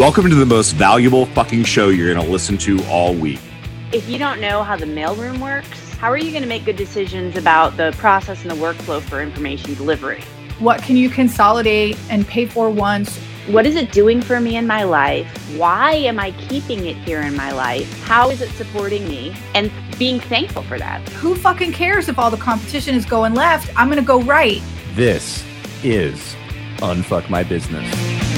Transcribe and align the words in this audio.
Welcome 0.00 0.30
to 0.30 0.34
the 0.34 0.46
most 0.46 0.72
valuable 0.76 1.26
fucking 1.26 1.64
show 1.64 1.90
you're 1.90 2.10
going 2.10 2.24
to 2.24 2.32
listen 2.32 2.56
to 2.56 2.82
all 2.84 3.12
week. 3.12 3.38
If 3.92 4.08
you 4.08 4.18
don't 4.18 4.40
know 4.40 4.62
how 4.62 4.74
the 4.74 4.86
mailroom 4.86 5.40
works, 5.40 5.92
how 5.96 6.10
are 6.10 6.16
you 6.16 6.30
going 6.30 6.42
to 6.42 6.48
make 6.48 6.64
good 6.64 6.76
decisions 6.76 7.36
about 7.36 7.76
the 7.76 7.94
process 7.98 8.40
and 8.40 8.50
the 8.50 8.54
workflow 8.54 9.02
for 9.02 9.20
information 9.20 9.74
delivery? 9.74 10.22
What 10.58 10.80
can 10.80 10.96
you 10.96 11.10
consolidate 11.10 11.98
and 12.08 12.26
pay 12.26 12.46
for 12.46 12.70
once? 12.70 13.18
What 13.48 13.66
is 13.66 13.76
it 13.76 13.92
doing 13.92 14.22
for 14.22 14.40
me 14.40 14.56
in 14.56 14.66
my 14.66 14.84
life? 14.84 15.28
Why 15.58 15.92
am 15.92 16.18
I 16.18 16.30
keeping 16.48 16.86
it 16.86 16.96
here 16.96 17.20
in 17.20 17.36
my 17.36 17.52
life? 17.52 18.02
How 18.04 18.30
is 18.30 18.40
it 18.40 18.48
supporting 18.52 19.06
me? 19.06 19.36
And 19.54 19.70
being 19.98 20.18
thankful 20.18 20.62
for 20.62 20.78
that. 20.78 21.06
Who 21.10 21.34
fucking 21.34 21.72
cares 21.72 22.08
if 22.08 22.18
all 22.18 22.30
the 22.30 22.38
competition 22.38 22.94
is 22.94 23.04
going 23.04 23.34
left? 23.34 23.70
I'm 23.76 23.88
going 23.88 24.00
to 24.00 24.06
go 24.06 24.22
right. 24.22 24.62
This 24.94 25.44
is 25.84 26.34
Unfuck 26.78 27.28
My 27.28 27.42
Business. 27.42 28.29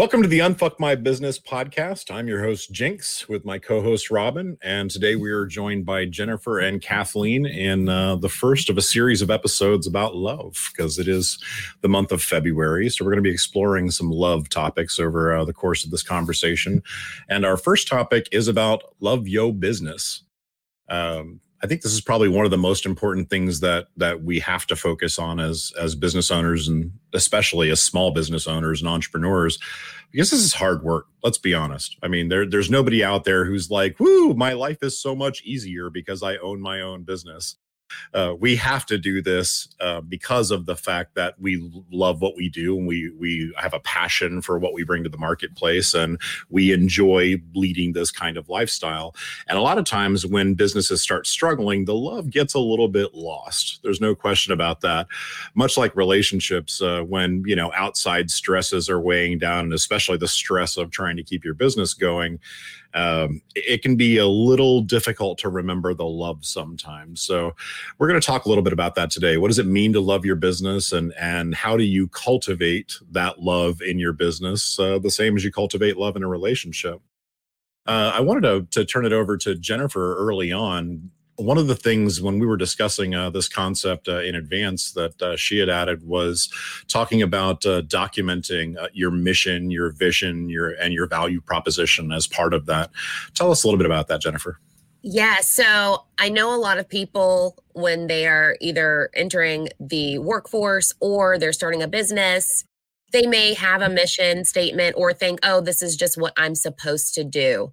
Welcome 0.00 0.22
to 0.22 0.28
the 0.28 0.38
Unfuck 0.38 0.80
My 0.80 0.94
Business 0.94 1.38
podcast. 1.38 2.10
I'm 2.10 2.26
your 2.26 2.42
host, 2.42 2.72
Jinx, 2.72 3.28
with 3.28 3.44
my 3.44 3.58
co 3.58 3.82
host, 3.82 4.10
Robin. 4.10 4.56
And 4.62 4.90
today 4.90 5.14
we 5.14 5.30
are 5.30 5.44
joined 5.44 5.84
by 5.84 6.06
Jennifer 6.06 6.58
and 6.58 6.80
Kathleen 6.80 7.44
in 7.44 7.90
uh, 7.90 8.16
the 8.16 8.30
first 8.30 8.70
of 8.70 8.78
a 8.78 8.82
series 8.82 9.20
of 9.20 9.30
episodes 9.30 9.86
about 9.86 10.16
love, 10.16 10.70
because 10.72 10.98
it 10.98 11.06
is 11.06 11.38
the 11.82 11.88
month 11.90 12.12
of 12.12 12.22
February. 12.22 12.88
So 12.88 13.04
we're 13.04 13.10
going 13.10 13.22
to 13.22 13.28
be 13.28 13.30
exploring 13.30 13.90
some 13.90 14.10
love 14.10 14.48
topics 14.48 14.98
over 14.98 15.36
uh, 15.36 15.44
the 15.44 15.52
course 15.52 15.84
of 15.84 15.90
this 15.90 16.02
conversation. 16.02 16.82
And 17.28 17.44
our 17.44 17.58
first 17.58 17.86
topic 17.86 18.26
is 18.32 18.48
about 18.48 18.82
love 19.00 19.28
yo 19.28 19.52
business. 19.52 20.22
Um, 20.88 21.40
I 21.62 21.66
think 21.66 21.82
this 21.82 21.92
is 21.92 22.00
probably 22.00 22.28
one 22.28 22.44
of 22.44 22.50
the 22.50 22.58
most 22.58 22.86
important 22.86 23.28
things 23.28 23.60
that 23.60 23.88
that 23.96 24.22
we 24.22 24.38
have 24.40 24.66
to 24.68 24.76
focus 24.76 25.18
on 25.18 25.38
as 25.40 25.72
as 25.78 25.94
business 25.94 26.30
owners 26.30 26.68
and 26.68 26.90
especially 27.12 27.70
as 27.70 27.82
small 27.82 28.12
business 28.12 28.46
owners 28.46 28.80
and 28.80 28.88
entrepreneurs 28.88 29.58
because 30.10 30.30
this 30.30 30.40
is 30.40 30.54
hard 30.54 30.82
work. 30.82 31.06
Let's 31.22 31.38
be 31.38 31.54
honest. 31.54 31.96
I 32.02 32.08
mean, 32.08 32.28
there 32.28 32.48
there's 32.48 32.70
nobody 32.70 33.04
out 33.04 33.24
there 33.24 33.44
who's 33.44 33.70
like, 33.70 34.00
"Woo, 34.00 34.34
my 34.34 34.54
life 34.54 34.78
is 34.82 35.00
so 35.00 35.14
much 35.14 35.42
easier 35.42 35.90
because 35.90 36.22
I 36.22 36.36
own 36.38 36.60
my 36.60 36.80
own 36.80 37.02
business." 37.02 37.56
Uh, 38.14 38.34
we 38.38 38.56
have 38.56 38.86
to 38.86 38.98
do 38.98 39.22
this 39.22 39.68
uh, 39.80 40.00
because 40.00 40.50
of 40.50 40.66
the 40.66 40.76
fact 40.76 41.14
that 41.14 41.34
we 41.40 41.70
love 41.90 42.20
what 42.20 42.36
we 42.36 42.48
do 42.48 42.76
and 42.76 42.86
we 42.86 43.10
we 43.18 43.52
have 43.56 43.74
a 43.74 43.80
passion 43.80 44.42
for 44.42 44.58
what 44.58 44.72
we 44.72 44.84
bring 44.84 45.02
to 45.04 45.08
the 45.08 45.18
marketplace 45.18 45.94
and 45.94 46.20
we 46.48 46.72
enjoy 46.72 47.36
leading 47.54 47.92
this 47.92 48.10
kind 48.10 48.36
of 48.36 48.48
lifestyle. 48.48 49.14
And 49.48 49.58
a 49.58 49.62
lot 49.62 49.78
of 49.78 49.84
times 49.84 50.26
when 50.26 50.54
businesses 50.54 51.02
start 51.02 51.26
struggling 51.26 51.84
the 51.84 51.94
love 51.94 52.30
gets 52.30 52.54
a 52.54 52.58
little 52.58 52.88
bit 52.88 53.14
lost. 53.14 53.80
There's 53.82 54.00
no 54.00 54.14
question 54.14 54.52
about 54.52 54.80
that. 54.82 55.06
Much 55.54 55.76
like 55.76 55.96
relationships 55.96 56.80
uh, 56.80 57.02
when 57.02 57.42
you 57.46 57.56
know 57.56 57.72
outside 57.74 58.30
stresses 58.30 58.88
are 58.88 59.00
weighing 59.00 59.38
down 59.38 59.64
and 59.64 59.72
especially 59.72 60.16
the 60.16 60.28
stress 60.28 60.76
of 60.76 60.90
trying 60.90 61.16
to 61.16 61.22
keep 61.22 61.44
your 61.44 61.54
business 61.54 61.94
going 61.94 62.38
um, 62.94 63.40
it 63.54 63.82
can 63.82 63.96
be 63.96 64.16
a 64.18 64.26
little 64.26 64.80
difficult 64.80 65.38
to 65.38 65.48
remember 65.48 65.94
the 65.94 66.04
love 66.04 66.44
sometimes. 66.44 67.20
So 67.20 67.54
we're 67.98 68.08
going 68.08 68.20
to 68.20 68.26
talk 68.26 68.44
a 68.44 68.48
little 68.48 68.64
bit 68.64 68.72
about 68.72 68.94
that 68.96 69.10
today. 69.10 69.36
What 69.36 69.48
does 69.48 69.58
it 69.58 69.66
mean 69.66 69.92
to 69.92 70.00
love 70.00 70.24
your 70.24 70.36
business, 70.36 70.92
and 70.92 71.12
and 71.18 71.54
how 71.54 71.76
do 71.76 71.84
you 71.84 72.08
cultivate 72.08 72.94
that 73.12 73.40
love 73.40 73.80
in 73.80 73.98
your 73.98 74.12
business 74.12 74.78
uh, 74.78 74.98
the 74.98 75.10
same 75.10 75.36
as 75.36 75.44
you 75.44 75.52
cultivate 75.52 75.96
love 75.96 76.16
in 76.16 76.22
a 76.22 76.28
relationship? 76.28 77.00
Uh, 77.86 78.12
I 78.14 78.20
wanted 78.20 78.42
to, 78.42 78.80
to 78.80 78.84
turn 78.84 79.06
it 79.06 79.12
over 79.12 79.36
to 79.38 79.54
Jennifer 79.54 80.16
early 80.16 80.52
on 80.52 81.10
one 81.40 81.58
of 81.58 81.66
the 81.66 81.74
things 81.74 82.20
when 82.20 82.38
we 82.38 82.46
were 82.46 82.56
discussing 82.56 83.14
uh, 83.14 83.30
this 83.30 83.48
concept 83.48 84.08
uh, 84.08 84.20
in 84.20 84.34
advance 84.34 84.92
that 84.92 85.20
uh, 85.22 85.36
she 85.36 85.58
had 85.58 85.68
added 85.68 86.06
was 86.06 86.50
talking 86.86 87.22
about 87.22 87.64
uh, 87.64 87.82
documenting 87.82 88.76
uh, 88.76 88.88
your 88.92 89.10
mission, 89.10 89.70
your 89.70 89.90
vision, 89.90 90.48
your 90.48 90.70
and 90.72 90.92
your 90.92 91.06
value 91.06 91.40
proposition 91.40 92.12
as 92.12 92.26
part 92.26 92.52
of 92.52 92.66
that. 92.66 92.90
Tell 93.34 93.50
us 93.50 93.64
a 93.64 93.66
little 93.66 93.78
bit 93.78 93.86
about 93.86 94.08
that, 94.08 94.20
Jennifer. 94.20 94.58
Yeah, 95.02 95.40
so 95.40 96.04
I 96.18 96.28
know 96.28 96.54
a 96.54 96.60
lot 96.60 96.76
of 96.76 96.86
people 96.86 97.56
when 97.72 98.06
they 98.06 98.26
are 98.26 98.56
either 98.60 99.08
entering 99.14 99.70
the 99.80 100.18
workforce 100.18 100.92
or 101.00 101.38
they're 101.38 101.54
starting 101.54 101.82
a 101.82 101.88
business, 101.88 102.64
they 103.12 103.26
may 103.26 103.54
have 103.54 103.80
a 103.80 103.88
mission 103.88 104.44
statement 104.44 104.94
or 104.98 105.14
think, 105.14 105.40
oh, 105.42 105.62
this 105.62 105.80
is 105.80 105.96
just 105.96 106.18
what 106.18 106.34
I'm 106.36 106.54
supposed 106.54 107.14
to 107.14 107.24
do. 107.24 107.72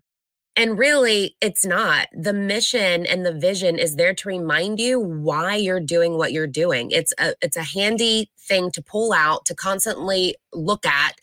And 0.57 0.79
really, 0.79 1.37
it's 1.39 1.65
not. 1.67 2.07
The 2.11 2.33
mission 2.33 3.05
and 3.05 3.23
the 3.23 3.31
vision 3.31 3.77
is 3.77 3.95
there 3.95 4.15
to 4.15 4.27
remind 4.27 4.79
you 4.79 4.99
why 4.99 5.55
you're 5.55 5.79
doing 5.79 6.17
what 6.17 6.33
you're 6.33 6.47
doing. 6.47 6.89
It's 6.89 7.13
a 7.19 7.35
it's 7.43 7.55
a 7.55 7.61
handy 7.61 8.31
thing 8.39 8.71
to 8.71 8.81
pull 8.81 9.13
out, 9.13 9.45
to 9.45 9.55
constantly 9.55 10.35
look 10.51 10.83
at, 10.87 11.13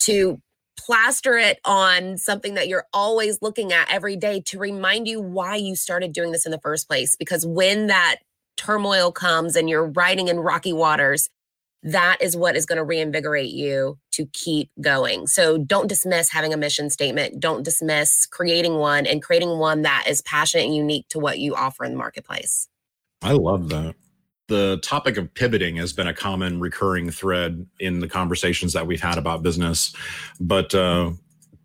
to 0.00 0.42
plaster 0.76 1.38
it 1.38 1.60
on 1.64 2.18
something 2.18 2.54
that 2.54 2.66
you're 2.66 2.86
always 2.92 3.40
looking 3.40 3.72
at 3.72 3.92
every 3.92 4.16
day 4.16 4.40
to 4.46 4.58
remind 4.58 5.06
you 5.06 5.20
why 5.20 5.54
you 5.54 5.76
started 5.76 6.12
doing 6.12 6.32
this 6.32 6.44
in 6.44 6.50
the 6.50 6.60
first 6.60 6.88
place. 6.88 7.14
Because 7.14 7.46
when 7.46 7.86
that 7.86 8.16
turmoil 8.56 9.12
comes 9.12 9.54
and 9.54 9.70
you're 9.70 9.86
riding 9.86 10.26
in 10.26 10.40
rocky 10.40 10.72
waters, 10.72 11.30
that 11.82 12.18
is 12.20 12.36
what 12.36 12.56
is 12.56 12.66
going 12.66 12.76
to 12.76 12.84
reinvigorate 12.84 13.50
you 13.50 13.98
to 14.12 14.26
keep 14.32 14.70
going. 14.80 15.26
So 15.26 15.58
don't 15.58 15.86
dismiss 15.86 16.30
having 16.30 16.52
a 16.52 16.56
mission 16.56 16.90
statement. 16.90 17.40
Don't 17.40 17.62
dismiss 17.62 18.26
creating 18.26 18.74
one 18.74 19.06
and 19.06 19.22
creating 19.22 19.58
one 19.58 19.82
that 19.82 20.04
is 20.06 20.20
passionate 20.22 20.64
and 20.64 20.76
unique 20.76 21.08
to 21.08 21.18
what 21.18 21.38
you 21.38 21.54
offer 21.54 21.84
in 21.84 21.92
the 21.92 21.98
marketplace. 21.98 22.68
I 23.22 23.32
love 23.32 23.68
that. 23.70 23.94
The 24.48 24.78
topic 24.82 25.16
of 25.16 25.32
pivoting 25.32 25.76
has 25.76 25.92
been 25.92 26.08
a 26.08 26.14
common 26.14 26.60
recurring 26.60 27.10
thread 27.10 27.66
in 27.78 28.00
the 28.00 28.08
conversations 28.08 28.72
that 28.72 28.86
we've 28.86 29.00
had 29.00 29.16
about 29.16 29.42
business. 29.42 29.94
But 30.40 30.74
uh, 30.74 31.12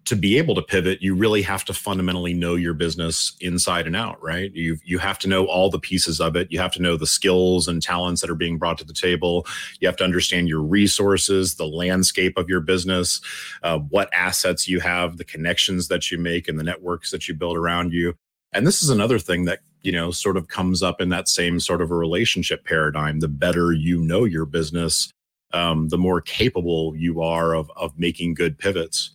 to 0.06 0.16
be 0.16 0.38
able 0.38 0.54
to 0.54 0.62
pivot, 0.62 1.02
you 1.02 1.16
really 1.16 1.42
have 1.42 1.66
to 1.66 1.74
fundamentally 1.74 2.34
know 2.34 2.54
your 2.54 2.76
business 2.76 3.36
inside 3.42 3.88
and 3.88 3.96
out, 3.96 4.22
right? 4.22 4.54
You 4.54 4.78
you 4.86 5.00
have 5.00 5.18
to 5.20 5.28
know 5.28 5.46
all 5.46 5.70
the 5.70 5.80
pieces 5.80 6.22
of 6.22 6.36
it. 6.36 6.52
You 6.52 6.60
have 6.60 6.72
to 6.74 6.82
know 6.82 6.96
the 6.96 7.08
skills 7.08 7.68
and 7.68 7.82
talents 7.82 8.22
that 8.22 8.30
are 8.30 8.36
being 8.36 8.60
brought 8.60 8.78
to 8.78 8.86
the 8.86 8.94
table. 8.94 9.48
You 9.80 9.88
have 9.88 9.98
to 9.98 10.04
understand 10.04 10.48
your 10.48 10.62
resources, 10.62 11.56
the 11.56 11.68
landscape 11.68 12.38
of 12.38 12.48
your 12.48 12.62
business, 12.62 13.20
uh, 13.64 13.80
what 13.80 14.14
assets 14.14 14.68
you 14.68 14.80
have, 14.80 15.18
the 15.18 15.26
connections 15.26 15.88
that 15.88 16.12
you 16.12 16.20
make, 16.20 16.48
and 16.48 16.60
the 16.60 16.64
networks 16.64 17.10
that 17.10 17.28
you 17.28 17.34
build 17.34 17.58
around 17.58 17.92
you. 17.92 18.16
And 18.54 18.66
this 18.66 18.84
is 18.84 18.90
another 18.90 19.18
thing 19.18 19.46
that 19.46 19.60
you 19.82 19.92
know 19.92 20.12
sort 20.12 20.38
of 20.38 20.50
comes 20.50 20.84
up 20.84 21.02
in 21.02 21.10
that 21.10 21.28
same 21.28 21.60
sort 21.60 21.82
of 21.82 21.90
a 21.90 21.96
relationship 21.96 22.64
paradigm. 22.64 23.22
The 23.22 23.28
better 23.28 23.74
you 23.74 24.04
know 24.04 24.24
your 24.24 24.46
business, 24.46 25.12
um, 25.52 25.90
the 25.90 25.98
more 25.98 26.22
capable 26.22 26.96
you 26.96 27.24
are 27.24 27.56
of 27.56 27.72
of 27.76 27.98
making 27.98 28.36
good 28.36 28.60
pivots. 28.60 29.15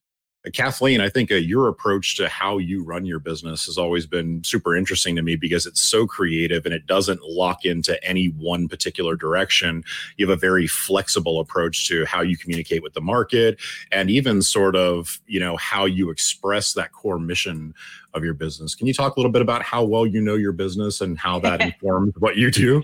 Kathleen, 0.54 1.02
I 1.02 1.10
think 1.10 1.30
uh, 1.30 1.34
your 1.34 1.68
approach 1.68 2.16
to 2.16 2.26
how 2.26 2.56
you 2.56 2.82
run 2.82 3.04
your 3.04 3.18
business 3.18 3.66
has 3.66 3.76
always 3.76 4.06
been 4.06 4.42
super 4.42 4.74
interesting 4.74 5.14
to 5.16 5.22
me 5.22 5.36
because 5.36 5.66
it's 5.66 5.82
so 5.82 6.06
creative 6.06 6.64
and 6.64 6.74
it 6.74 6.86
doesn't 6.86 7.20
lock 7.22 7.66
into 7.66 8.02
any 8.02 8.28
one 8.28 8.66
particular 8.66 9.16
direction. 9.16 9.84
You 10.16 10.26
have 10.26 10.36
a 10.36 10.40
very 10.40 10.66
flexible 10.66 11.40
approach 11.40 11.86
to 11.88 12.06
how 12.06 12.22
you 12.22 12.38
communicate 12.38 12.82
with 12.82 12.94
the 12.94 13.02
market 13.02 13.60
and 13.92 14.08
even 14.08 14.40
sort 14.40 14.76
of, 14.76 15.20
you 15.26 15.40
know, 15.40 15.58
how 15.58 15.84
you 15.84 16.08
express 16.08 16.72
that 16.72 16.92
core 16.92 17.18
mission 17.18 17.74
of 18.14 18.24
your 18.24 18.34
business. 18.34 18.74
Can 18.74 18.86
you 18.86 18.94
talk 18.94 19.16
a 19.16 19.20
little 19.20 19.32
bit 19.32 19.42
about 19.42 19.62
how 19.62 19.84
well 19.84 20.06
you 20.06 20.22
know 20.22 20.36
your 20.36 20.52
business 20.52 21.02
and 21.02 21.18
how 21.18 21.38
that 21.40 21.60
informs 21.60 22.14
what 22.18 22.38
you 22.38 22.50
do? 22.50 22.82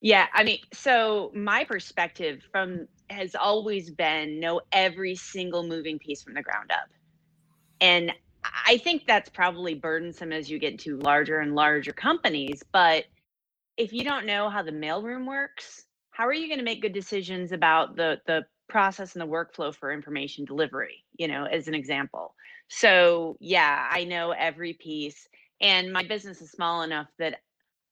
Yeah, 0.00 0.26
I 0.32 0.44
mean, 0.44 0.58
so 0.72 1.32
my 1.34 1.64
perspective 1.64 2.42
from 2.50 2.88
has 3.10 3.34
always 3.34 3.90
been 3.90 4.40
know 4.40 4.60
every 4.72 5.14
single 5.14 5.62
moving 5.62 5.98
piece 5.98 6.22
from 6.22 6.34
the 6.34 6.42
ground 6.42 6.70
up. 6.70 6.88
And 7.80 8.12
I 8.66 8.78
think 8.78 9.06
that's 9.06 9.28
probably 9.28 9.74
burdensome 9.74 10.32
as 10.32 10.50
you 10.50 10.58
get 10.58 10.72
into 10.72 10.98
larger 10.98 11.40
and 11.40 11.54
larger 11.54 11.92
companies. 11.92 12.62
But 12.72 13.04
if 13.76 13.92
you 13.92 14.04
don't 14.04 14.26
know 14.26 14.48
how 14.48 14.62
the 14.62 14.72
mailroom 14.72 15.26
works, 15.26 15.84
how 16.10 16.26
are 16.26 16.32
you 16.32 16.46
going 16.46 16.58
to 16.58 16.64
make 16.64 16.82
good 16.82 16.92
decisions 16.92 17.52
about 17.52 17.96
the 17.96 18.20
the 18.26 18.44
process 18.68 19.14
and 19.14 19.22
the 19.22 19.26
workflow 19.26 19.74
for 19.74 19.92
information 19.92 20.44
delivery? 20.44 21.04
You 21.16 21.28
know, 21.28 21.44
as 21.44 21.68
an 21.68 21.74
example. 21.74 22.34
So 22.68 23.36
yeah, 23.40 23.88
I 23.90 24.04
know 24.04 24.30
every 24.30 24.74
piece, 24.74 25.28
and 25.60 25.92
my 25.92 26.04
business 26.04 26.40
is 26.40 26.50
small 26.50 26.82
enough 26.82 27.08
that 27.18 27.40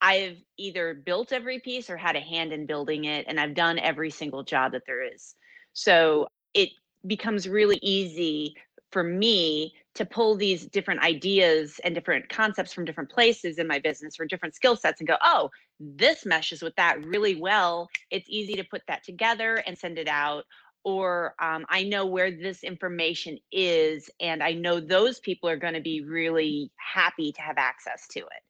I've 0.03 0.37
either 0.57 0.93
built 0.93 1.31
every 1.31 1.59
piece 1.59 1.89
or 1.89 1.95
had 1.95 2.17
a 2.17 2.19
hand 2.19 2.51
in 2.51 2.65
building 2.65 3.05
it, 3.05 3.25
and 3.29 3.39
I've 3.39 3.55
done 3.55 3.79
every 3.79 4.11
single 4.11 4.43
job 4.43 4.73
that 4.73 4.81
there 4.85 5.01
is. 5.01 5.35
So 5.71 6.27
it 6.53 6.69
becomes 7.07 7.47
really 7.47 7.79
easy 7.81 8.53
for 8.91 9.01
me 9.01 9.73
to 9.95 10.05
pull 10.05 10.35
these 10.35 10.65
different 10.67 11.01
ideas 11.01 11.79
and 11.85 11.95
different 11.95 12.27
concepts 12.27 12.73
from 12.73 12.83
different 12.83 13.11
places 13.11 13.59
in 13.59 13.67
my 13.67 13.79
business 13.79 14.19
or 14.19 14.25
different 14.25 14.55
skill 14.55 14.75
sets 14.75 14.99
and 14.99 15.07
go, 15.07 15.15
oh, 15.23 15.49
this 15.79 16.25
meshes 16.25 16.61
with 16.61 16.75
that 16.75 17.01
really 17.05 17.35
well. 17.39 17.87
It's 18.11 18.27
easy 18.29 18.55
to 18.55 18.63
put 18.69 18.81
that 18.89 19.05
together 19.05 19.63
and 19.65 19.77
send 19.77 19.97
it 19.97 20.09
out. 20.09 20.43
Or 20.83 21.33
um, 21.41 21.65
I 21.69 21.83
know 21.83 22.05
where 22.05 22.29
this 22.29 22.61
information 22.61 23.37
is, 23.53 24.09
and 24.19 24.43
I 24.43 24.51
know 24.51 24.81
those 24.81 25.21
people 25.21 25.47
are 25.47 25.55
going 25.55 25.75
to 25.75 25.81
be 25.81 26.03
really 26.03 26.71
happy 26.75 27.31
to 27.31 27.41
have 27.41 27.57
access 27.57 28.05
to 28.09 28.19
it. 28.19 28.43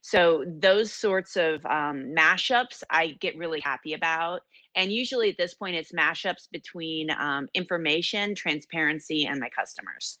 So 0.00 0.44
those 0.46 0.92
sorts 0.92 1.36
of 1.36 1.64
um, 1.66 2.14
mashups 2.16 2.82
I 2.90 3.16
get 3.20 3.36
really 3.36 3.60
happy 3.60 3.94
about. 3.94 4.40
And 4.74 4.92
usually 4.92 5.28
at 5.30 5.36
this 5.36 5.54
point, 5.54 5.76
it's 5.76 5.92
mashups 5.92 6.48
between 6.50 7.10
um, 7.10 7.48
information, 7.54 8.34
transparency, 8.34 9.26
and 9.26 9.40
my 9.40 9.48
customers. 9.48 10.18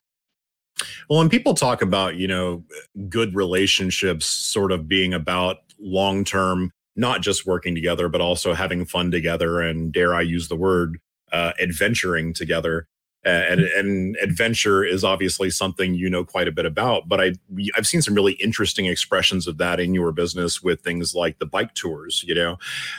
Well, 1.08 1.18
when 1.18 1.28
people 1.28 1.54
talk 1.54 1.82
about, 1.82 2.16
you 2.16 2.28
know, 2.28 2.64
good 3.08 3.34
relationships 3.34 4.26
sort 4.26 4.72
of 4.72 4.88
being 4.88 5.14
about 5.14 5.58
long 5.78 6.24
term, 6.24 6.72
not 6.96 7.22
just 7.22 7.46
working 7.46 7.74
together, 7.74 8.08
but 8.08 8.20
also 8.20 8.54
having 8.54 8.84
fun 8.84 9.10
together, 9.10 9.60
and 9.60 9.92
dare 9.92 10.14
I 10.14 10.22
use 10.22 10.48
the 10.48 10.56
word, 10.56 10.98
uh, 11.32 11.52
adventuring 11.60 12.32
together. 12.32 12.88
And, 13.24 13.60
and 13.60 14.16
adventure 14.22 14.84
is 14.84 15.04
obviously 15.04 15.50
something 15.50 15.94
you 15.94 16.08
know 16.08 16.24
quite 16.24 16.48
a 16.48 16.52
bit 16.52 16.66
about. 16.66 17.08
But 17.08 17.20
I 17.20 17.32
I've 17.76 17.86
seen 17.86 18.02
some 18.02 18.14
really 18.14 18.34
interesting 18.34 18.86
expressions 18.86 19.46
of 19.46 19.58
that 19.58 19.80
in 19.80 19.94
your 19.94 20.12
business 20.12 20.62
with 20.62 20.80
things 20.80 21.14
like 21.14 21.38
the 21.38 21.46
bike 21.46 21.74
tours. 21.74 22.24
You 22.26 22.34
know, 22.34 22.58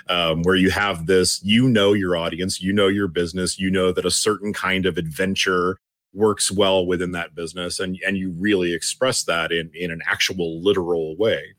um, 0.09 0.43
where 0.43 0.55
you 0.55 0.69
have 0.71 1.05
this, 1.05 1.41
you 1.43 1.67
know 1.67 1.93
your 1.93 2.15
audience, 2.15 2.61
you 2.61 2.73
know 2.73 2.87
your 2.87 3.07
business, 3.07 3.59
you 3.59 3.71
know 3.71 3.91
that 3.91 4.05
a 4.05 4.11
certain 4.11 4.53
kind 4.53 4.85
of 4.85 4.97
adventure 4.97 5.77
works 6.13 6.51
well 6.51 6.85
within 6.85 7.11
that 7.11 7.35
business 7.35 7.79
and 7.79 7.99
and 8.05 8.17
you 8.17 8.31
really 8.39 8.73
express 8.73 9.23
that 9.23 9.51
in 9.51 9.69
in 9.75 9.91
an 9.91 10.01
actual 10.07 10.59
literal 10.61 11.15
way 11.17 11.53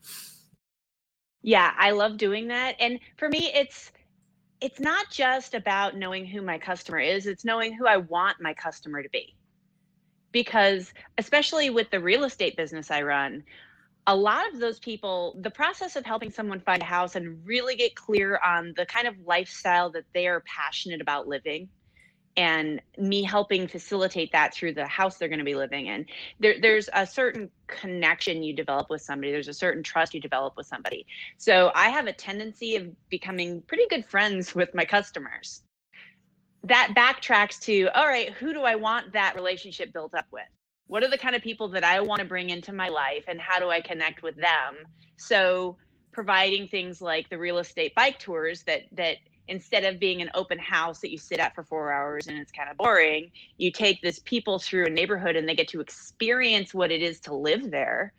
yeah 1.41 1.73
i 1.77 1.91
love 1.91 2.17
doing 2.17 2.49
that 2.49 2.75
and 2.77 2.99
for 3.15 3.29
me 3.29 3.49
it's 3.53 3.91
it's 4.61 4.79
not 4.79 5.09
just 5.09 5.55
about 5.55 5.97
knowing 5.97 6.25
who 6.25 6.41
my 6.41 6.57
customer 6.57 6.99
is 6.99 7.25
it's 7.25 7.43
knowing 7.43 7.73
who 7.73 7.87
i 7.87 7.97
want 7.97 8.39
my 8.39 8.53
customer 8.53 9.03
to 9.03 9.09
be. 9.09 9.35
Because 10.31 10.93
especially 11.17 11.69
with 11.69 11.89
the 11.89 11.99
real 11.99 12.23
estate 12.23 12.55
business 12.55 12.89
i 12.91 13.01
run 13.01 13.43
a 14.07 14.15
lot 14.15 14.51
of 14.53 14.59
those 14.59 14.79
people 14.79 15.35
the 15.41 15.51
process 15.51 15.95
of 15.95 16.05
helping 16.05 16.31
someone 16.31 16.59
find 16.61 16.81
a 16.81 16.85
house 16.85 17.15
and 17.15 17.45
really 17.45 17.75
get 17.75 17.95
clear 17.95 18.39
on 18.43 18.73
the 18.77 18.85
kind 18.85 19.07
of 19.07 19.15
lifestyle 19.25 19.89
that 19.91 20.05
they 20.13 20.27
are 20.27 20.41
passionate 20.41 21.01
about 21.01 21.27
living 21.27 21.67
and 22.37 22.81
me 22.97 23.23
helping 23.23 23.67
facilitate 23.67 24.31
that 24.31 24.53
through 24.53 24.73
the 24.73 24.85
house 24.85 25.17
they're 25.17 25.27
going 25.27 25.39
to 25.39 25.45
be 25.45 25.55
living 25.55 25.87
in. 25.87 26.05
There, 26.39 26.55
there's 26.61 26.89
a 26.93 27.05
certain 27.05 27.49
connection 27.67 28.43
you 28.43 28.53
develop 28.53 28.89
with 28.89 29.01
somebody 29.01 29.31
there's 29.31 29.47
a 29.47 29.53
certain 29.53 29.83
trust 29.83 30.13
you 30.13 30.21
develop 30.21 30.55
with 30.55 30.65
somebody. 30.65 31.05
So 31.37 31.71
i 31.75 31.89
have 31.89 32.07
a 32.07 32.13
tendency 32.13 32.75
of 32.75 32.87
becoming 33.09 33.61
pretty 33.61 33.85
good 33.89 34.05
friends 34.05 34.55
with 34.55 34.73
my 34.73 34.85
customers. 34.85 35.63
That 36.63 36.93
backtracks 36.95 37.59
to 37.61 37.89
all 37.95 38.07
right 38.07 38.31
who 38.33 38.53
do 38.53 38.61
i 38.61 38.75
want 38.75 39.13
that 39.13 39.35
relationship 39.35 39.91
built 39.93 40.13
up 40.13 40.27
with? 40.31 40.43
What 40.87 41.03
are 41.03 41.09
the 41.09 41.17
kind 41.17 41.35
of 41.35 41.41
people 41.41 41.69
that 41.69 41.83
i 41.83 41.99
want 41.99 42.19
to 42.19 42.25
bring 42.25 42.49
into 42.49 42.73
my 42.73 42.89
life 42.89 43.25
and 43.27 43.39
how 43.39 43.59
do 43.59 43.69
i 43.69 43.81
connect 43.81 44.23
with 44.23 44.35
them? 44.35 44.77
So 45.17 45.77
providing 46.11 46.67
things 46.67 47.01
like 47.01 47.29
the 47.29 47.37
real 47.37 47.57
estate 47.57 47.95
bike 47.95 48.19
tours 48.19 48.63
that 48.63 48.81
that 48.91 49.17
instead 49.47 49.83
of 49.83 49.99
being 49.99 50.21
an 50.21 50.29
open 50.33 50.57
house 50.59 50.99
that 50.99 51.11
you 51.11 51.17
sit 51.17 51.39
at 51.39 51.53
for 51.55 51.63
four 51.63 51.91
hours 51.91 52.27
and 52.27 52.37
it's 52.37 52.51
kind 52.51 52.69
of 52.69 52.77
boring, 52.77 53.31
you 53.57 53.71
take 53.71 54.01
this 54.01 54.19
people 54.19 54.59
through 54.59 54.85
a 54.85 54.89
neighborhood 54.89 55.35
and 55.35 55.47
they 55.47 55.55
get 55.55 55.67
to 55.69 55.81
experience 55.81 56.73
what 56.73 56.91
it 56.91 57.01
is 57.01 57.19
to 57.21 57.35
live 57.35 57.71
there 57.71 58.13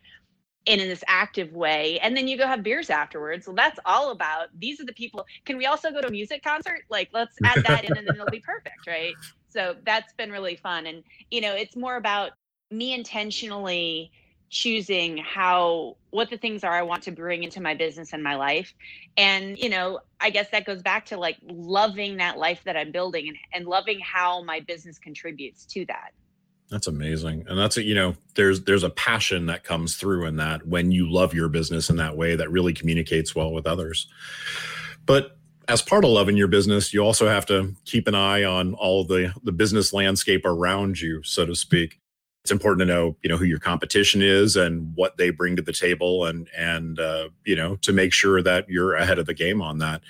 in 0.65 0.79
this 0.79 1.03
active 1.07 1.51
way. 1.53 1.99
And 1.99 2.15
then 2.15 2.27
you 2.27 2.37
go 2.37 2.47
have 2.47 2.63
beers 2.63 2.89
afterwards. 2.89 3.47
Well 3.47 3.55
that's 3.55 3.79
all 3.85 4.11
about 4.11 4.47
these 4.57 4.79
are 4.79 4.85
the 4.85 4.93
people 4.93 5.25
can 5.45 5.57
we 5.57 5.65
also 5.65 5.91
go 5.91 6.01
to 6.01 6.07
a 6.07 6.11
music 6.11 6.43
concert? 6.43 6.81
Like 6.89 7.09
let's 7.13 7.35
add 7.43 7.63
that 7.65 7.83
in 7.83 7.97
and 7.97 8.07
then 8.07 8.15
it'll 8.15 8.27
be 8.27 8.39
perfect 8.45 8.87
right? 8.87 9.13
So 9.49 9.75
that's 9.85 10.13
been 10.13 10.31
really 10.31 10.55
fun. 10.55 10.85
And 10.85 11.03
you 11.31 11.41
know 11.41 11.53
it's 11.53 11.75
more 11.75 11.97
about 11.97 12.31
me 12.71 12.93
intentionally 12.93 14.11
choosing 14.53 15.17
how 15.17 15.97
what 16.11 16.29
the 16.29 16.37
things 16.37 16.63
are 16.63 16.71
I 16.71 16.83
want 16.83 17.01
to 17.03 17.11
bring 17.11 17.41
into 17.41 17.59
my 17.59 17.73
business 17.73 18.13
and 18.13 18.23
my 18.23 18.35
life. 18.35 18.71
And, 19.17 19.57
you 19.57 19.67
know, 19.67 19.99
I 20.21 20.29
guess 20.29 20.47
that 20.51 20.63
goes 20.63 20.83
back 20.83 21.07
to 21.07 21.17
like 21.17 21.37
loving 21.41 22.17
that 22.17 22.37
life 22.37 22.61
that 22.65 22.77
I'm 22.77 22.91
building 22.91 23.29
and, 23.29 23.37
and 23.51 23.65
loving 23.65 23.99
how 23.99 24.43
my 24.43 24.59
business 24.59 24.99
contributes 24.99 25.65
to 25.65 25.85
that. 25.87 26.11
That's 26.69 26.85
amazing. 26.85 27.45
And 27.47 27.57
that's 27.57 27.77
a, 27.77 27.83
you 27.83 27.95
know, 27.95 28.15
there's 28.35 28.61
there's 28.61 28.83
a 28.83 28.91
passion 28.91 29.47
that 29.47 29.63
comes 29.63 29.95
through 29.95 30.27
in 30.27 30.35
that 30.35 30.67
when 30.67 30.91
you 30.91 31.11
love 31.11 31.33
your 31.33 31.49
business 31.49 31.89
in 31.89 31.95
that 31.97 32.15
way 32.15 32.35
that 32.35 32.51
really 32.51 32.73
communicates 32.73 33.35
well 33.35 33.51
with 33.51 33.65
others. 33.65 34.07
But 35.07 35.35
as 35.67 35.81
part 35.81 36.05
of 36.05 36.11
loving 36.11 36.37
your 36.37 36.47
business, 36.47 36.93
you 36.93 37.01
also 37.01 37.27
have 37.27 37.47
to 37.47 37.73
keep 37.85 38.07
an 38.07 38.15
eye 38.15 38.43
on 38.43 38.75
all 38.75 39.03
the 39.03 39.33
the 39.43 39.51
business 39.51 39.93
landscape 39.93 40.45
around 40.45 41.01
you, 41.01 41.23
so 41.23 41.45
to 41.45 41.55
speak 41.55 41.99
it's 42.43 42.51
important 42.51 42.79
to 42.79 42.93
know 42.93 43.15
you 43.23 43.29
know 43.29 43.37
who 43.37 43.45
your 43.45 43.59
competition 43.59 44.21
is 44.21 44.55
and 44.55 44.93
what 44.95 45.17
they 45.17 45.29
bring 45.29 45.55
to 45.55 45.61
the 45.61 45.73
table 45.73 46.25
and 46.25 46.49
and 46.55 46.99
uh, 46.99 47.29
you 47.45 47.55
know 47.55 47.77
to 47.77 47.93
make 47.93 48.11
sure 48.11 48.41
that 48.41 48.67
you're 48.67 48.95
ahead 48.95 49.19
of 49.19 49.25
the 49.25 49.33
game 49.33 49.61
on 49.61 49.77
that. 49.79 50.01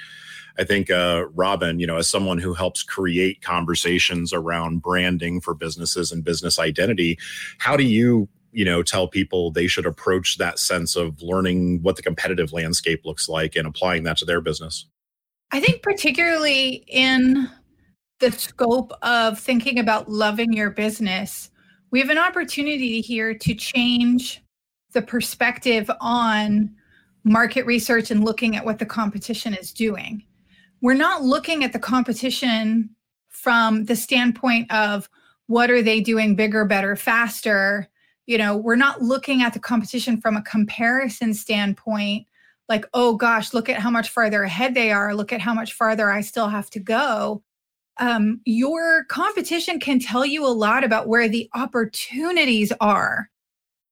I 0.58 0.64
think 0.64 0.90
uh, 0.90 1.26
robin 1.34 1.80
you 1.80 1.88
know 1.88 1.98
as 1.98 2.10
someone 2.10 2.40
who 2.40 2.54
helps 2.54 2.84
create 2.84 3.42
conversations 3.42 4.34
around 4.34 4.82
branding 4.82 5.42
for 5.42 5.54
businesses 5.54 6.12
and 6.12 6.24
business 6.24 6.60
identity 6.60 7.18
how 7.58 7.76
do 7.76 7.84
you 7.84 8.30
you 8.52 8.64
know 8.64 8.84
tell 8.84 9.08
people 9.08 9.52
they 9.52 9.68
should 9.68 9.86
approach 9.86 10.38
that 10.38 10.60
sense 10.60 10.96
of 10.96 11.22
learning 11.22 11.82
what 11.82 11.96
the 11.96 12.04
competitive 12.04 12.54
landscape 12.54 13.02
looks 13.06 13.28
like 13.28 13.56
and 13.56 13.68
applying 13.68 14.04
that 14.04 14.18
to 14.18 14.26
their 14.26 14.42
business? 14.42 14.86
I 15.52 15.60
think 15.60 15.84
particularly 15.84 16.84
in 16.88 17.48
the 18.20 18.32
scope 18.32 18.92
of 19.02 19.40
thinking 19.40 19.78
about 19.78 20.10
loving 20.10 20.54
your 20.54 20.72
business 20.72 21.52
we 21.94 22.00
have 22.00 22.10
an 22.10 22.18
opportunity 22.18 23.02
here 23.02 23.36
to 23.36 23.54
change 23.54 24.42
the 24.94 25.02
perspective 25.04 25.92
on 26.02 26.74
market 27.24 27.68
research 27.68 28.10
and 28.10 28.26
looking 28.26 28.56
at 28.56 28.66
what 28.66 28.80
the 28.80 28.86
competition 28.86 29.54
is 29.54 29.72
doing. 29.72 30.24
We're 30.82 30.96
not 30.96 31.22
looking 31.22 31.64
at 31.64 31.72
the 31.72 31.78
competition 31.78 32.90
from 33.30 33.86
the 33.86 33.96
standpoint 33.96 34.74
of 34.74 35.08
what 35.46 35.70
are 35.70 35.84
they 35.84 36.02
doing 36.02 36.36
bigger, 36.36 36.66
better, 36.66 36.96
faster. 36.96 37.88
You 38.26 38.40
know, 38.40 38.58
we're 38.58 38.76
not 38.76 39.04
looking 39.04 39.44
at 39.44 39.54
the 39.54 39.60
competition 39.60 40.20
from 40.20 40.36
a 40.36 40.42
comparison 40.42 41.36
standpoint 41.36 42.26
like, 42.70 42.88
oh 42.96 43.18
gosh, 43.18 43.54
look 43.54 43.70
at 43.70 43.78
how 43.78 43.92
much 43.92 44.10
farther 44.10 44.42
ahead 44.42 44.74
they 44.74 44.92
are. 44.92 45.14
Look 45.14 45.32
at 45.32 45.42
how 45.42 45.54
much 45.54 45.74
farther 45.74 46.10
I 46.10 46.22
still 46.22 46.48
have 46.48 46.72
to 46.72 46.80
go 46.80 47.44
um, 47.98 48.42
your 48.46 49.06
competition 49.06 49.80
can 49.80 50.00
tell 50.00 50.26
you 50.26 50.46
a 50.46 50.50
lot 50.50 50.84
about 50.84 51.08
where 51.08 51.30
the 51.30 51.50
opportunities 51.54 52.72
are 52.82 53.30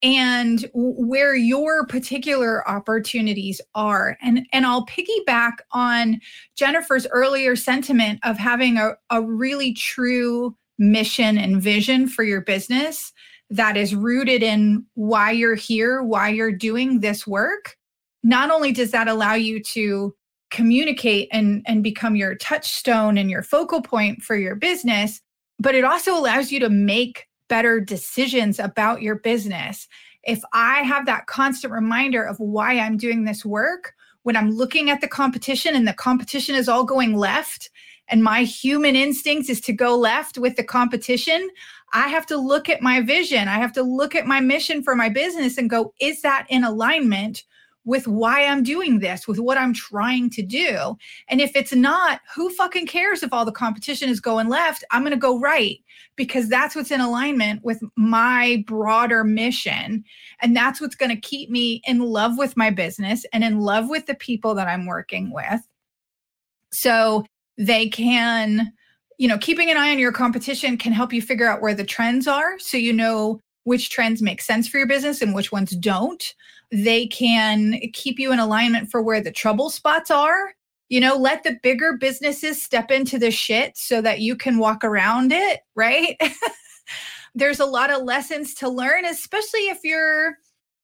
and 0.04 0.70
where 0.74 1.36
your 1.36 1.86
particular 1.86 2.68
opportunities 2.68 3.62
are. 3.76 4.18
And 4.22 4.48
and 4.52 4.66
i'll 4.66 4.86
piggyback 4.88 5.58
on 5.72 6.20
jennifer's 6.58 7.06
earlier 7.12 7.56
sentiment 7.56 8.20
of 8.24 8.38
having 8.38 8.78
a, 8.78 8.94
a 9.10 9.22
really 9.22 9.74
true 9.74 10.56
mission 10.80 11.38
and 11.38 11.62
vision 11.62 12.08
for 12.08 12.24
your 12.24 12.42
business 12.42 13.14
that 13.52 13.78
is 13.78 13.94
rooted 13.94 14.42
in 14.42 14.84
why 14.96 15.30
you're 15.30 15.56
here 15.56 16.02
why 16.02 16.30
you're 16.30 16.52
doing 16.52 17.02
this 17.02 17.28
work. 17.28 17.76
Not 18.24 18.50
only 18.50 18.72
does 18.72 18.92
that 18.92 19.08
allow 19.08 19.34
you 19.34 19.62
to 19.64 20.16
communicate 20.52 21.28
and 21.32 21.64
and 21.66 21.84
become 21.84 22.16
your 22.16 22.36
touchstone 22.36 23.18
and 23.18 23.32
your 23.32 23.42
focal 23.42 23.82
point 23.82 24.22
for 24.22 24.36
your 24.36 24.56
business 24.56 25.22
but 25.60 25.76
it 25.76 25.84
also 25.84 26.18
allows 26.18 26.52
you 26.52 26.60
to 26.60 26.70
make 26.70 27.28
better 27.48 27.80
decisions 27.80 28.58
about 28.58 29.04
your 29.04 29.16
business. 29.16 29.88
If 30.24 30.42
i 30.54 30.80
have 30.82 31.06
that 31.06 31.28
constant 31.28 31.74
reminder 31.74 32.24
of 32.24 32.40
why 32.40 32.80
i'm 32.80 32.98
doing 32.98 33.24
this 33.24 33.44
work 33.44 33.94
when 34.24 34.36
i'm 34.36 34.52
looking 34.52 34.90
at 34.90 35.02
the 35.02 35.08
competition 35.08 35.76
and 35.76 35.88
the 35.88 35.94
competition 35.94 36.56
is 36.56 36.70
all 36.70 36.84
going 36.84 37.16
left 37.16 37.70
and 38.08 38.24
my 38.24 38.44
human 38.44 38.96
instinct 38.96 39.50
is 39.50 39.62
to 39.62 39.74
go 39.74 39.98
left 39.98 40.38
with 40.38 40.56
the 40.58 40.64
competition 40.64 41.50
i 41.94 42.08
have 42.08 42.26
to 42.28 42.38
look 42.38 42.70
at 42.70 42.82
my 42.82 43.02
vision. 43.02 43.48
I 43.48 43.58
have 43.58 43.74
to 43.74 43.84
look 43.84 44.16
at 44.16 44.28
my 44.28 44.40
mission 44.40 44.84
for 44.84 44.96
my 44.96 45.10
business 45.10 45.58
and 45.58 45.70
go 45.70 45.94
is 46.00 46.22
that 46.22 46.46
in 46.50 46.64
alignment 46.64 47.44
with 47.84 48.08
why 48.08 48.46
I'm 48.46 48.64
doing 48.64 49.00
this, 49.00 49.28
with 49.28 49.40
what 49.40 49.58
I'm 49.58 49.74
trying 49.74 50.30
to 50.32 50.44
do. 50.44 50.98
And 51.28 51.42
if 51.42 51.56
it's 51.56 51.74
not, 51.74 52.22
who 52.34 52.50
fucking 52.52 52.88
cares 52.88 53.24
if 53.24 53.34
all 53.34 53.46
the 53.46 53.52
competition 53.52 54.10
is 54.10 54.20
going 54.20 54.50
left? 54.50 54.84
I'm 54.92 55.02
going 55.02 55.12
to 55.12 55.18
go 55.18 55.40
right 55.40 55.80
because 56.16 56.48
that's 56.48 56.76
what's 56.76 56.92
in 56.92 57.02
alignment 57.02 57.64
with 57.64 57.82
my 57.96 58.64
broader 58.68 59.24
mission. 59.24 60.04
And 60.42 60.56
that's 60.56 60.80
what's 60.80 60.96
going 60.96 61.10
to 61.10 61.20
keep 61.20 61.50
me 61.50 61.82
in 61.88 62.00
love 62.00 62.38
with 62.38 62.56
my 62.56 62.70
business 62.70 63.26
and 63.34 63.44
in 63.44 63.60
love 63.60 63.90
with 63.90 64.06
the 64.06 64.16
people 64.16 64.54
that 64.56 64.68
I'm 64.68 64.86
working 64.86 65.32
with. 65.34 65.62
So 66.72 67.26
they 67.58 67.90
can, 67.90 68.72
you 69.18 69.28
know, 69.28 69.38
keeping 69.38 69.72
an 69.72 69.78
eye 69.78 69.92
on 69.92 70.00
your 70.00 70.12
competition 70.12 70.78
can 70.78 70.94
help 70.94 71.12
you 71.12 71.22
figure 71.22 71.50
out 71.50 71.62
where 71.62 71.74
the 71.74 71.84
trends 71.84 72.28
are. 72.28 72.60
So 72.60 72.78
you 72.78 72.94
know 72.94 73.40
which 73.64 73.90
trends 73.90 74.22
make 74.22 74.42
sense 74.42 74.68
for 74.68 74.78
your 74.78 74.88
business 74.88 75.22
and 75.22 75.36
which 75.36 75.52
ones 75.52 75.72
don't 75.72 76.34
they 76.72 77.08
can 77.08 77.80
keep 77.94 78.20
you 78.20 78.32
in 78.32 78.40
alignment 78.40 78.90
for 78.90 79.02
where 79.02 79.22
the 79.22 79.32
trouble 79.32 79.70
spots 79.70 80.10
are. 80.10 80.54
You 80.90 81.00
know, 81.00 81.16
let 81.16 81.44
the 81.44 81.58
bigger 81.64 81.98
businesses 81.98 82.62
step 82.62 82.92
into 82.92 83.18
the 83.18 83.32
shit 83.32 83.78
so 83.78 84.02
that 84.02 84.20
you 84.20 84.36
can 84.36 84.58
walk 84.58 84.84
around 84.84 85.32
it, 85.32 85.62
right? 85.76 86.20
There's 87.36 87.62
a 87.62 87.66
lot 87.66 87.92
of 87.92 88.04
lessons 88.04 88.54
to 88.56 88.68
learn, 88.70 89.06
especially 89.06 89.70
if 89.70 89.80
you're 89.84 90.36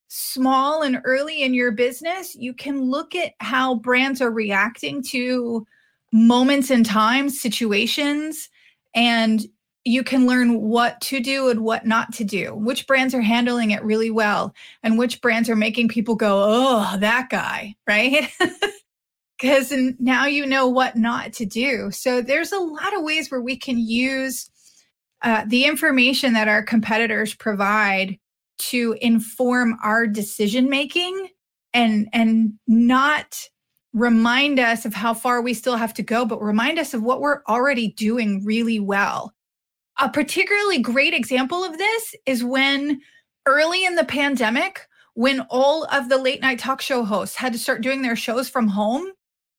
small 0.07 0.81
and 0.81 1.01
early 1.03 1.43
in 1.43 1.53
your 1.53 1.71
business, 1.71 2.35
you 2.35 2.53
can 2.53 2.81
look 2.81 3.15
at 3.15 3.33
how 3.39 3.75
brands 3.75 4.21
are 4.21 4.31
reacting 4.31 5.03
to 5.03 5.65
moments 6.13 6.71
in 6.71 6.83
time, 6.83 7.29
situations, 7.29 8.49
and 8.95 9.45
you 9.87 10.03
can 10.03 10.27
learn 10.27 10.61
what 10.61 10.99
to 10.99 11.19
do 11.19 11.49
and 11.49 11.61
what 11.61 11.85
not 11.85 12.13
to 12.13 12.23
do. 12.23 12.53
Which 12.53 12.85
brands 12.87 13.13
are 13.13 13.21
handling 13.21 13.71
it 13.71 13.83
really 13.83 14.11
well, 14.11 14.53
and 14.83 14.97
which 14.97 15.21
brands 15.21 15.49
are 15.49 15.55
making 15.55 15.87
people 15.87 16.15
go, 16.15 16.43
oh, 16.45 16.97
that 16.99 17.29
guy, 17.29 17.75
right? 17.87 18.29
Because 19.39 19.71
now 19.99 20.25
you 20.25 20.47
know 20.47 20.67
what 20.67 20.95
not 20.95 21.31
to 21.33 21.45
do. 21.45 21.91
So 21.91 22.23
there's 22.23 22.51
a 22.51 22.57
lot 22.57 22.97
of 22.97 23.03
ways 23.03 23.29
where 23.29 23.39
we 23.39 23.55
can 23.55 23.77
use 23.77 24.49
uh, 25.21 25.43
the 25.45 25.65
information 25.65 26.33
that 26.33 26.47
our 26.47 26.63
competitors 26.63 27.35
provide 27.35 28.17
to 28.57 28.97
inform 28.99 29.77
our 29.83 30.07
decision 30.07 30.71
making 30.71 31.29
and 31.71 32.07
and 32.13 32.53
not 32.65 33.47
remind 33.93 34.59
us 34.59 34.85
of 34.85 34.95
how 34.95 35.13
far 35.13 35.39
we 35.39 35.53
still 35.53 35.75
have 35.75 35.93
to 35.93 36.03
go 36.03 36.25
but 36.25 36.41
remind 36.41 36.79
us 36.79 36.95
of 36.95 37.03
what 37.03 37.21
we're 37.21 37.43
already 37.47 37.89
doing 37.89 38.43
really 38.43 38.79
well 38.79 39.33
a 39.99 40.09
particularly 40.09 40.79
great 40.79 41.13
example 41.13 41.63
of 41.63 41.77
this 41.77 42.15
is 42.25 42.43
when 42.43 43.01
early 43.45 43.85
in 43.85 43.95
the 43.95 44.05
pandemic 44.05 44.87
when 45.13 45.41
all 45.49 45.85
of 45.85 46.09
the 46.09 46.17
late 46.17 46.41
night 46.41 46.59
talk 46.59 46.81
show 46.81 47.03
hosts 47.03 47.35
had 47.35 47.53
to 47.53 47.59
start 47.59 47.81
doing 47.81 48.01
their 48.01 48.15
shows 48.15 48.49
from 48.49 48.67
home 48.67 49.11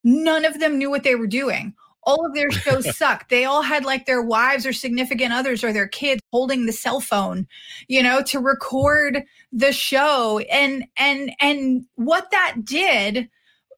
none 0.04 0.44
of 0.44 0.60
them 0.60 0.78
knew 0.78 0.90
what 0.90 1.02
they 1.02 1.14
were 1.14 1.26
doing 1.26 1.74
all 2.08 2.24
of 2.24 2.34
their 2.34 2.50
shows 2.50 2.96
sucked. 2.96 3.28
They 3.28 3.44
all 3.44 3.62
had 3.62 3.84
like 3.84 4.06
their 4.06 4.22
wives 4.22 4.64
or 4.66 4.72
significant 4.72 5.32
others 5.32 5.62
or 5.62 5.72
their 5.72 5.86
kids 5.86 6.22
holding 6.32 6.64
the 6.64 6.72
cell 6.72 7.00
phone, 7.00 7.46
you 7.86 8.02
know, 8.02 8.22
to 8.22 8.40
record 8.40 9.24
the 9.52 9.72
show. 9.72 10.38
And 10.50 10.86
and 10.96 11.32
and 11.38 11.84
what 11.96 12.30
that 12.30 12.64
did 12.64 13.28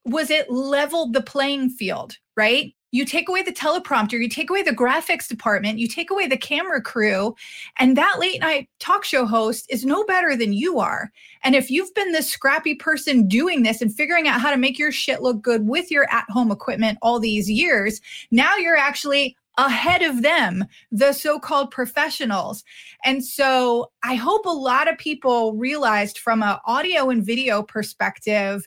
was 0.04 0.30
it 0.30 0.48
leveled 0.48 1.12
the 1.12 1.22
playing 1.22 1.70
field, 1.70 2.16
right? 2.36 2.72
You 2.90 3.04
take 3.04 3.28
away 3.28 3.42
the 3.42 3.52
teleprompter, 3.52 4.20
you 4.20 4.28
take 4.28 4.50
away 4.50 4.62
the 4.62 4.74
graphics 4.74 5.28
department, 5.28 5.78
you 5.78 5.86
take 5.86 6.10
away 6.10 6.26
the 6.26 6.36
camera 6.36 6.82
crew, 6.82 7.34
and 7.78 7.96
that 7.96 8.18
late 8.18 8.40
night 8.40 8.68
talk 8.78 9.04
show 9.04 9.26
host 9.26 9.66
is 9.70 9.84
no 9.84 10.04
better 10.04 10.36
than 10.36 10.52
you 10.52 10.80
are. 10.80 11.10
And 11.42 11.54
if 11.54 11.70
you've 11.70 11.94
been 11.94 12.12
this 12.12 12.30
scrappy 12.30 12.74
person 12.74 13.28
doing 13.28 13.62
this 13.62 13.80
and 13.80 13.94
figuring 13.94 14.28
out 14.28 14.40
how 14.40 14.50
to 14.50 14.56
make 14.56 14.78
your 14.78 14.92
shit 14.92 15.22
look 15.22 15.40
good 15.40 15.66
with 15.66 15.90
your 15.90 16.10
at 16.10 16.24
home 16.28 16.50
equipment 16.50 16.98
all 17.02 17.20
these 17.20 17.50
years, 17.50 18.00
now 18.30 18.56
you're 18.56 18.76
actually 18.76 19.36
ahead 19.58 20.02
of 20.02 20.22
them, 20.22 20.64
the 20.90 21.12
so 21.12 21.38
called 21.38 21.70
professionals. 21.70 22.64
And 23.04 23.24
so 23.24 23.90
I 24.02 24.14
hope 24.14 24.46
a 24.46 24.50
lot 24.50 24.90
of 24.90 24.96
people 24.98 25.54
realized 25.54 26.18
from 26.18 26.42
an 26.42 26.56
audio 26.64 27.10
and 27.10 27.24
video 27.24 27.62
perspective 27.62 28.66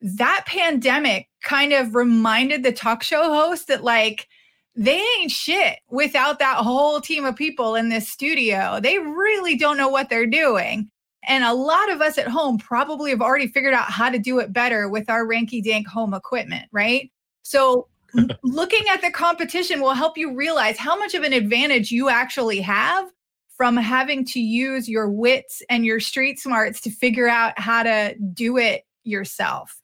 that 0.00 0.44
pandemic 0.46 1.28
kind 1.42 1.72
of 1.72 1.94
reminded 1.94 2.62
the 2.62 2.72
talk 2.72 3.02
show 3.02 3.32
host 3.32 3.68
that 3.68 3.84
like 3.84 4.28
they 4.74 5.02
ain't 5.18 5.30
shit 5.30 5.78
without 5.88 6.38
that 6.38 6.58
whole 6.58 7.00
team 7.00 7.24
of 7.24 7.34
people 7.34 7.74
in 7.76 7.88
this 7.88 8.08
studio. 8.08 8.78
They 8.80 8.98
really 8.98 9.56
don't 9.56 9.78
know 9.78 9.88
what 9.88 10.10
they're 10.10 10.26
doing. 10.26 10.90
And 11.26 11.42
a 11.42 11.54
lot 11.54 11.90
of 11.90 12.00
us 12.00 12.18
at 12.18 12.28
home 12.28 12.58
probably 12.58 13.10
have 13.10 13.22
already 13.22 13.48
figured 13.48 13.74
out 13.74 13.90
how 13.90 14.10
to 14.10 14.18
do 14.18 14.38
it 14.38 14.52
better 14.52 14.88
with 14.88 15.08
our 15.08 15.26
ranky 15.26 15.64
dank 15.64 15.88
home 15.88 16.14
equipment, 16.14 16.68
right? 16.72 17.10
So, 17.42 17.88
looking 18.42 18.84
at 18.88 19.02
the 19.02 19.10
competition 19.10 19.80
will 19.80 19.92
help 19.92 20.16
you 20.16 20.34
realize 20.34 20.78
how 20.78 20.96
much 20.96 21.14
of 21.14 21.22
an 21.22 21.32
advantage 21.32 21.90
you 21.90 22.08
actually 22.08 22.60
have 22.60 23.10
from 23.56 23.76
having 23.76 24.24
to 24.24 24.40
use 24.40 24.88
your 24.88 25.08
wits 25.08 25.62
and 25.68 25.84
your 25.84 26.00
street 26.00 26.38
smarts 26.38 26.80
to 26.82 26.90
figure 26.90 27.28
out 27.28 27.58
how 27.58 27.82
to 27.82 28.14
do 28.32 28.56
it 28.58 28.86
yourself. 29.02 29.80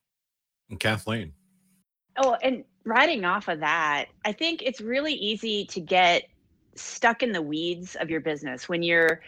And 0.72 0.80
Kathleen. 0.80 1.34
Oh, 2.16 2.34
and 2.42 2.64
riding 2.84 3.26
off 3.26 3.48
of 3.48 3.60
that, 3.60 4.06
I 4.24 4.32
think 4.32 4.62
it's 4.62 4.80
really 4.80 5.12
easy 5.12 5.66
to 5.66 5.80
get 5.80 6.24
stuck 6.74 7.22
in 7.22 7.30
the 7.30 7.42
weeds 7.42 7.94
of 7.96 8.08
your 8.08 8.20
business 8.20 8.70
when 8.70 8.82
you're, 8.82 9.20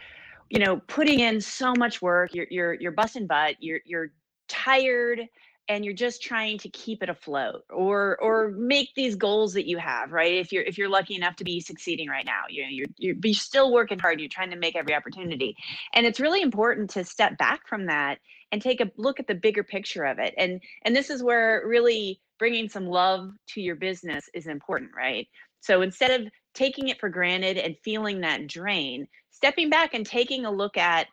you 0.48 0.58
know, 0.58 0.80
putting 0.86 1.20
in 1.20 1.42
so 1.42 1.74
much 1.76 2.00
work, 2.00 2.34
you're 2.34 2.46
you're 2.50 2.74
you're 2.74 2.92
busting 2.92 3.26
butt, 3.26 3.56
you're 3.60 3.80
you're 3.84 4.12
tired 4.48 5.20
and 5.68 5.84
you're 5.84 5.94
just 5.94 6.22
trying 6.22 6.58
to 6.58 6.68
keep 6.70 7.02
it 7.02 7.08
afloat 7.08 7.64
or 7.70 8.18
or 8.20 8.50
make 8.50 8.94
these 8.94 9.16
goals 9.16 9.54
that 9.54 9.66
you 9.66 9.78
have 9.78 10.12
right 10.12 10.34
if 10.34 10.52
you're 10.52 10.62
if 10.64 10.76
you're 10.76 10.90
lucky 10.90 11.14
enough 11.14 11.36
to 11.36 11.44
be 11.44 11.58
succeeding 11.58 12.08
right 12.08 12.26
now 12.26 12.42
you 12.50 12.62
know 12.62 12.68
you're 12.68 12.86
you're, 12.98 13.16
you're 13.24 13.34
still 13.34 13.72
working 13.72 13.98
hard 13.98 14.20
you're 14.20 14.28
trying 14.28 14.50
to 14.50 14.56
make 14.56 14.76
every 14.76 14.94
opportunity 14.94 15.56
and 15.94 16.04
it's 16.04 16.20
really 16.20 16.42
important 16.42 16.90
to 16.90 17.02
step 17.02 17.38
back 17.38 17.66
from 17.66 17.86
that 17.86 18.18
and 18.54 18.62
take 18.62 18.80
a 18.80 18.88
look 18.96 19.18
at 19.18 19.26
the 19.26 19.34
bigger 19.34 19.64
picture 19.64 20.04
of 20.04 20.20
it 20.20 20.32
and 20.38 20.62
and 20.84 20.94
this 20.94 21.10
is 21.10 21.24
where 21.24 21.64
really 21.66 22.20
bringing 22.38 22.68
some 22.68 22.86
love 22.86 23.32
to 23.48 23.60
your 23.60 23.74
business 23.74 24.28
is 24.32 24.46
important 24.46 24.92
right? 24.96 25.26
So 25.58 25.82
instead 25.82 26.20
of 26.20 26.28
taking 26.54 26.86
it 26.86 27.00
for 27.00 27.08
granted 27.08 27.58
and 27.58 27.76
feeling 27.82 28.20
that 28.20 28.46
drain 28.46 29.08
stepping 29.32 29.70
back 29.70 29.92
and 29.92 30.06
taking 30.06 30.46
a 30.46 30.52
look 30.52 30.76
at 30.76 31.08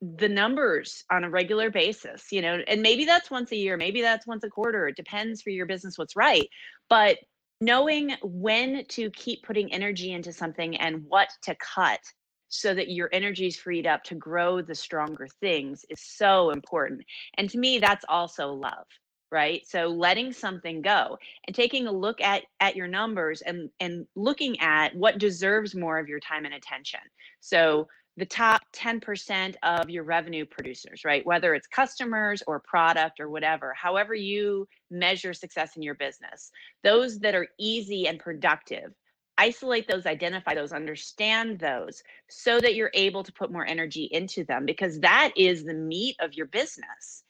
the 0.00 0.28
numbers 0.28 1.04
on 1.10 1.22
a 1.24 1.28
regular 1.28 1.70
basis 1.70 2.32
you 2.32 2.40
know 2.40 2.60
and 2.66 2.80
maybe 2.80 3.04
that's 3.04 3.30
once 3.30 3.52
a 3.52 3.56
year 3.56 3.76
maybe 3.76 4.00
that's 4.00 4.26
once 4.26 4.42
a 4.44 4.48
quarter 4.48 4.88
it 4.88 4.96
depends 4.96 5.42
for 5.42 5.50
your 5.50 5.66
business 5.66 5.98
what's 5.98 6.16
right 6.16 6.48
but 6.88 7.18
knowing 7.60 8.14
when 8.22 8.86
to 8.88 9.10
keep 9.10 9.42
putting 9.42 9.70
energy 9.70 10.12
into 10.12 10.32
something 10.32 10.76
and 10.78 11.04
what 11.08 11.28
to 11.42 11.54
cut 11.56 12.00
so 12.48 12.74
that 12.74 12.90
your 12.90 13.08
energy 13.12 13.46
is 13.46 13.56
freed 13.56 13.86
up 13.86 14.02
to 14.04 14.14
grow 14.14 14.60
the 14.60 14.74
stronger 14.74 15.26
things 15.40 15.84
is 15.90 16.00
so 16.00 16.50
important. 16.50 17.02
And 17.38 17.50
to 17.50 17.58
me, 17.58 17.78
that's 17.78 18.04
also 18.08 18.52
love 18.52 18.86
right? 19.32 19.66
So 19.66 19.86
letting 19.88 20.32
something 20.32 20.82
go 20.82 21.18
and 21.46 21.54
taking 21.54 21.86
a 21.86 21.92
look 21.92 22.20
at 22.20 22.44
at 22.60 22.76
your 22.76 22.86
numbers 22.86 23.42
and 23.42 23.70
and 23.80 24.06
looking 24.14 24.58
at 24.60 24.94
what 24.94 25.18
deserves 25.18 25.74
more 25.74 25.98
of 25.98 26.08
your 26.08 26.20
time 26.20 26.44
and 26.44 26.54
attention. 26.54 27.00
So 27.40 27.88
the 28.18 28.24
top 28.24 28.62
10% 28.72 29.56
of 29.62 29.90
your 29.90 30.04
revenue 30.04 30.46
producers 30.46 31.02
right? 31.04 31.26
Whether 31.26 31.54
it's 31.54 31.66
customers 31.66 32.42
or 32.46 32.60
product 32.60 33.20
or 33.20 33.28
whatever 33.28 33.74
however 33.74 34.14
you 34.14 34.66
measure 34.90 35.34
success 35.34 35.76
in 35.76 35.82
your 35.82 35.96
business 35.96 36.50
those 36.82 37.18
that 37.18 37.34
are 37.34 37.48
easy 37.58 38.08
and 38.08 38.18
productive 38.18 38.92
isolate 39.38 39.88
those, 39.88 40.06
identify 40.06 40.54
those, 40.54 40.72
understand 40.72 41.58
those 41.58 42.02
so 42.28 42.60
that 42.60 42.74
you're 42.74 42.90
able 42.94 43.22
to 43.22 43.32
put 43.32 43.52
more 43.52 43.66
energy 43.66 44.04
into 44.12 44.44
them 44.44 44.64
because 44.64 44.98
that 45.00 45.32
is 45.36 45.64
the 45.64 45.74
meat 45.74 46.16
of 46.20 46.34
your 46.34 46.46
business. 46.46 47.24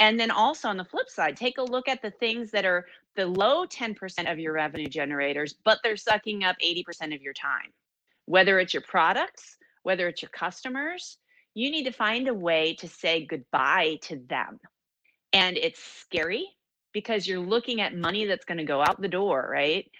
And 0.00 0.18
then 0.18 0.30
also 0.30 0.68
on 0.68 0.76
the 0.76 0.84
flip 0.84 1.08
side, 1.08 1.36
take 1.36 1.58
a 1.58 1.62
look 1.62 1.88
at 1.88 2.02
the 2.02 2.10
things 2.10 2.50
that 2.50 2.64
are 2.64 2.86
the 3.14 3.26
low 3.26 3.66
10% 3.66 4.30
of 4.30 4.38
your 4.38 4.52
revenue 4.54 4.88
generators, 4.88 5.54
but 5.64 5.78
they're 5.82 5.96
sucking 5.96 6.44
up 6.44 6.56
80% 6.64 7.14
of 7.14 7.22
your 7.22 7.34
time. 7.34 7.72
Whether 8.26 8.58
it's 8.58 8.74
your 8.74 8.82
products, 8.82 9.58
whether 9.82 10.08
it's 10.08 10.22
your 10.22 10.30
customers, 10.30 11.18
you 11.54 11.70
need 11.70 11.84
to 11.84 11.92
find 11.92 12.28
a 12.28 12.34
way 12.34 12.74
to 12.76 12.88
say 12.88 13.26
goodbye 13.26 13.98
to 14.02 14.16
them. 14.28 14.58
And 15.32 15.56
it's 15.56 15.82
scary 15.82 16.46
because 16.92 17.26
you're 17.26 17.40
looking 17.40 17.80
at 17.80 17.94
money 17.94 18.26
that's 18.26 18.44
going 18.44 18.58
to 18.58 18.64
go 18.64 18.80
out 18.80 19.00
the 19.00 19.08
door, 19.08 19.48
right? 19.50 19.90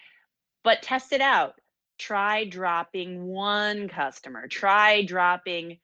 But 0.64 0.82
test 0.82 1.12
it 1.12 1.20
out. 1.20 1.54
Try 1.98 2.44
dropping 2.44 3.24
one 3.24 3.88
customer, 3.88 4.48
try 4.48 5.04
dropping 5.04 5.78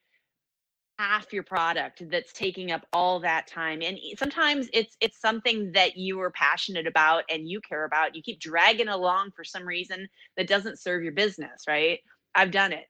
half 0.98 1.32
your 1.32 1.44
product 1.44 2.02
that's 2.10 2.32
taking 2.32 2.72
up 2.72 2.84
all 2.92 3.20
that 3.20 3.46
time 3.46 3.80
and 3.82 3.96
sometimes 4.18 4.68
it's 4.72 4.96
it's 5.00 5.20
something 5.20 5.70
that 5.70 5.96
you 5.96 6.20
are 6.20 6.32
passionate 6.32 6.88
about 6.88 7.22
and 7.30 7.48
you 7.48 7.60
care 7.60 7.84
about 7.84 8.16
you 8.16 8.22
keep 8.22 8.40
dragging 8.40 8.88
along 8.88 9.30
for 9.30 9.44
some 9.44 9.64
reason 9.64 10.08
that 10.36 10.48
doesn't 10.48 10.80
serve 10.80 11.04
your 11.04 11.12
business 11.12 11.62
right 11.68 12.00
i've 12.34 12.50
done 12.50 12.72
it 12.72 12.86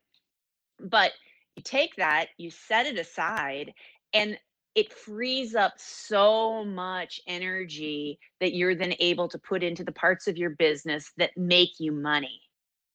but 0.80 1.12
you 1.56 1.62
take 1.62 1.94
that 1.96 2.28
you 2.38 2.50
set 2.50 2.86
it 2.86 2.98
aside 2.98 3.74
and 4.14 4.38
it 4.78 4.92
frees 4.92 5.56
up 5.56 5.72
so 5.76 6.64
much 6.64 7.20
energy 7.26 8.16
that 8.38 8.54
you're 8.54 8.76
then 8.76 8.94
able 9.00 9.28
to 9.28 9.36
put 9.36 9.64
into 9.64 9.82
the 9.82 9.90
parts 9.90 10.28
of 10.28 10.36
your 10.36 10.50
business 10.50 11.10
that 11.16 11.36
make 11.36 11.80
you 11.80 11.90
money. 11.90 12.40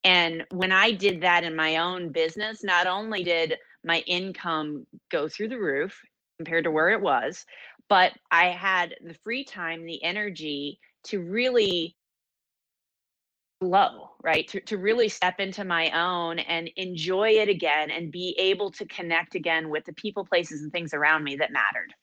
And 0.06 0.46
when 0.52 0.72
I 0.72 0.92
did 0.92 1.20
that 1.24 1.44
in 1.44 1.58
my 1.58 1.76
own 1.78 2.14
business, 2.14 2.64
not 2.64 2.88
only 2.88 3.26
did 3.26 3.58
my 3.84 4.00
income 4.08 4.88
go 5.12 5.28
through 5.28 5.50
the 5.50 5.60
roof 5.60 6.00
compared 6.38 6.64
to 6.64 6.72
where 6.72 6.92
it 6.92 7.02
was, 7.02 7.46
but 7.90 8.14
I 8.32 8.46
had 8.46 8.96
the 9.04 9.18
free 9.22 9.44
time, 9.44 9.86
the 9.86 10.02
energy 10.06 10.80
to 11.08 11.20
really 11.20 11.98
low, 13.62 14.12
right? 14.24 14.48
To, 14.50 14.60
to 14.62 14.78
really 14.78 15.10
step 15.10 15.40
into 15.40 15.64
my 15.64 15.90
own 15.92 16.40
and 16.40 16.70
enjoy 16.76 17.30
it 17.30 17.50
again 17.50 17.92
and 17.92 18.12
be 18.12 18.36
able 18.38 18.72
to 18.72 18.86
connect 18.86 19.36
again 19.36 19.70
with 19.70 19.86
the 19.86 19.94
people, 19.94 20.26
places, 20.26 20.62
and 20.62 20.72
things 20.72 20.94
around 20.94 21.24
me 21.24 21.36
that 21.38 21.52
mattered. 21.52 21.94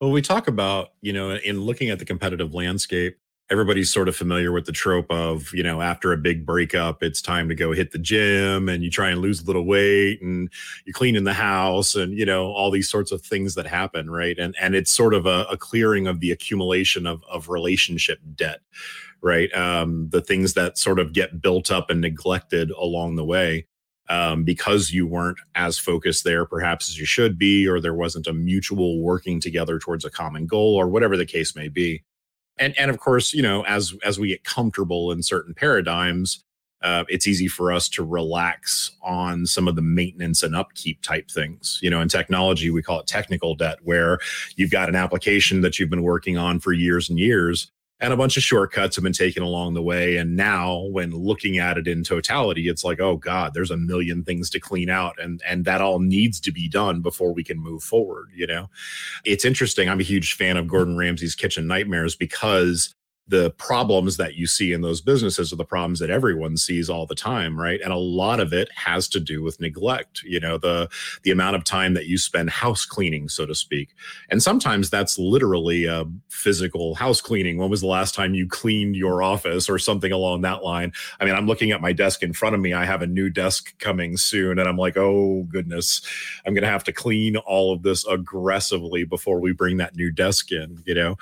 Well, 0.00 0.10
we 0.10 0.22
talk 0.22 0.48
about, 0.48 0.90
you 1.00 1.12
know, 1.12 1.30
in 1.30 1.60
looking 1.60 1.88
at 1.90 1.98
the 1.98 2.04
competitive 2.04 2.54
landscape, 2.54 3.18
everybody's 3.50 3.92
sort 3.92 4.08
of 4.08 4.16
familiar 4.16 4.50
with 4.50 4.66
the 4.66 4.72
trope 4.72 5.10
of 5.10 5.52
you 5.54 5.62
know 5.62 5.80
after 5.80 6.12
a 6.12 6.16
big 6.16 6.44
breakup 6.44 7.02
it's 7.02 7.22
time 7.22 7.48
to 7.48 7.54
go 7.54 7.72
hit 7.72 7.92
the 7.92 7.98
gym 7.98 8.68
and 8.68 8.82
you 8.82 8.90
try 8.90 9.08
and 9.08 9.20
lose 9.20 9.40
a 9.42 9.44
little 9.44 9.64
weight 9.64 10.20
and 10.20 10.50
you 10.84 10.92
clean 10.92 11.16
in 11.16 11.24
the 11.24 11.32
house 11.32 11.94
and 11.94 12.18
you 12.18 12.26
know 12.26 12.46
all 12.46 12.70
these 12.70 12.90
sorts 12.90 13.12
of 13.12 13.22
things 13.22 13.54
that 13.54 13.66
happen 13.66 14.10
right? 14.10 14.38
And 14.38 14.54
and 14.60 14.74
it's 14.74 14.92
sort 14.92 15.14
of 15.14 15.26
a, 15.26 15.44
a 15.50 15.56
clearing 15.56 16.06
of 16.06 16.20
the 16.20 16.30
accumulation 16.30 17.06
of 17.06 17.22
of 17.30 17.48
relationship 17.48 18.18
debt 18.34 18.60
right? 19.22 19.52
Um 19.54 20.08
the 20.10 20.20
things 20.20 20.54
that 20.54 20.78
sort 20.78 20.98
of 20.98 21.12
get 21.12 21.40
built 21.40 21.70
up 21.70 21.90
and 21.90 22.00
neglected 22.00 22.70
along 22.72 23.16
the 23.16 23.24
way 23.24 23.66
um, 24.08 24.44
because 24.44 24.92
you 24.92 25.04
weren't 25.04 25.38
as 25.56 25.78
focused 25.78 26.22
there 26.22 26.46
perhaps 26.46 26.88
as 26.88 26.98
you 26.98 27.06
should 27.06 27.38
be 27.38 27.66
or 27.66 27.80
there 27.80 27.94
wasn't 27.94 28.26
a 28.26 28.32
mutual 28.32 29.00
working 29.02 29.40
together 29.40 29.78
towards 29.78 30.04
a 30.04 30.10
common 30.10 30.46
goal 30.46 30.76
or 30.76 30.88
whatever 30.88 31.16
the 31.16 31.26
case 31.26 31.56
may 31.56 31.68
be 31.68 32.04
and 32.58 32.78
and 32.78 32.90
of 32.90 32.98
course 32.98 33.32
you 33.32 33.42
know 33.42 33.64
as 33.64 33.94
as 34.04 34.18
we 34.18 34.28
get 34.28 34.44
comfortable 34.44 35.10
in 35.12 35.22
certain 35.22 35.54
paradigms 35.54 36.42
uh, 36.82 37.04
it's 37.08 37.26
easy 37.26 37.48
for 37.48 37.72
us 37.72 37.88
to 37.88 38.04
relax 38.04 38.92
on 39.02 39.46
some 39.46 39.66
of 39.66 39.76
the 39.76 39.82
maintenance 39.82 40.42
and 40.42 40.54
upkeep 40.54 41.00
type 41.02 41.30
things. 41.30 41.80
You 41.82 41.90
know 41.90 42.00
in 42.00 42.08
technology 42.08 42.70
we 42.70 42.82
call 42.82 43.00
it 43.00 43.06
technical 43.06 43.54
debt 43.54 43.78
where 43.82 44.18
you've 44.56 44.70
got 44.70 44.88
an 44.88 44.94
application 44.94 45.62
that 45.62 45.78
you've 45.78 45.90
been 45.90 46.02
working 46.02 46.36
on 46.36 46.60
for 46.60 46.72
years 46.72 47.08
and 47.08 47.18
years 47.18 47.70
and 48.00 48.12
a 48.12 48.16
bunch 48.16 48.36
of 48.36 48.42
shortcuts 48.42 48.96
have 48.96 49.02
been 49.02 49.12
taken 49.12 49.42
along 49.42 49.74
the 49.74 49.82
way. 49.82 50.16
And 50.16 50.36
now 50.36 50.86
when 50.90 51.10
looking 51.10 51.58
at 51.58 51.78
it 51.78 51.88
in 51.88 52.04
totality 52.04 52.68
it's 52.68 52.84
like 52.84 53.00
oh 53.00 53.16
god 53.16 53.54
there's 53.54 53.70
a 53.70 53.76
million 53.76 54.24
things 54.24 54.50
to 54.50 54.60
clean 54.60 54.90
out 54.90 55.14
and 55.20 55.42
and 55.46 55.64
that 55.64 55.80
all 55.80 55.98
needs 55.98 56.40
to 56.40 56.52
be 56.52 56.68
done 56.68 57.00
before 57.00 57.32
we 57.32 57.44
can 57.44 57.58
move 57.58 57.82
forward 57.82 58.28
you 58.34 58.46
know? 58.46 58.68
It's 59.24 59.44
interesting. 59.44 59.88
I'm 59.88 60.00
a 60.00 60.04
huge 60.04 60.34
fan 60.34 60.56
of 60.56 60.68
gordon 60.68 60.96
ramsay's 60.96 61.34
kitchen 61.34 61.66
nightmares 61.66 62.16
because 62.16 62.94
the 63.28 63.50
problems 63.52 64.16
that 64.16 64.34
you 64.34 64.46
see 64.46 64.72
in 64.72 64.82
those 64.82 65.00
businesses 65.00 65.52
are 65.52 65.56
the 65.56 65.64
problems 65.64 65.98
that 65.98 66.10
everyone 66.10 66.56
sees 66.56 66.88
all 66.88 67.06
the 67.06 67.14
time 67.14 67.58
right? 67.58 67.80
And 67.82 67.92
a 67.92 67.96
lot 67.96 68.40
of 68.40 68.52
it 68.52 68.68
has 68.74 69.08
to 69.08 69.20
do 69.20 69.42
with 69.42 69.60
neglect 69.60 70.22
you 70.22 70.40
know 70.40 70.58
the 70.58 70.88
the 71.22 71.30
amount 71.30 71.56
of 71.56 71.64
time 71.64 71.94
that 71.94 72.06
you 72.06 72.18
spend 72.18 72.50
house 72.50 72.84
cleaning 72.84 73.28
so 73.28 73.46
to 73.46 73.54
speak. 73.54 73.94
And 74.30 74.42
sometimes 74.42 74.90
that's 74.90 75.18
literally 75.18 75.86
a 75.86 76.04
physical 76.28 76.94
house 76.94 77.20
cleaning. 77.20 77.58
When 77.58 77.70
was 77.70 77.80
the 77.80 77.86
last 77.86 78.14
time 78.14 78.34
you 78.34 78.46
cleaned 78.46 78.96
your 78.96 79.22
office 79.22 79.68
or 79.68 79.78
something 79.78 80.12
along 80.12 80.42
that 80.42 80.62
line? 80.62 80.92
I 81.20 81.24
mean 81.24 81.34
i'm 81.34 81.46
looking 81.46 81.72
at 81.72 81.80
my 81.80 81.92
desk 81.92 82.22
in 82.22 82.32
front 82.32 82.54
of 82.54 82.60
me. 82.60 82.72
I 82.72 82.84
have 82.84 83.02
a 83.02 83.06
new 83.06 83.30
desk 83.30 83.78
coming 83.78 84.16
soon 84.16 84.58
and 84.58 84.68
i'm 84.68 84.76
like 84.76 84.96
oh 84.96 85.46
goodness. 85.48 86.00
I'm 86.46 86.54
going 86.54 86.62
to 86.62 86.70
have 86.70 86.84
to 86.84 86.92
clean 86.92 87.36
all 87.36 87.72
of 87.72 87.82
this 87.82 88.06
aggressively 88.06 89.04
before 89.04 89.40
we 89.40 89.52
bring 89.52 89.78
that 89.78 89.96
new 89.96 90.10
desk 90.10 90.52
in 90.52 90.82
you 90.86 90.94
know? 90.94 91.16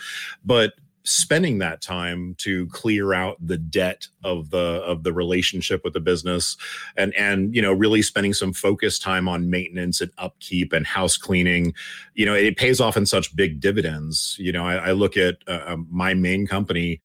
But 0.45 0.75
spending 1.05 1.59
that 1.59 1.83
time 1.83 2.35
to 2.39 2.67
clear 2.69 3.13
out 3.13 3.37
the 3.47 3.59
debt 3.59 4.09
of 4.25 4.51
the 4.51 4.83
of 4.85 5.03
the 5.03 5.13
relationship 5.13 5.83
with 5.85 5.93
the 5.93 6.01
business 6.01 6.57
and 6.97 7.15
and 7.15 7.55
you 7.55 7.61
know 7.61 7.73
really 7.73 8.01
spending 8.01 8.33
some 8.33 8.53
focused 8.53 9.03
time 9.03 9.29
on 9.29 9.51
maintenance 9.51 10.01
and 10.01 10.11
upkeep 10.17 10.73
and 10.73 10.87
house 10.87 11.19
cleaning 11.19 11.75
you 12.15 12.25
know 12.25 12.35
it 12.35 12.57
pays 12.57 12.81
off 12.81 12.97
in 12.97 13.05
such 13.05 13.35
big 13.37 13.61
dividends. 13.61 14.37
You 14.39 14.53
know 14.53 14.65
i, 14.65 14.77
I 14.77 14.93
look 14.93 15.17
at 15.17 15.37
uh, 15.47 15.61
um, 15.67 15.87
my 15.91 16.15
main 16.15 16.47
company 16.47 17.03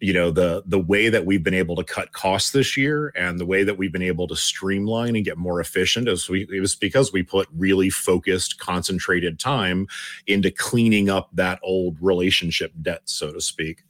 you 0.00 0.12
know 0.12 0.30
the 0.30 0.62
the 0.66 0.78
way 0.78 1.08
that 1.08 1.24
we've 1.24 1.42
been 1.42 1.54
able 1.54 1.76
to 1.76 1.84
cut 1.84 2.12
costs 2.12 2.50
this 2.50 2.76
year 2.76 3.12
and 3.16 3.38
the 3.38 3.46
way 3.46 3.64
that 3.64 3.78
we've 3.78 3.92
been 3.92 4.02
able 4.02 4.28
to 4.28 4.36
streamline 4.36 5.16
and 5.16 5.24
get 5.24 5.38
more 5.38 5.60
efficient 5.60 6.08
is 6.08 6.28
we 6.28 6.46
it 6.52 6.60
was 6.60 6.74
because 6.74 7.12
we 7.12 7.22
put 7.22 7.48
really 7.56 7.88
focused 7.88 8.58
concentrated 8.58 9.38
time 9.38 9.86
into 10.26 10.50
cleaning 10.50 11.08
up 11.08 11.30
that 11.32 11.58
old 11.62 11.96
relationship 12.00 12.72
debt 12.82 13.02
so 13.04 13.32
to 13.32 13.40
speak. 13.40 13.82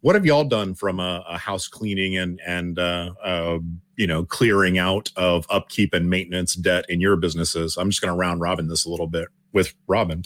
What 0.00 0.14
have 0.14 0.26
y'all 0.26 0.44
done 0.44 0.74
from 0.74 1.00
a, 1.00 1.24
a 1.28 1.36
house 1.36 1.68
cleaning 1.68 2.16
and 2.16 2.40
and 2.46 2.78
uh, 2.78 3.12
uh, 3.22 3.58
you 3.96 4.06
know 4.06 4.24
clearing 4.24 4.78
out 4.78 5.10
of 5.16 5.46
upkeep 5.50 5.92
and 5.92 6.08
maintenance 6.08 6.54
debt 6.54 6.86
in 6.88 7.00
your 7.00 7.16
businesses? 7.16 7.76
I'm 7.76 7.90
just 7.90 8.00
going 8.00 8.12
to 8.12 8.18
round 8.18 8.40
robin 8.40 8.68
this 8.68 8.84
a 8.84 8.90
little 8.90 9.08
bit 9.08 9.28
with 9.52 9.74
robin. 9.86 10.22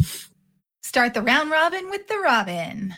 Start 0.83 1.15
the 1.15 1.23
round 1.23 1.51
robin 1.51 1.89
with 1.91 2.07
the 2.09 2.19
robin 2.19 2.95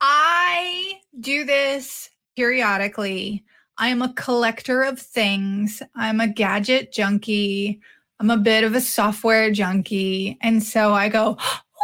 I 0.00 1.00
do 1.20 1.44
this 1.44 2.10
periodically. 2.36 3.44
I 3.78 3.88
am 3.88 4.02
a 4.02 4.12
collector 4.14 4.82
of 4.82 4.98
things. 4.98 5.82
I'm 5.94 6.20
a 6.20 6.28
gadget 6.28 6.92
junkie. 6.92 7.80
I'm 8.20 8.30
a 8.30 8.36
bit 8.36 8.64
of 8.64 8.74
a 8.74 8.80
software 8.80 9.50
junkie. 9.50 10.38
And 10.40 10.62
so 10.62 10.94
I 10.94 11.08
go, 11.08 11.36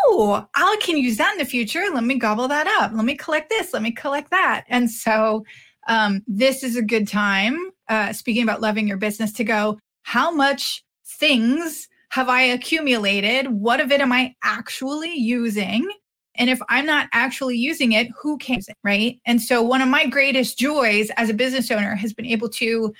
oh, 0.06 0.46
I 0.54 0.76
can 0.82 0.96
use 0.96 1.18
that 1.18 1.32
in 1.32 1.38
the 1.38 1.44
future. 1.44 1.84
Let 1.92 2.04
me 2.04 2.18
gobble 2.18 2.48
that 2.48 2.66
up. 2.80 2.92
Let 2.94 3.04
me 3.04 3.16
collect 3.16 3.50
this. 3.50 3.72
Let 3.72 3.82
me 3.82 3.92
collect 3.92 4.30
that. 4.30 4.64
And 4.68 4.90
so 4.90 5.44
um, 5.88 6.22
this 6.26 6.62
is 6.62 6.76
a 6.76 6.82
good 6.82 7.08
time, 7.08 7.58
uh, 7.88 8.12
speaking 8.12 8.42
about 8.42 8.60
loving 8.60 8.88
your 8.88 8.96
business, 8.96 9.32
to 9.34 9.44
go, 9.44 9.78
how 10.02 10.30
much 10.30 10.84
things 11.04 11.88
have 12.10 12.28
I 12.28 12.42
accumulated? 12.42 13.48
What 13.48 13.80
of 13.80 13.92
it 13.92 14.00
am 14.00 14.12
I 14.12 14.34
actually 14.42 15.14
using? 15.14 15.88
And 16.34 16.48
if 16.48 16.60
I'm 16.68 16.86
not 16.86 17.08
actually 17.12 17.56
using 17.56 17.92
it, 17.92 18.08
who 18.20 18.38
it? 18.68 18.76
Right. 18.82 19.20
And 19.26 19.40
so 19.40 19.62
one 19.62 19.82
of 19.82 19.88
my 19.88 20.06
greatest 20.06 20.58
joys 20.58 21.10
as 21.16 21.28
a 21.28 21.34
business 21.34 21.70
owner 21.70 21.94
has 21.94 22.12
been 22.12 22.26
able 22.26 22.48
to 22.50 22.92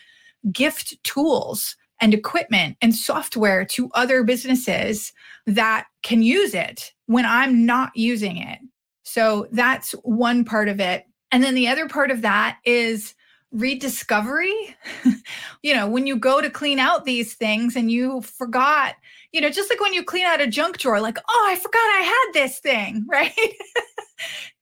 gift 0.51 1.03
tools 1.05 1.77
and 2.01 2.13
equipment 2.13 2.77
and 2.83 2.95
software 2.95 3.65
to 3.65 3.89
other 3.95 4.25
businesses 4.25 5.13
that 5.47 5.87
can 6.03 6.23
use 6.23 6.53
it 6.53 6.93
when 7.07 7.25
I'm 7.25 7.65
not 7.65 7.93
using 7.95 8.37
it. 8.37 8.59
So 9.05 9.47
that's 9.53 9.93
one 10.03 10.45
part 10.45 10.69
of 10.69 10.81
it. 10.81 11.05
And 11.31 11.43
then 11.43 11.55
the 11.55 11.69
other 11.69 11.89
part 11.89 12.11
of 12.11 12.23
that 12.23 12.59
is 12.65 13.15
rediscovery. 13.53 14.77
you 15.63 15.75
know, 15.75 15.89
when 15.89 16.07
you 16.07 16.17
go 16.17 16.41
to 16.41 16.51
clean 16.51 16.79
out 16.79 17.05
these 17.05 17.35
things 17.35 17.77
and 17.77 17.91
you 17.91 18.21
forgot 18.23 18.97
you 19.33 19.41
know, 19.41 19.51
just 19.51 19.71
like 19.71 19.81
when 19.81 19.95
you 19.95 20.05
clean 20.05 20.27
out 20.27 20.41
a 20.41 20.47
junk 20.47 20.79
drawer, 20.79 21.01
like, 21.01 21.19
oh, 21.29 21.47
I 21.49 21.57
forgot 21.57 21.79
I 21.79 22.03
had 22.03 22.33
this 22.35 22.59
thing, 22.61 23.05
right? 23.09 23.33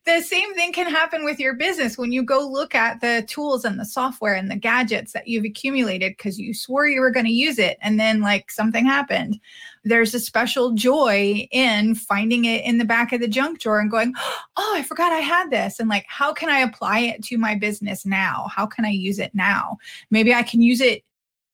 the 0.07 0.23
same 0.23 0.55
thing 0.55 0.73
can 0.73 0.91
happen 0.91 1.25
with 1.25 1.39
your 1.39 1.55
business 1.55 1.99
when 1.99 2.11
you 2.11 2.23
go 2.23 2.47
look 2.47 2.75
at 2.75 3.01
the 3.01 3.25
tools 3.29 3.65
and 3.65 3.79
the 3.79 3.85
software 3.85 4.35
and 4.35 4.51
the 4.51 4.57
gadgets 4.57 5.13
that 5.13 5.29
you've 5.29 5.45
accumulated 5.45 6.13
because 6.17 6.39
you 6.39 6.55
swore 6.55 6.87
you 6.87 7.01
were 7.01 7.11
going 7.11 7.27
to 7.27 7.33
use 7.33 7.59
it 7.59 7.77
and 7.83 8.01
then 8.01 8.21
like 8.21 8.51
something 8.51 8.87
happened. 8.87 9.39
There's 9.85 10.15
a 10.15 10.21
special 10.21 10.73
joy 10.73 11.47
in 11.51 11.95
finding 11.95 12.47
it 12.47 12.65
in 12.65 12.79
the 12.79 12.85
back 12.85 13.13
of 13.13 13.21
the 13.21 13.29
junk 13.29 13.61
drawer 13.61 13.79
and 13.79 13.91
going, 13.91 14.15
oh, 14.57 14.75
I 14.75 14.83
forgot 14.83 15.13
I 15.13 15.19
had 15.19 15.51
this. 15.51 15.79
And 15.79 15.89
like, 15.89 16.07
how 16.09 16.33
can 16.33 16.49
I 16.49 16.61
apply 16.61 17.01
it 17.01 17.23
to 17.25 17.39
my 17.39 17.55
business 17.55 18.07
now? 18.07 18.47
How 18.55 18.67
can 18.67 18.85
I 18.85 18.91
use 18.91 19.19
it 19.19 19.35
now? 19.35 19.79
Maybe 20.11 20.35
I 20.35 20.43
can 20.43 20.63
use 20.63 20.81
it 20.81 21.05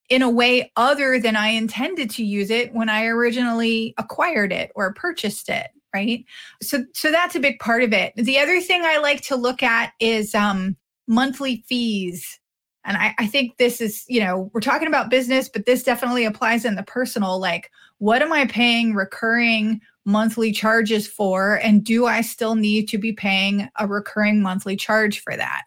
in 0.09 0.23
a 0.23 0.31
way 0.31 0.71
other 0.77 1.19
than 1.19 1.37
I 1.37 1.49
intended 1.49 2.11
to 2.11 2.25
use 2.25 2.51
it 2.51 2.73
when 2.73 2.89
I 2.89 3.07
originally 3.07 3.95
acquired 3.99 4.53
it 4.53 4.71
or 4.75 4.93
purchased 4.95 5.49
it 5.49 5.69
right? 5.97 6.25
So 6.63 6.85
so 6.93 7.11
that's 7.11 7.35
a 7.37 7.41
big 7.41 7.59
part 7.59 7.83
of 7.83 7.93
it. 7.93 8.13
The 8.17 8.39
other 8.39 8.61
thing 8.61 8.83
i 8.85 8.99
like 8.99 9.23
to 9.23 9.37
look 9.37 9.63
at 9.63 9.93
is 9.99 10.35
um 10.35 10.77
monthly 11.09 11.65
fees. 11.67 12.39
And 12.85 12.97
I, 12.97 13.15
I 13.19 13.27
think 13.27 13.57
this 13.57 13.81
is 13.81 14.05
you 14.09 14.21
know 14.21 14.51
we're 14.53 14.61
talking 14.61 14.89
about 14.89 15.11
business 15.11 15.49
but 15.49 15.67
this 15.67 15.83
definitely 15.83 16.25
applies 16.25 16.65
in 16.65 16.75
the 16.75 16.83
personal 16.83 17.39
like 17.39 17.71
what 17.99 18.23
am 18.23 18.33
i 18.33 18.47
paying 18.47 18.95
recurring 18.95 19.81
monthly 20.05 20.53
charges 20.53 21.07
for? 21.07 21.57
And 21.63 21.83
do 21.83 22.07
i 22.07 22.21
still 22.21 22.57
need 22.57 22.89
to 22.89 22.99
be 22.99 23.13
paying 23.13 23.69
a 23.79 23.87
recurring 23.87 24.43
monthly 24.43 24.77
charge 24.77 25.21
for 25.21 25.37
that 25.37 25.63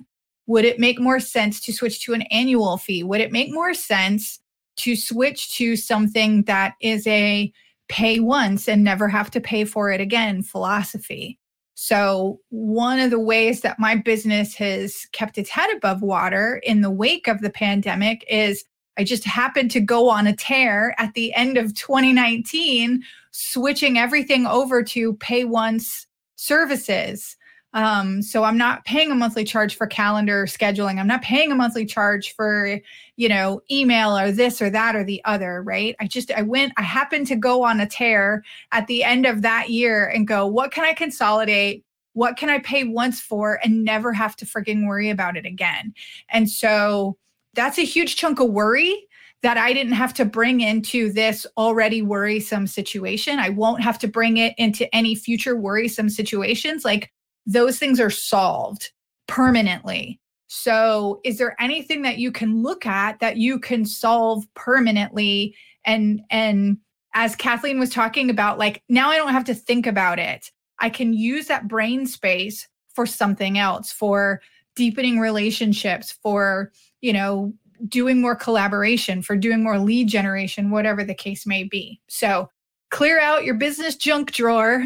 would 0.49 0.65
it 0.65 0.79
make 0.79 0.99
more 0.99 1.19
sense 1.19 1.59
to 1.59 1.71
switch 1.71 2.03
to 2.03 2.15
an 2.15 2.23
annual 2.23 2.75
fee? 2.77 3.03
Would 3.03 3.21
it 3.21 3.31
make 3.31 3.53
more 3.53 3.75
sense 3.75 4.39
to 4.77 4.95
switch 4.95 5.55
to 5.57 5.75
something 5.75 6.41
that 6.45 6.73
is 6.81 7.05
a 7.05 7.53
pay 7.87 8.19
once 8.19 8.67
and 8.67 8.83
never 8.83 9.07
have 9.07 9.29
to 9.29 9.39
pay 9.39 9.63
for 9.63 9.91
it 9.91 10.01
again 10.01 10.41
philosophy? 10.41 11.37
So, 11.75 12.39
one 12.49 12.99
of 12.99 13.11
the 13.11 13.19
ways 13.19 13.61
that 13.61 13.77
my 13.77 13.95
business 13.95 14.55
has 14.55 15.05
kept 15.11 15.37
its 15.37 15.51
head 15.51 15.69
above 15.77 16.01
water 16.01 16.59
in 16.63 16.81
the 16.81 16.89
wake 16.89 17.27
of 17.27 17.41
the 17.41 17.51
pandemic 17.51 18.25
is 18.27 18.65
I 18.97 19.03
just 19.03 19.25
happened 19.25 19.69
to 19.71 19.79
go 19.79 20.09
on 20.09 20.25
a 20.25 20.35
tear 20.35 20.95
at 20.97 21.13
the 21.13 21.31
end 21.35 21.57
of 21.57 21.75
2019, 21.75 23.03
switching 23.29 23.99
everything 23.99 24.47
over 24.47 24.81
to 24.81 25.13
pay 25.17 25.43
once 25.43 26.07
services. 26.37 27.37
Um, 27.73 28.21
so 28.21 28.43
I'm 28.43 28.57
not 28.57 28.83
paying 28.85 29.11
a 29.11 29.15
monthly 29.15 29.43
charge 29.43 29.75
for 29.75 29.85
calendar 29.85 30.45
scheduling. 30.45 30.99
I'm 30.99 31.07
not 31.07 31.21
paying 31.21 31.51
a 31.51 31.55
monthly 31.55 31.85
charge 31.85 32.33
for, 32.35 32.79
you 33.15 33.29
know, 33.29 33.61
email 33.69 34.17
or 34.17 34.31
this 34.31 34.61
or 34.61 34.69
that 34.71 34.95
or 34.95 35.03
the 35.03 35.21
other, 35.25 35.61
right? 35.61 35.95
I 35.99 36.07
just, 36.07 36.31
I 36.31 36.41
went, 36.41 36.73
I 36.77 36.81
happened 36.81 37.27
to 37.27 37.35
go 37.35 37.63
on 37.63 37.79
a 37.79 37.85
tear 37.85 38.43
at 38.71 38.87
the 38.87 39.03
end 39.03 39.25
of 39.25 39.43
that 39.43 39.69
year 39.69 40.07
and 40.07 40.27
go, 40.27 40.47
what 40.47 40.71
can 40.71 40.83
I 40.83 40.93
consolidate? 40.93 41.85
What 42.13 42.37
can 42.37 42.49
I 42.49 42.57
pay 42.59 42.85
once 42.85 43.21
for 43.21 43.59
and 43.63 43.83
never 43.83 44.13
have 44.13 44.35
to 44.37 44.45
freaking 44.45 44.87
worry 44.87 45.09
about 45.11 45.37
it 45.37 45.45
again? 45.45 45.93
And 46.29 46.49
so 46.49 47.17
that's 47.53 47.77
a 47.77 47.85
huge 47.85 48.15
chunk 48.15 48.39
of 48.39 48.49
worry 48.49 49.07
that 49.41 49.57
I 49.57 49.73
didn't 49.73 49.93
have 49.93 50.13
to 50.15 50.25
bring 50.25 50.59
into 50.61 51.13
this 51.13 51.45
already 51.55 52.01
worrisome 52.01 52.67
situation. 52.67 53.39
I 53.39 53.49
won't 53.49 53.81
have 53.81 53.99
to 53.99 54.07
bring 54.07 54.37
it 54.37 54.53
into 54.57 54.93
any 54.93 55.15
future 55.15 55.55
worrisome 55.55 56.09
situations. 56.09 56.83
Like 56.83 57.11
those 57.49 57.79
things 57.79 57.99
are 57.99 58.11
solved 58.11 58.91
permanently. 59.27 60.19
So, 60.47 61.19
is 61.23 61.37
there 61.37 61.55
anything 61.59 62.03
that 62.03 62.19
you 62.19 62.31
can 62.31 62.61
look 62.61 62.85
at 62.85 63.19
that 63.19 63.37
you 63.37 63.59
can 63.59 63.85
solve 63.85 64.45
permanently 64.53 65.55
and 65.85 66.21
and 66.29 66.77
as 67.15 67.35
Kathleen 67.35 67.79
was 67.79 67.89
talking 67.89 68.29
about 68.29 68.59
like 68.59 68.83
now 68.87 69.09
I 69.09 69.17
don't 69.17 69.33
have 69.33 69.45
to 69.45 69.55
think 69.55 69.87
about 69.87 70.19
it. 70.19 70.51
I 70.79 70.89
can 70.89 71.13
use 71.13 71.47
that 71.47 71.67
brain 71.67 72.05
space 72.05 72.67
for 72.93 73.05
something 73.05 73.57
else, 73.57 73.91
for 73.91 74.41
deepening 74.75 75.19
relationships, 75.19 76.17
for, 76.23 76.71
you 77.01 77.13
know, 77.13 77.53
doing 77.87 78.21
more 78.21 78.35
collaboration, 78.35 79.21
for 79.21 79.35
doing 79.35 79.63
more 79.63 79.79
lead 79.79 80.07
generation, 80.07 80.71
whatever 80.71 81.03
the 81.03 81.15
case 81.15 81.45
may 81.45 81.63
be. 81.63 81.99
So, 82.09 82.49
clear 82.91 83.19
out 83.19 83.43
your 83.43 83.55
business 83.55 83.95
junk 83.95 84.31
drawer. 84.31 84.85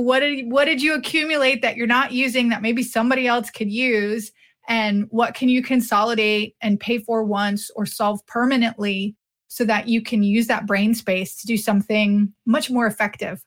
What 0.00 0.20
did 0.20 0.50
what 0.50 0.64
did 0.64 0.80
you 0.80 0.94
accumulate 0.94 1.60
that 1.60 1.76
you're 1.76 1.86
not 1.86 2.12
using 2.12 2.48
that 2.48 2.62
maybe 2.62 2.82
somebody 2.82 3.26
else 3.26 3.50
could 3.50 3.70
use? 3.70 4.32
And 4.68 5.06
what 5.10 5.34
can 5.34 5.48
you 5.50 5.62
consolidate 5.62 6.56
and 6.62 6.80
pay 6.80 6.98
for 6.98 7.24
once 7.24 7.70
or 7.76 7.84
solve 7.84 8.24
permanently 8.26 9.16
so 9.48 9.64
that 9.64 9.88
you 9.88 10.00
can 10.00 10.22
use 10.22 10.46
that 10.46 10.66
brain 10.66 10.94
space 10.94 11.36
to 11.40 11.46
do 11.46 11.58
something 11.58 12.32
much 12.46 12.70
more 12.70 12.86
effective? 12.86 13.44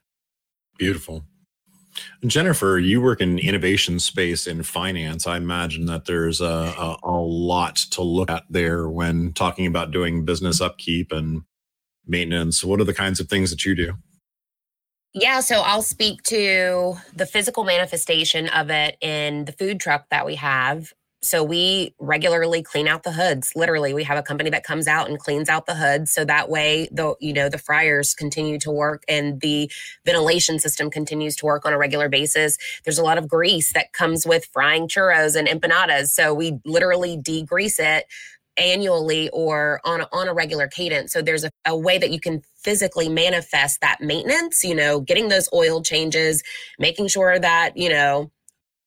Beautiful. 0.77 1.23
Jennifer, 2.27 2.77
you 2.77 3.01
work 3.01 3.21
in 3.21 3.39
innovation 3.39 3.99
space 3.99 4.45
in 4.45 4.61
finance. 4.61 5.25
I 5.25 5.37
imagine 5.37 5.85
that 5.85 6.05
there's 6.05 6.41
a, 6.41 6.45
a, 6.45 6.97
a, 7.03 7.17
lot 7.17 7.77
to 7.91 8.03
look 8.03 8.29
at 8.29 8.43
there 8.49 8.89
when 8.89 9.31
talking 9.31 9.65
about 9.65 9.91
doing 9.91 10.25
business 10.25 10.59
upkeep 10.59 11.13
and 11.13 11.43
maintenance. 12.05 12.65
What 12.65 12.81
are 12.81 12.85
the 12.85 12.93
kinds 12.93 13.21
of 13.21 13.29
things 13.29 13.49
that 13.49 13.63
you 13.63 13.75
do? 13.75 13.93
Yeah, 15.15 15.39
so 15.39 15.61
I'll 15.61 15.81
speak 15.81 16.23
to 16.23 16.95
the 17.15 17.25
physical 17.25 17.63
manifestation 17.63 18.49
of 18.49 18.69
it 18.69 18.97
in 18.99 19.45
the 19.45 19.53
food 19.53 19.79
truck 19.79 20.09
that 20.09 20.25
we 20.25 20.35
have 20.35 20.93
so 21.25 21.43
we 21.43 21.95
regularly 21.99 22.61
clean 22.61 22.87
out 22.87 23.01
the 23.01 23.11
hoods. 23.11 23.51
Literally, 23.55 23.95
we 23.95 24.03
have 24.03 24.17
a 24.17 24.21
company 24.21 24.51
that 24.51 24.63
comes 24.63 24.87
out 24.87 25.09
and 25.09 25.17
cleans 25.17 25.49
out 25.49 25.65
the 25.65 25.73
hoods 25.73 26.11
so 26.11 26.23
that 26.25 26.49
way 26.49 26.87
the 26.91 27.15
you 27.19 27.33
know 27.33 27.49
the 27.49 27.57
fryers 27.57 28.13
continue 28.13 28.59
to 28.59 28.69
work 28.71 29.03
and 29.09 29.41
the 29.41 29.71
ventilation 30.05 30.59
system 30.59 30.91
continues 30.91 31.35
to 31.37 31.45
work 31.45 31.65
on 31.65 31.73
a 31.73 31.79
regular 31.79 32.09
basis. 32.09 32.57
There's 32.83 32.99
a 32.99 33.03
lot 33.03 33.17
of 33.17 33.27
grease 33.27 33.73
that 33.73 33.91
comes 33.91 34.27
with 34.27 34.45
frying 34.53 34.87
churros 34.87 35.35
and 35.35 35.47
empanadas, 35.47 36.09
so 36.09 36.33
we 36.33 36.59
literally 36.63 37.17
degrease 37.17 37.79
it 37.79 38.05
annually 38.57 39.29
or 39.29 39.81
on 39.83 40.01
a, 40.01 40.07
on 40.11 40.27
a 40.27 40.33
regular 40.33 40.67
cadence. 40.67 41.11
So 41.13 41.21
there's 41.21 41.43
a, 41.43 41.51
a 41.65 41.77
way 41.77 41.97
that 41.97 42.11
you 42.11 42.19
can 42.19 42.41
physically 42.63 43.09
manifest 43.09 43.81
that 43.81 44.01
maintenance, 44.01 44.63
you 44.63 44.75
know, 44.75 44.99
getting 44.99 45.29
those 45.29 45.49
oil 45.53 45.81
changes, 45.81 46.41
making 46.79 47.07
sure 47.07 47.37
that, 47.39 47.75
you 47.75 47.89
know, 47.89 48.31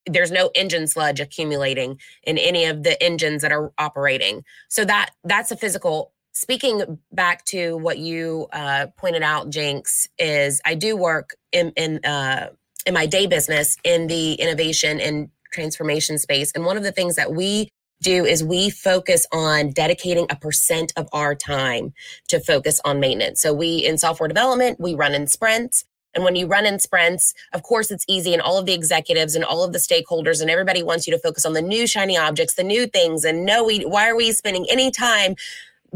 there's 0.06 0.30
no 0.30 0.50
engine 0.54 0.86
sludge 0.86 1.20
accumulating 1.20 1.98
in 2.24 2.38
any 2.38 2.64
of 2.64 2.82
the 2.82 3.00
engines 3.02 3.42
that 3.42 3.52
are 3.52 3.72
operating 3.78 4.42
so 4.68 4.84
that 4.84 5.10
that's 5.24 5.50
a 5.50 5.56
physical 5.56 6.12
speaking 6.32 6.98
back 7.12 7.44
to 7.44 7.76
what 7.76 7.98
you 7.98 8.46
uh, 8.52 8.86
pointed 8.96 9.22
out 9.22 9.50
jinx 9.50 10.08
is 10.18 10.60
i 10.64 10.74
do 10.74 10.96
work 10.96 11.36
in 11.52 11.72
in 11.76 12.02
uh, 12.04 12.48
in 12.86 12.94
my 12.94 13.06
day 13.06 13.26
business 13.26 13.76
in 13.84 14.06
the 14.06 14.34
innovation 14.34 15.00
and 15.00 15.28
transformation 15.52 16.18
space 16.18 16.52
and 16.54 16.64
one 16.64 16.76
of 16.76 16.82
the 16.82 16.92
things 16.92 17.16
that 17.16 17.32
we 17.32 17.68
do 18.00 18.24
is 18.24 18.44
we 18.44 18.70
focus 18.70 19.26
on 19.32 19.70
dedicating 19.70 20.26
a 20.30 20.36
percent 20.36 20.92
of 20.96 21.08
our 21.12 21.34
time 21.34 21.92
to 22.28 22.40
focus 22.40 22.80
on 22.84 23.00
maintenance. 23.00 23.40
So 23.40 23.52
we 23.52 23.78
in 23.78 23.98
software 23.98 24.28
development, 24.28 24.78
we 24.80 24.94
run 24.94 25.14
in 25.14 25.26
sprints. 25.26 25.84
And 26.14 26.24
when 26.24 26.36
you 26.36 26.46
run 26.46 26.66
in 26.66 26.78
sprints, 26.78 27.34
of 27.52 27.62
course, 27.62 27.90
it's 27.90 28.04
easy, 28.08 28.32
and 28.32 28.42
all 28.42 28.58
of 28.58 28.66
the 28.66 28.72
executives 28.72 29.34
and 29.34 29.44
all 29.44 29.62
of 29.62 29.72
the 29.72 29.78
stakeholders 29.78 30.40
and 30.40 30.50
everybody 30.50 30.82
wants 30.82 31.06
you 31.06 31.12
to 31.12 31.18
focus 31.18 31.44
on 31.44 31.52
the 31.52 31.62
new 31.62 31.86
shiny 31.86 32.16
objects, 32.16 32.54
the 32.54 32.64
new 32.64 32.86
things. 32.86 33.24
And 33.24 33.44
no, 33.44 33.62
we 33.64 33.80
why 33.80 34.08
are 34.08 34.16
we 34.16 34.32
spending 34.32 34.66
any 34.70 34.90
time 34.90 35.36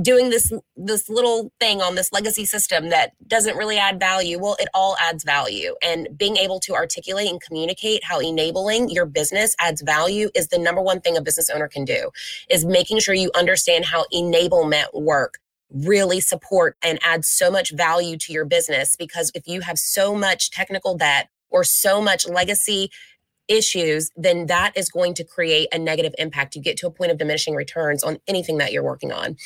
doing 0.01 0.31
this 0.31 0.51
this 0.77 1.09
little 1.09 1.53
thing 1.61 1.83
on 1.83 1.95
this 1.95 2.13
legacy 2.13 2.47
system 2.47 2.89
that 2.89 3.13
doesn't 3.29 3.57
really 3.57 3.77
add 3.77 4.01
value 4.01 4.39
well 4.39 4.57
it 4.59 4.69
all 4.75 4.97
adds 5.01 5.25
value. 5.25 5.75
And 5.83 6.09
being 6.17 6.37
able 6.37 6.61
to 6.61 6.75
articulate 6.75 7.29
and 7.29 7.41
communicate 7.41 8.05
how 8.05 8.21
enabling 8.21 8.89
your 8.91 9.07
business 9.07 9.55
adds 9.59 9.83
value 9.83 10.31
is 10.35 10.49
the 10.49 10.59
number 10.59 10.81
one 10.81 11.01
thing 11.01 11.17
a 11.17 11.23
business 11.23 11.51
owner 11.51 11.69
can 11.69 11.85
do 11.85 12.11
is 12.49 12.65
making 12.65 13.01
sure 13.01 13.15
you 13.15 13.31
understand 13.35 13.85
how 13.85 14.05
enablement 14.13 14.87
work 14.95 15.39
really 15.73 16.21
support 16.21 16.77
and 16.83 16.99
add 17.03 17.25
so 17.25 17.51
much 17.51 17.73
value 17.73 18.17
to 18.19 18.33
your 18.33 18.45
business. 18.45 18.97
Because 18.97 19.33
if 19.35 19.47
you 19.49 19.61
have 19.63 19.79
so 19.79 20.15
much 20.15 20.51
technical 20.51 20.97
debt 20.97 21.29
or 21.51 21.65
so 21.65 22.01
much 22.01 22.27
legacy 22.29 22.91
issues, 23.53 24.11
then 24.17 24.47
that 24.47 24.73
is 24.77 24.89
going 24.89 25.15
to 25.15 25.25
create 25.25 25.69
a 25.73 25.79
negative 25.79 26.15
impact. 26.19 26.57
You 26.57 26.63
get 26.63 26.77
to 26.79 26.87
a 26.87 26.91
point 26.91 27.13
of 27.13 27.19
diminishing 27.19 27.55
returns 27.55 28.03
on 28.03 28.19
anything 28.27 28.59
that 28.59 28.73
you're 28.73 28.83
working 28.83 29.13
on. 29.13 29.37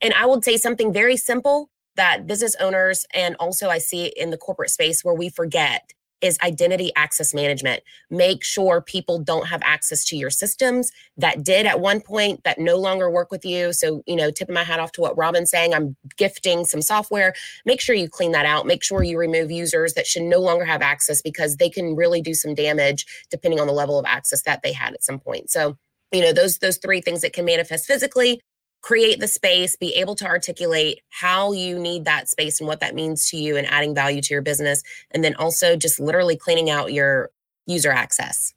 And 0.00 0.12
I 0.14 0.26
would 0.26 0.44
say 0.44 0.56
something 0.56 0.92
very 0.92 1.16
simple 1.16 1.70
that 1.96 2.26
business 2.26 2.56
owners 2.58 3.06
and 3.14 3.36
also 3.38 3.68
I 3.68 3.78
see 3.78 4.06
in 4.06 4.30
the 4.30 4.38
corporate 4.38 4.70
space 4.70 5.04
where 5.04 5.14
we 5.14 5.28
forget 5.28 5.92
is 6.22 6.38
identity 6.42 6.92
access 6.96 7.34
management. 7.34 7.82
Make 8.10 8.44
sure 8.44 8.80
people 8.80 9.18
don't 9.18 9.46
have 9.46 9.60
access 9.64 10.04
to 10.06 10.16
your 10.16 10.30
systems 10.30 10.92
that 11.16 11.42
did 11.42 11.66
at 11.66 11.80
one 11.80 12.00
point 12.00 12.44
that 12.44 12.58
no 12.58 12.76
longer 12.76 13.10
work 13.10 13.30
with 13.30 13.44
you. 13.44 13.72
So, 13.72 14.02
you 14.06 14.16
know, 14.16 14.30
tipping 14.30 14.54
my 14.54 14.64
hat 14.64 14.80
off 14.80 14.92
to 14.92 15.00
what 15.00 15.16
Robin's 15.18 15.50
saying, 15.50 15.74
I'm 15.74 15.96
gifting 16.16 16.64
some 16.64 16.80
software. 16.82 17.34
Make 17.66 17.80
sure 17.80 17.94
you 17.94 18.08
clean 18.08 18.32
that 18.32 18.46
out. 18.46 18.66
Make 18.66 18.82
sure 18.82 19.02
you 19.02 19.18
remove 19.18 19.50
users 19.50 19.94
that 19.94 20.06
should 20.06 20.22
no 20.22 20.38
longer 20.38 20.64
have 20.64 20.82
access 20.82 21.20
because 21.20 21.56
they 21.56 21.68
can 21.68 21.96
really 21.96 22.22
do 22.22 22.34
some 22.34 22.54
damage 22.54 23.04
depending 23.30 23.60
on 23.60 23.66
the 23.66 23.72
level 23.72 23.98
of 23.98 24.06
access 24.06 24.42
that 24.42 24.62
they 24.62 24.72
had 24.72 24.94
at 24.94 25.02
some 25.02 25.18
point. 25.18 25.50
So, 25.50 25.76
you 26.12 26.20
know, 26.20 26.32
those 26.32 26.58
those 26.58 26.76
three 26.76 27.00
things 27.00 27.22
that 27.22 27.32
can 27.32 27.44
manifest 27.44 27.86
physically, 27.86 28.40
create 28.82 29.20
the 29.20 29.28
space, 29.28 29.76
be 29.76 29.94
able 29.94 30.14
to 30.16 30.26
articulate 30.26 31.00
how 31.10 31.52
you 31.52 31.78
need 31.78 32.04
that 32.04 32.28
space 32.28 32.60
and 32.60 32.68
what 32.68 32.80
that 32.80 32.94
means 32.94 33.30
to 33.30 33.36
you 33.36 33.56
and 33.56 33.66
adding 33.68 33.94
value 33.94 34.20
to 34.20 34.34
your 34.34 34.42
business. 34.42 34.82
And 35.12 35.24
then 35.24 35.34
also 35.36 35.76
just 35.76 36.00
literally 36.00 36.36
cleaning 36.36 36.68
out 36.68 36.92
your 36.92 37.30
user 37.66 37.92
access. 37.92 38.52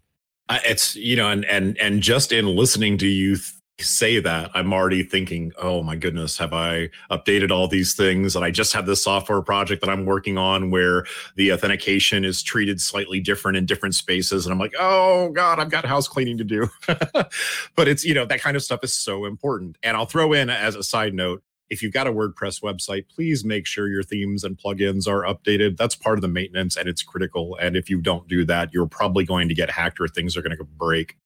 it's, 0.50 0.96
you 0.96 1.16
know, 1.16 1.30
and, 1.30 1.46
and, 1.46 1.78
and 1.78 2.02
just 2.02 2.32
in 2.32 2.48
listening 2.48 2.98
to 3.00 3.08
you 3.08 3.38
say 3.80 4.20
that, 4.22 4.52
I'm 4.54 4.72
already 4.72 5.04
thinking, 5.04 5.52
oh 5.58 5.84
my 5.84 5.96
goodness, 5.96 6.38
have 6.38 6.54
I 6.54 6.90
updated 7.12 7.52
all 7.52 7.68
these 7.68 7.94
things? 7.94 8.36
And 8.36 8.46
I 8.46 8.52
just 8.52 8.74
have 8.74 8.86
this 8.86 9.04
software 9.04 9.42
project 9.42 9.82
that 9.82 9.90
I'm 9.90 10.06
working 10.06 10.38
on 10.38 10.72
where 10.72 11.06
the 11.36 11.52
authentication 11.52 12.24
is 12.24 12.42
treated 12.42 12.80
slightly 12.80 13.20
different 13.20 13.58
in 13.58 13.66
different 13.66 13.96
spaces. 13.96 14.46
And 14.46 14.54
I'm 14.54 14.60
like, 14.60 14.74
oh 14.80 15.30
God, 15.30 15.60
I've 15.60 15.70
got 15.70 15.86
house 15.86 16.08
cleaning 16.08 16.38
to 16.38 16.44
do. 16.44 16.70
but 16.88 17.88
it's, 17.88 18.06
you 18.06 18.14
know, 18.14 18.26
that 18.26 18.42
kind 18.42 18.56
of 18.56 18.64
stuff 18.64 18.84
is 18.84 18.94
so 18.94 19.26
important. 19.26 19.78
And 19.84 19.98
I'll 19.98 20.06
throw 20.06 20.32
in 20.32 20.50
as 20.50 20.76
a 20.76 20.84
side 20.84 21.14
note, 21.14 21.44
if 21.70 21.82
you've 21.82 21.94
got 21.94 22.08
a 22.08 22.14
WordPress 22.14 22.62
website, 22.62 23.10
please 23.10 23.44
make 23.44 23.66
sure 23.66 23.88
your 23.88 24.04
themes 24.04 24.44
and 24.44 24.58
plugins 24.58 25.08
are 25.08 25.24
updated. 25.24 25.78
That's 25.78 25.96
part 25.96 26.18
of 26.18 26.22
the 26.22 26.28
maintenance 26.28 26.78
and 26.78 26.88
it's 26.88 27.02
critical. 27.02 27.58
And 27.60 27.76
if 27.76 27.90
you 27.90 28.02
don't 28.02 28.28
do 28.28 28.46
that, 28.46 28.74
you're 28.74 28.88
probably 28.88 29.26
going 29.26 29.50
to 29.50 29.56
get 29.56 29.72
hacked 29.72 30.00
or 30.00 30.08
things 30.08 30.38
are 30.38 30.42
going 30.42 30.56
to 30.56 30.64
break. 30.64 31.18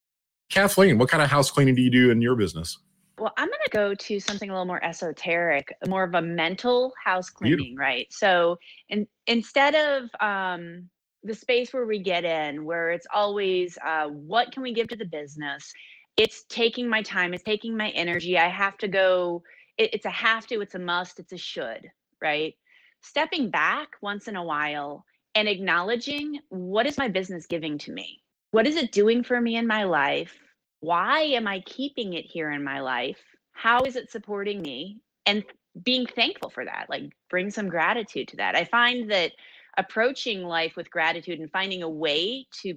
Kathleen, 0.50 0.98
what 0.98 1.08
kind 1.08 1.22
of 1.22 1.30
house 1.30 1.50
cleaning 1.50 1.74
do 1.74 1.82
you 1.82 1.90
do 1.90 2.10
in 2.10 2.20
your 2.20 2.34
business? 2.34 2.78
Well, 3.18 3.32
I'm 3.36 3.48
going 3.48 3.60
to 3.64 3.70
go 3.70 3.94
to 3.94 4.18
something 4.18 4.50
a 4.50 4.52
little 4.52 4.66
more 4.66 4.82
esoteric, 4.84 5.72
more 5.86 6.04
of 6.04 6.14
a 6.14 6.22
mental 6.22 6.92
house 7.02 7.30
cleaning, 7.30 7.76
right? 7.76 8.06
So, 8.10 8.56
in, 8.88 9.06
instead 9.26 9.74
of 9.74 10.10
um, 10.20 10.88
the 11.22 11.34
space 11.34 11.72
where 11.72 11.86
we 11.86 12.02
get 12.02 12.24
in, 12.24 12.64
where 12.64 12.90
it's 12.90 13.06
always 13.12 13.76
uh, 13.86 14.06
what 14.06 14.52
can 14.52 14.62
we 14.62 14.72
give 14.72 14.88
to 14.88 14.96
the 14.96 15.04
business, 15.04 15.72
it's 16.16 16.44
taking 16.48 16.88
my 16.88 17.02
time, 17.02 17.34
it's 17.34 17.44
taking 17.44 17.76
my 17.76 17.90
energy. 17.90 18.38
I 18.38 18.48
have 18.48 18.78
to 18.78 18.88
go, 18.88 19.42
it, 19.76 19.90
it's 19.92 20.06
a 20.06 20.10
have 20.10 20.46
to, 20.48 20.60
it's 20.62 20.74
a 20.74 20.78
must, 20.78 21.20
it's 21.20 21.32
a 21.32 21.38
should, 21.38 21.90
right? 22.22 22.54
Stepping 23.02 23.50
back 23.50 23.88
once 24.00 24.28
in 24.28 24.36
a 24.36 24.42
while 24.42 25.04
and 25.34 25.46
acknowledging 25.46 26.40
what 26.48 26.86
is 26.86 26.98
my 26.98 27.08
business 27.08 27.46
giving 27.46 27.78
to 27.78 27.92
me? 27.92 28.22
What 28.50 28.66
is 28.66 28.76
it 28.76 28.92
doing 28.92 29.22
for 29.22 29.40
me 29.40 29.56
in 29.56 29.66
my 29.66 29.84
life? 29.84 30.32
Why 30.80 31.20
am 31.20 31.46
I 31.46 31.60
keeping 31.60 32.14
it 32.14 32.24
here 32.24 32.50
in 32.50 32.64
my 32.64 32.80
life? 32.80 33.20
How 33.52 33.82
is 33.82 33.96
it 33.96 34.10
supporting 34.10 34.62
me? 34.62 35.00
And 35.26 35.44
being 35.84 36.06
thankful 36.06 36.50
for 36.50 36.64
that, 36.64 36.86
like 36.88 37.12
bring 37.28 37.50
some 37.50 37.68
gratitude 37.68 38.28
to 38.28 38.36
that. 38.38 38.56
I 38.56 38.64
find 38.64 39.10
that 39.10 39.32
approaching 39.78 40.42
life 40.42 40.74
with 40.76 40.90
gratitude 40.90 41.38
and 41.38 41.50
finding 41.50 41.82
a 41.82 41.88
way 41.88 42.46
to 42.62 42.76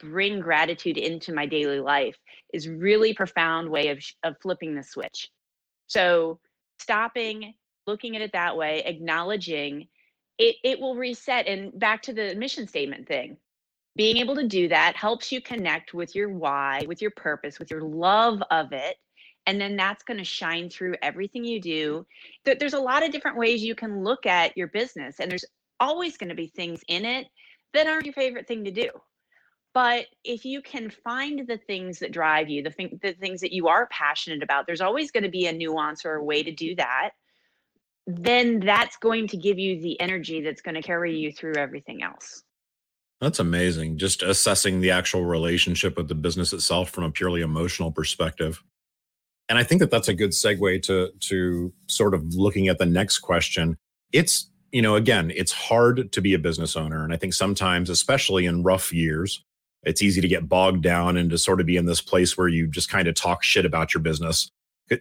bring 0.00 0.40
gratitude 0.40 0.98
into 0.98 1.32
my 1.32 1.46
daily 1.46 1.78
life 1.78 2.16
is 2.52 2.68
really 2.68 3.14
profound 3.14 3.70
way 3.70 3.88
of 3.88 4.04
of 4.24 4.36
flipping 4.42 4.74
the 4.74 4.82
switch. 4.82 5.28
So 5.86 6.40
stopping, 6.80 7.54
looking 7.86 8.16
at 8.16 8.22
it 8.22 8.32
that 8.32 8.56
way, 8.56 8.82
acknowledging 8.84 9.86
it 10.38 10.56
it 10.64 10.80
will 10.80 10.96
reset 10.96 11.46
and 11.46 11.78
back 11.78 12.02
to 12.02 12.12
the 12.12 12.34
mission 12.34 12.66
statement 12.66 13.06
thing 13.06 13.36
being 13.96 14.16
able 14.16 14.34
to 14.34 14.46
do 14.46 14.68
that 14.68 14.96
helps 14.96 15.30
you 15.30 15.40
connect 15.40 15.94
with 15.94 16.14
your 16.14 16.28
why, 16.28 16.84
with 16.86 17.00
your 17.00 17.12
purpose, 17.12 17.58
with 17.58 17.70
your 17.70 17.82
love 17.82 18.42
of 18.50 18.72
it. 18.72 18.96
And 19.46 19.60
then 19.60 19.76
that's 19.76 20.02
going 20.02 20.18
to 20.18 20.24
shine 20.24 20.70
through 20.70 20.96
everything 21.02 21.44
you 21.44 21.60
do. 21.60 22.06
There's 22.44 22.72
a 22.72 22.78
lot 22.78 23.04
of 23.04 23.12
different 23.12 23.36
ways 23.36 23.62
you 23.62 23.74
can 23.74 24.02
look 24.02 24.26
at 24.26 24.56
your 24.56 24.68
business, 24.68 25.20
and 25.20 25.30
there's 25.30 25.44
always 25.78 26.16
going 26.16 26.30
to 26.30 26.34
be 26.34 26.46
things 26.46 26.80
in 26.88 27.04
it 27.04 27.26
that 27.74 27.86
aren't 27.86 28.06
your 28.06 28.14
favorite 28.14 28.48
thing 28.48 28.64
to 28.64 28.70
do. 28.70 28.88
But 29.74 30.06
if 30.22 30.44
you 30.44 30.62
can 30.62 30.88
find 30.88 31.46
the 31.46 31.58
things 31.58 31.98
that 31.98 32.12
drive 32.12 32.48
you, 32.48 32.62
the, 32.62 32.70
thing, 32.70 32.98
the 33.02 33.12
things 33.12 33.40
that 33.40 33.52
you 33.52 33.66
are 33.68 33.88
passionate 33.88 34.42
about, 34.42 34.66
there's 34.66 34.80
always 34.80 35.10
going 35.10 35.24
to 35.24 35.30
be 35.30 35.46
a 35.46 35.52
nuance 35.52 36.04
or 36.04 36.14
a 36.14 36.24
way 36.24 36.42
to 36.42 36.52
do 36.52 36.76
that. 36.76 37.10
Then 38.06 38.60
that's 38.60 38.96
going 38.96 39.28
to 39.28 39.36
give 39.36 39.58
you 39.58 39.80
the 39.82 40.00
energy 40.00 40.42
that's 40.42 40.62
going 40.62 40.76
to 40.76 40.82
carry 40.82 41.18
you 41.18 41.32
through 41.32 41.56
everything 41.56 42.02
else. 42.02 42.44
That's 43.24 43.38
amazing. 43.38 43.96
Just 43.96 44.22
assessing 44.22 44.82
the 44.82 44.90
actual 44.90 45.24
relationship 45.24 45.96
with 45.96 46.08
the 46.08 46.14
business 46.14 46.52
itself 46.52 46.90
from 46.90 47.04
a 47.04 47.10
purely 47.10 47.40
emotional 47.40 47.90
perspective. 47.90 48.62
And 49.48 49.58
I 49.58 49.62
think 49.62 49.78
that 49.78 49.90
that's 49.90 50.08
a 50.08 50.14
good 50.14 50.32
segue 50.32 50.82
to 50.82 51.10
to 51.18 51.72
sort 51.88 52.12
of 52.12 52.34
looking 52.34 52.68
at 52.68 52.76
the 52.76 52.84
next 52.84 53.20
question. 53.20 53.78
It's, 54.12 54.50
you 54.72 54.82
know, 54.82 54.94
again, 54.96 55.32
it's 55.34 55.52
hard 55.52 56.12
to 56.12 56.20
be 56.20 56.34
a 56.34 56.38
business 56.38 56.76
owner 56.76 57.02
and 57.02 57.14
I 57.14 57.16
think 57.16 57.32
sometimes 57.32 57.88
especially 57.88 58.44
in 58.44 58.62
rough 58.62 58.92
years, 58.92 59.42
it's 59.84 60.02
easy 60.02 60.20
to 60.20 60.28
get 60.28 60.46
bogged 60.46 60.82
down 60.82 61.16
and 61.16 61.30
to 61.30 61.38
sort 61.38 61.60
of 61.60 61.66
be 61.66 61.78
in 61.78 61.86
this 61.86 62.02
place 62.02 62.36
where 62.36 62.48
you 62.48 62.66
just 62.66 62.90
kind 62.90 63.08
of 63.08 63.14
talk 63.14 63.42
shit 63.42 63.64
about 63.64 63.94
your 63.94 64.02
business 64.02 64.50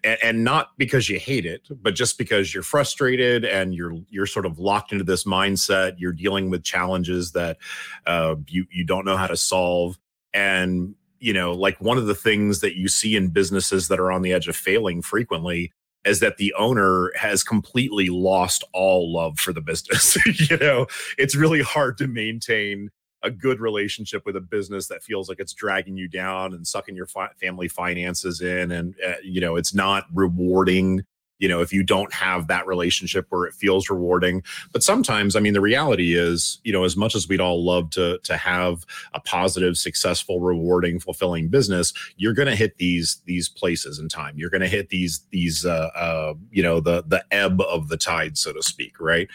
and 0.04 0.44
not 0.44 0.70
because 0.78 1.10
you 1.10 1.20
hate 1.20 1.46
it 1.46 1.68
but 1.82 1.94
just 1.94 2.18
because 2.18 2.54
you're 2.54 2.64
frustrated 2.64 3.44
and 3.44 3.76
you're 3.76 3.94
you're 4.10 4.26
sort 4.26 4.46
of 4.46 4.60
locked 4.60 4.92
into 4.92 5.04
this 5.04 5.26
mindset. 5.26 5.96
You're 5.98 6.14
dealing 6.14 6.50
with 6.50 6.64
challenges 6.64 7.34
that 7.34 7.58
uh, 8.06 8.36
you 8.48 8.66
you 8.72 8.86
don't 8.86 9.06
know 9.06 9.18
how 9.18 9.28
to 9.28 9.38
solve. 9.38 9.98
And 10.34 10.96
you 11.20 11.34
know 11.34 11.54
like 11.54 11.80
one 11.82 11.98
of 11.98 12.06
the 12.06 12.16
things 12.16 12.62
that 12.62 12.78
you 12.78 12.88
see 12.88 13.16
in 13.16 13.30
businesses 13.30 13.88
that 13.90 14.00
are 14.00 14.12
on 14.12 14.22
the 14.22 14.34
edge 14.34 14.48
of 14.48 14.56
failing 14.56 15.02
frequently 15.02 15.72
is 16.06 16.20
that 16.20 16.38
the 16.38 16.54
owner 16.58 17.12
has 17.16 17.44
completely 17.44 18.10
lost 18.10 18.64
all 18.74 19.14
love 19.14 19.40
for 19.40 19.54
the 19.54 19.62
business. 19.62 20.18
You 20.50 20.58
know 20.58 20.88
it's 21.18 21.36
really 21.36 21.62
hard 21.62 21.98
to 21.98 22.08
maintain 22.08 22.90
a 23.24 23.32
good 23.32 23.60
relationship 23.60 24.26
with 24.26 24.36
a 24.36 24.42
business 24.42 24.88
that 24.88 25.02
feels 25.02 25.30
like 25.30 25.40
it's 25.40 25.54
dragging 25.54 25.98
you 25.98 26.08
down 26.08 26.54
and 26.54 26.68
sucking 26.68 26.96
your 26.96 27.08
fi- 27.08 27.32
family 27.40 27.68
finances 27.68 28.42
in 28.42 28.72
and 28.72 28.96
uh, 29.06 29.14
you 29.24 29.42
know 29.42 29.56
it's 29.56 29.74
not 29.74 30.06
rewarding 30.14 31.04
you 31.40 31.50
know 31.50 31.62
if 31.62 31.74
you 31.74 31.84
don't 31.84 32.14
have 32.14 32.48
that 32.48 32.66
relationship 32.68 33.26
where 33.30 33.46
it 33.46 33.54
feels 33.54 33.90
rewarding. 33.90 34.44
But 34.72 34.84
sometimes 34.84 35.36
i 35.36 35.40
mean 35.40 35.54
the 35.54 35.62
reality 35.62 36.16
is 36.16 36.60
you 36.64 36.72
know 36.72 36.84
as 36.84 36.96
much 36.96 37.16
as 37.16 37.28
we'd 37.28 37.42
all 37.42 37.64
love 37.64 37.90
to 37.92 38.20
to 38.20 38.38
have 38.38 38.86
a 39.14 39.20
positive 39.20 39.78
successful 39.78 40.40
rewarding 40.40 41.00
fulfilling 41.00 41.50
business 41.50 41.94
you're 42.18 42.34
going 42.34 42.48
to 42.48 42.56
hit 42.56 42.78
these 42.78 43.22
these 43.26 43.50
places 43.50 44.00
in 44.00 44.10
time. 44.10 44.38
You're 44.38 44.50
going 44.50 44.62
to 44.62 44.68
hit 44.68 44.90
these 44.90 45.22
these 45.32 45.66
uh, 45.66 45.90
uh 45.96 46.34
you 46.52 46.64
know 46.64 46.80
the 46.80 47.04
the 47.08 47.24
ebb 47.32 47.62
of 47.62 47.90
the 47.90 47.98
tide 47.98 48.38
so 48.38 48.54
to 48.54 48.64
speak 48.64 49.00
right? 49.00 49.28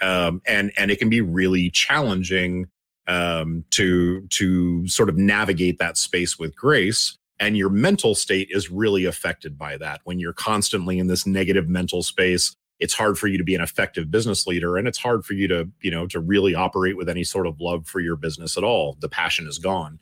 Um 0.00 0.42
and 0.46 0.72
and 0.76 0.90
it 0.90 0.98
can 0.98 1.08
be 1.08 1.20
really 1.20 1.70
challenging 1.70 2.68
um, 3.06 3.64
to 3.70 4.22
to 4.28 4.86
sort 4.88 5.08
of 5.08 5.16
navigate 5.16 5.78
that 5.78 5.96
space 5.96 6.38
with 6.38 6.56
grace. 6.56 7.16
And 7.40 7.56
your 7.56 7.70
mental 7.70 8.14
state 8.14 8.48
is 8.50 8.70
really 8.70 9.04
affected 9.04 9.58
by 9.58 9.76
that. 9.78 10.00
When 10.04 10.20
you're 10.20 10.32
constantly 10.32 10.98
in 10.98 11.08
this 11.08 11.26
negative 11.26 11.68
mental 11.68 12.02
space 12.02 12.54
it's 12.80 12.94
hard 12.94 13.18
for 13.18 13.28
you 13.28 13.38
to 13.38 13.44
be 13.44 13.54
an 13.54 13.60
effective 13.60 14.10
business 14.10 14.46
leader 14.46 14.76
and 14.76 14.88
it's 14.88 14.98
hard 14.98 15.24
for 15.24 15.34
you 15.34 15.46
to 15.48 15.68
you 15.80 15.90
know 15.90 16.06
to 16.06 16.20
really 16.20 16.54
operate 16.54 16.96
with 16.96 17.08
any 17.08 17.24
sort 17.24 17.46
of 17.46 17.60
love 17.60 17.86
for 17.86 18.00
your 18.00 18.16
business 18.16 18.56
at 18.56 18.64
all. 18.64 18.96
The 19.00 19.08
passion 19.08 19.46
is 19.46 19.58
gone. 19.58 19.98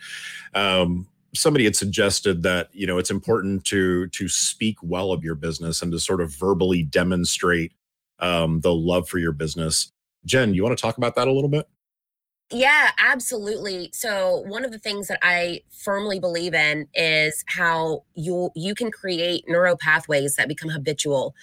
Um, 0.55 1.07
somebody 1.35 1.65
had 1.65 1.77
suggested 1.77 2.43
that 2.43 2.69
you 2.73 2.87
know 2.87 2.99
it's 2.99 3.11
important 3.11 3.65
to 3.67 4.09
to 4.09 4.29
speak 4.29 4.79
well 4.83 5.13
of 5.13 5.25
your 5.25 5.35
business 5.35 5.83
and 5.83 5.93
to 5.93 5.99
sort 5.99 6.21
of 6.21 6.35
verbally 6.35 6.83
demonstrate 6.83 7.73
um, 8.19 8.61
the 8.61 8.75
love 8.75 9.09
for 9.09 9.19
your 9.19 9.33
business. 9.33 9.93
Jen 10.25 10.55
you 10.55 10.63
want 10.63 10.77
to 10.77 10.81
talk 10.81 10.97
about 10.97 11.15
that 11.17 11.29
a 11.29 11.33
little 11.33 11.51
bit 11.51 11.69
yeah, 12.53 12.91
absolutely. 12.99 13.91
So 13.93 14.45
one 14.47 14.65
of 14.65 14.73
the 14.73 14.79
things 14.79 15.09
that 15.09 15.19
I 15.23 15.63
firmly 15.71 16.21
believe 16.21 16.55
in 16.55 16.87
is 16.95 17.45
how 17.49 18.05
you 18.15 18.51
you 18.55 18.75
can 18.75 18.91
create 18.91 19.45
neural 19.49 19.77
pathways 19.77 20.37
that 20.37 20.49
become 20.49 20.69
habitual 20.71 21.35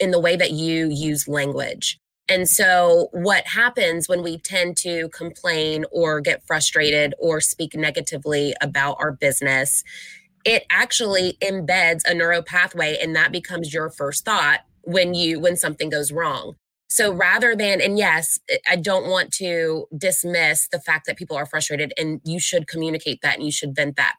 in 0.00 0.10
the 0.10 0.20
way 0.20 0.36
that 0.36 0.52
you 0.52 0.88
use 0.90 1.28
language. 1.28 1.98
And 2.28 2.48
so 2.48 3.08
what 3.12 3.46
happens 3.46 4.08
when 4.08 4.22
we 4.22 4.38
tend 4.38 4.78
to 4.78 5.10
complain 5.10 5.84
or 5.92 6.20
get 6.20 6.46
frustrated 6.46 7.14
or 7.18 7.40
speak 7.40 7.74
negatively 7.74 8.54
about 8.62 8.96
our 8.98 9.12
business, 9.12 9.84
it 10.46 10.64
actually 10.70 11.36
embeds 11.42 12.00
a 12.06 12.14
neural 12.14 12.42
pathway 12.42 12.96
and 13.00 13.14
that 13.14 13.30
becomes 13.30 13.74
your 13.74 13.90
first 13.90 14.24
thought 14.24 14.60
when 14.82 15.14
you 15.14 15.38
when 15.40 15.56
something 15.56 15.90
goes 15.90 16.10
wrong. 16.10 16.56
So 16.88 17.12
rather 17.12 17.56
than, 17.56 17.80
and 17.80 17.98
yes, 17.98 18.38
I 18.68 18.76
don't 18.76 19.08
want 19.08 19.32
to 19.34 19.86
dismiss 19.96 20.68
the 20.68 20.80
fact 20.80 21.06
that 21.06 21.16
people 21.16 21.36
are 21.36 21.46
frustrated 21.46 21.92
and 21.98 22.20
you 22.24 22.38
should 22.38 22.68
communicate 22.68 23.20
that 23.22 23.36
and 23.36 23.44
you 23.44 23.52
should 23.52 23.74
vent 23.74 23.96
that. 23.96 24.16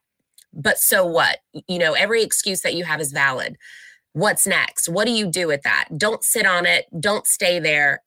But 0.53 0.79
so 0.79 1.05
what? 1.05 1.39
You 1.67 1.79
know, 1.79 1.93
every 1.93 2.23
excuse 2.23 2.61
that 2.61 2.73
you 2.73 2.85
have 2.85 3.01
is 3.01 3.11
valid. 3.11 3.57
What's 4.13 4.47
next? 4.47 4.87
What 4.87 5.05
do 5.05 5.11
you 5.11 5.29
do 5.29 5.47
with 5.47 5.61
that? 5.63 5.89
Don't 5.97 6.23
sit 6.23 6.45
on 6.45 6.65
it. 6.65 6.85
Don't 6.99 7.27
stay 7.27 7.59
there. 7.59 8.01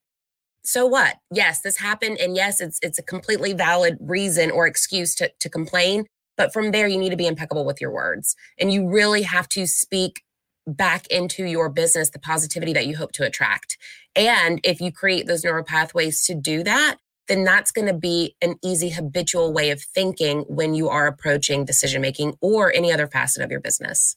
So 0.64 0.86
what? 0.86 1.16
Yes, 1.32 1.60
this 1.60 1.78
happened. 1.78 2.18
And 2.18 2.34
yes, 2.34 2.60
it's 2.60 2.78
it's 2.82 2.98
a 2.98 3.02
completely 3.02 3.52
valid 3.52 3.96
reason 4.00 4.50
or 4.50 4.66
excuse 4.66 5.14
to, 5.16 5.30
to 5.40 5.48
complain. 5.48 6.06
But 6.36 6.52
from 6.52 6.70
there, 6.70 6.86
you 6.86 6.98
need 6.98 7.10
to 7.10 7.16
be 7.16 7.26
impeccable 7.26 7.64
with 7.66 7.80
your 7.80 7.92
words. 7.92 8.36
And 8.58 8.72
you 8.72 8.88
really 8.88 9.22
have 9.22 9.48
to 9.50 9.66
speak 9.66 10.22
back 10.68 11.07
into 11.09 11.44
your 11.44 11.68
business 11.68 12.11
the 12.11 12.18
positivity 12.18 12.72
that 12.72 12.87
you 12.87 12.96
hope 12.96 13.12
to 13.12 13.24
attract. 13.24 13.78
And 14.14 14.61
if 14.64 14.81
you 14.81 14.92
create 14.92 15.26
those 15.26 15.44
neural 15.44 15.64
pathways 15.64 16.24
to 16.26 16.35
do 16.35 16.62
that, 16.64 16.96
then 17.28 17.44
that's 17.44 17.70
going 17.70 17.87
to 17.87 17.94
be 17.94 18.35
an 18.40 18.57
easy 18.62 18.88
habitual 18.88 19.52
way 19.52 19.70
of 19.70 19.83
thinking 19.83 20.40
when 20.48 20.74
you 20.74 20.88
are 20.88 21.07
approaching 21.07 21.64
decision 21.64 22.00
making 22.00 22.35
or 22.40 22.72
any 22.72 22.92
other 22.92 23.07
facet 23.07 23.42
of 23.42 23.50
your 23.50 23.61
business. 23.61 24.16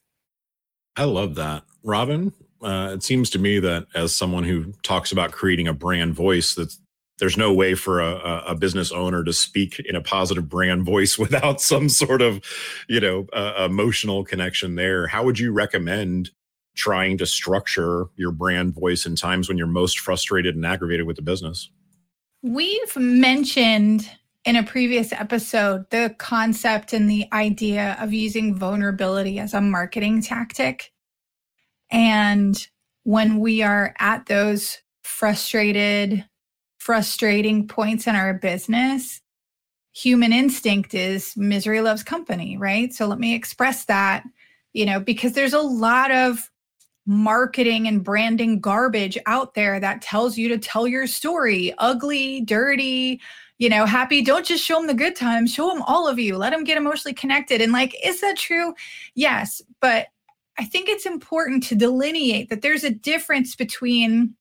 I 0.95 1.03
love 1.05 1.35
that. 1.35 1.63
Robin, 1.83 2.33
uh, 2.61 2.91
it 2.93 3.03
seems 3.03 3.29
to 3.31 3.39
me 3.39 3.59
that 3.59 3.87
as 3.93 4.15
someone 4.15 4.43
who 4.43 4.73
talks 4.83 5.11
about 5.11 5.31
creating 5.31 5.67
a 5.67 5.73
brand 5.73 6.13
voice, 6.15 6.55
that 6.55 6.75
there's 7.19 7.37
no 7.37 7.53
way 7.53 7.75
for 7.75 8.01
a, 8.01 8.43
a, 8.47 8.55
business 8.55 8.91
owner 8.91 9.23
to 9.23 9.31
speak 9.31 9.79
in 9.79 9.95
a 9.95 10.01
positive 10.01 10.49
brand 10.49 10.83
voice 10.85 11.19
without 11.19 11.61
some 11.61 11.87
sort 11.87 12.21
of, 12.21 12.43
you 12.89 12.99
know, 12.99 13.27
uh, 13.31 13.65
emotional 13.65 14.23
connection 14.23 14.75
there. 14.75 15.07
How 15.07 15.23
would 15.23 15.37
you 15.37 15.51
recommend 15.51 16.31
trying 16.75 17.17
to 17.17 17.25
structure 17.25 18.05
your 18.15 18.31
brand 18.31 18.73
voice 18.73 19.05
in 19.05 19.15
times 19.15 19.47
when 19.47 19.57
you're 19.57 19.67
most 19.67 19.99
frustrated 19.99 20.55
and 20.55 20.65
aggravated 20.65 21.05
with 21.05 21.15
the 21.15 21.21
business? 21.21 21.69
We've 22.43 22.95
mentioned 22.95 24.09
in 24.45 24.55
a 24.55 24.63
previous 24.63 25.13
episode 25.13 25.89
the 25.91 26.15
concept 26.17 26.93
and 26.93 27.09
the 27.09 27.27
idea 27.31 27.95
of 27.99 28.13
using 28.13 28.55
vulnerability 28.55 29.39
as 29.39 29.53
a 29.53 29.61
marketing 29.61 30.21
tactic. 30.21 30.91
And 31.91 32.67
when 33.03 33.39
we 33.39 33.61
are 33.61 33.93
at 33.99 34.25
those 34.25 34.79
frustrated, 35.03 36.25
frustrating 36.79 37.67
points 37.67 38.07
in 38.07 38.15
our 38.15 38.33
business, 38.33 39.21
human 39.93 40.33
instinct 40.33 40.93
is 40.93 41.35
misery 41.35 41.81
loves 41.81 42.03
company, 42.03 42.57
right? 42.57 42.93
So 42.93 43.07
let 43.07 43.19
me 43.19 43.35
express 43.35 43.85
that, 43.85 44.23
you 44.73 44.85
know, 44.85 44.99
because 44.99 45.33
there's 45.33 45.53
a 45.53 45.59
lot 45.59 46.11
of 46.11 46.49
marketing 47.05 47.87
and 47.87 48.03
branding 48.03 48.59
garbage 48.59 49.17
out 49.25 49.53
there 49.53 49.79
that 49.79 50.01
tells 50.01 50.37
you 50.37 50.47
to 50.49 50.57
tell 50.57 50.87
your 50.87 51.07
story 51.07 51.73
ugly, 51.79 52.41
dirty, 52.41 53.19
you 53.57 53.69
know, 53.69 53.85
happy. 53.85 54.21
Don't 54.21 54.45
just 54.45 54.63
show 54.63 54.75
them 54.75 54.87
the 54.87 54.93
good 54.93 55.15
times, 55.15 55.53
show 55.53 55.69
them 55.69 55.81
all 55.83 56.07
of 56.07 56.19
you. 56.19 56.37
Let 56.37 56.51
them 56.51 56.63
get 56.63 56.77
emotionally 56.77 57.13
connected. 57.13 57.61
And 57.61 57.71
like, 57.71 57.95
is 58.03 58.21
that 58.21 58.37
true? 58.37 58.73
Yes. 59.15 59.61
But 59.79 60.07
I 60.59 60.65
think 60.65 60.89
it's 60.89 61.05
important 61.05 61.63
to 61.63 61.75
delineate 61.75 62.49
that 62.49 62.61
there's 62.61 62.83
a 62.83 62.91
difference 62.91 63.55
between 63.55 64.35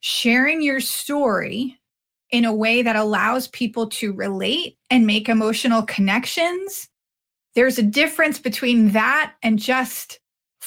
sharing 0.00 0.62
your 0.62 0.80
story 0.80 1.78
in 2.30 2.44
a 2.44 2.54
way 2.54 2.82
that 2.82 2.96
allows 2.96 3.48
people 3.48 3.88
to 3.88 4.12
relate 4.12 4.78
and 4.90 5.06
make 5.06 5.28
emotional 5.28 5.82
connections. 5.82 6.88
There's 7.56 7.78
a 7.78 7.82
difference 7.82 8.38
between 8.38 8.92
that 8.92 9.34
and 9.42 9.58
just 9.58 10.19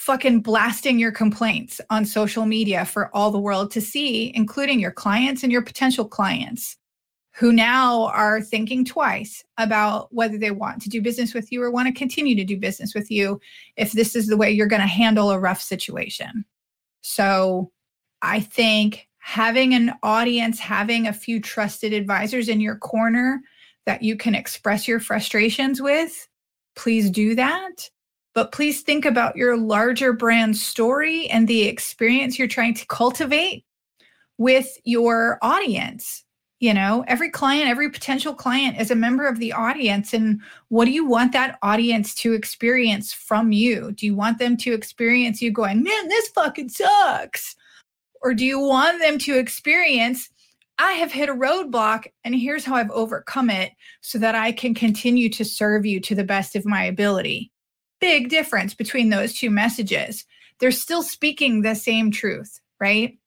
fucking 0.04 0.42
blasting 0.42 1.00
your 1.00 1.14
complaints 1.14 1.80
on 1.90 2.04
social 2.04 2.46
media 2.46 2.84
for 2.84 3.10
all 3.16 3.32
the 3.32 3.40
world 3.40 3.72
to 3.72 3.80
see, 3.80 4.34
including 4.36 4.78
your 4.78 4.92
clients 4.92 5.44
and 5.44 5.52
your 5.52 5.62
potential 5.62 6.06
clients 6.06 6.76
who 7.36 7.54
now 7.54 8.08
are 8.08 8.42
thinking 8.42 8.84
twice 8.84 9.42
about 9.58 10.14
whether 10.14 10.38
they 10.38 10.52
want 10.52 10.82
to 10.82 10.90
do 10.90 11.02
business 11.02 11.34
with 11.34 11.54
you 11.54 11.64
or 11.64 11.72
want 11.72 11.88
to 11.88 11.98
continue 11.98 12.36
to 12.36 12.44
do 12.44 12.58
business 12.58 12.94
with 12.94 13.10
you 13.10 13.40
if 13.78 13.94
this 13.94 14.14
is 14.14 14.28
the 14.28 14.36
way 14.36 14.52
you're 14.52 14.68
going 14.68 14.82
to 14.82 14.88
handle 14.88 15.32
a 15.32 15.40
rough 15.40 15.62
situation. 15.62 16.44
So 17.00 17.72
I 18.22 18.42
think 18.42 19.08
having 19.20 19.74
an 19.74 19.94
audience, 20.04 20.60
having 20.60 21.08
a 21.08 21.14
few 21.14 21.40
trusted 21.40 21.94
advisors 21.94 22.50
in 22.50 22.60
your 22.60 22.76
corner 22.76 23.40
that 23.86 24.04
you 24.04 24.18
can 24.18 24.36
express 24.36 24.86
your 24.86 25.00
frustrations 25.00 25.82
with, 25.82 26.28
please 26.76 27.10
do 27.10 27.36
that 27.36 27.90
but 28.34 28.52
please 28.52 28.82
think 28.82 29.06
about 29.06 29.36
your 29.36 29.58
larger 29.58 30.14
brand 30.14 30.58
story 30.58 31.28
and 31.28 31.48
the 31.48 31.64
experience 31.64 32.38
you're 32.38 32.48
trying 32.48 32.74
to 32.74 32.86
cultivate 32.88 33.66
with 34.38 34.78
your 34.84 35.38
audience. 35.42 36.24
you 36.60 36.74
know 36.74 37.04
every 37.08 37.30
client 37.30 37.70
every 37.70 37.90
potential 37.90 38.34
client 38.34 38.80
is 38.80 38.92
a 38.92 38.96
member 38.96 39.28
of 39.28 39.40
the 39.40 39.52
audience 39.52 40.14
and 40.14 40.42
what 40.70 40.86
do 40.86 40.92
you 40.92 41.06
want 41.06 41.34
that 41.34 41.58
audience 41.62 42.16
to 42.16 42.34
experience 42.34 43.14
from 43.14 43.52
you 43.52 43.92
do 43.92 44.06
you 44.06 44.16
want 44.16 44.40
them 44.40 44.56
to 44.58 44.74
experience 44.74 45.42
you 45.42 45.52
going 45.52 45.84
man 45.84 46.08
this 46.08 46.30
fucking 46.30 46.70
sucks 46.70 47.56
or 48.22 48.34
do 48.34 48.46
you 48.46 48.60
want 48.60 49.00
them 49.00 49.18
to 49.18 49.38
experience 49.38 50.30
I 50.80 50.94
have 50.94 51.12
hit 51.12 51.30
a 51.30 51.34
roadblock 51.34 52.08
and 52.24 52.34
here's 52.34 52.66
how 52.66 52.76
I've 52.76 52.92
overcome 52.92 53.50
it 53.50 53.74
so 54.02 54.18
that 54.20 54.36
I 54.36 54.52
can 54.52 54.74
continue 54.74 55.30
to 55.30 55.46
serve 55.46 55.86
you 55.86 56.00
to 56.02 56.16
the 56.16 56.24
best 56.24 56.56
of 56.56 56.66
my 56.66 56.84
ability. 56.84 57.53
Big 58.04 58.30
difference 58.30 58.74
between 58.74 59.10
those 59.10 59.34
two 59.34 59.50
messages. 59.50 60.26
They're 60.60 60.72
still 60.72 61.04
speaking 61.04 61.62
the 61.62 61.74
same 61.74 62.12
truth, 62.12 62.60
right? 62.80 63.18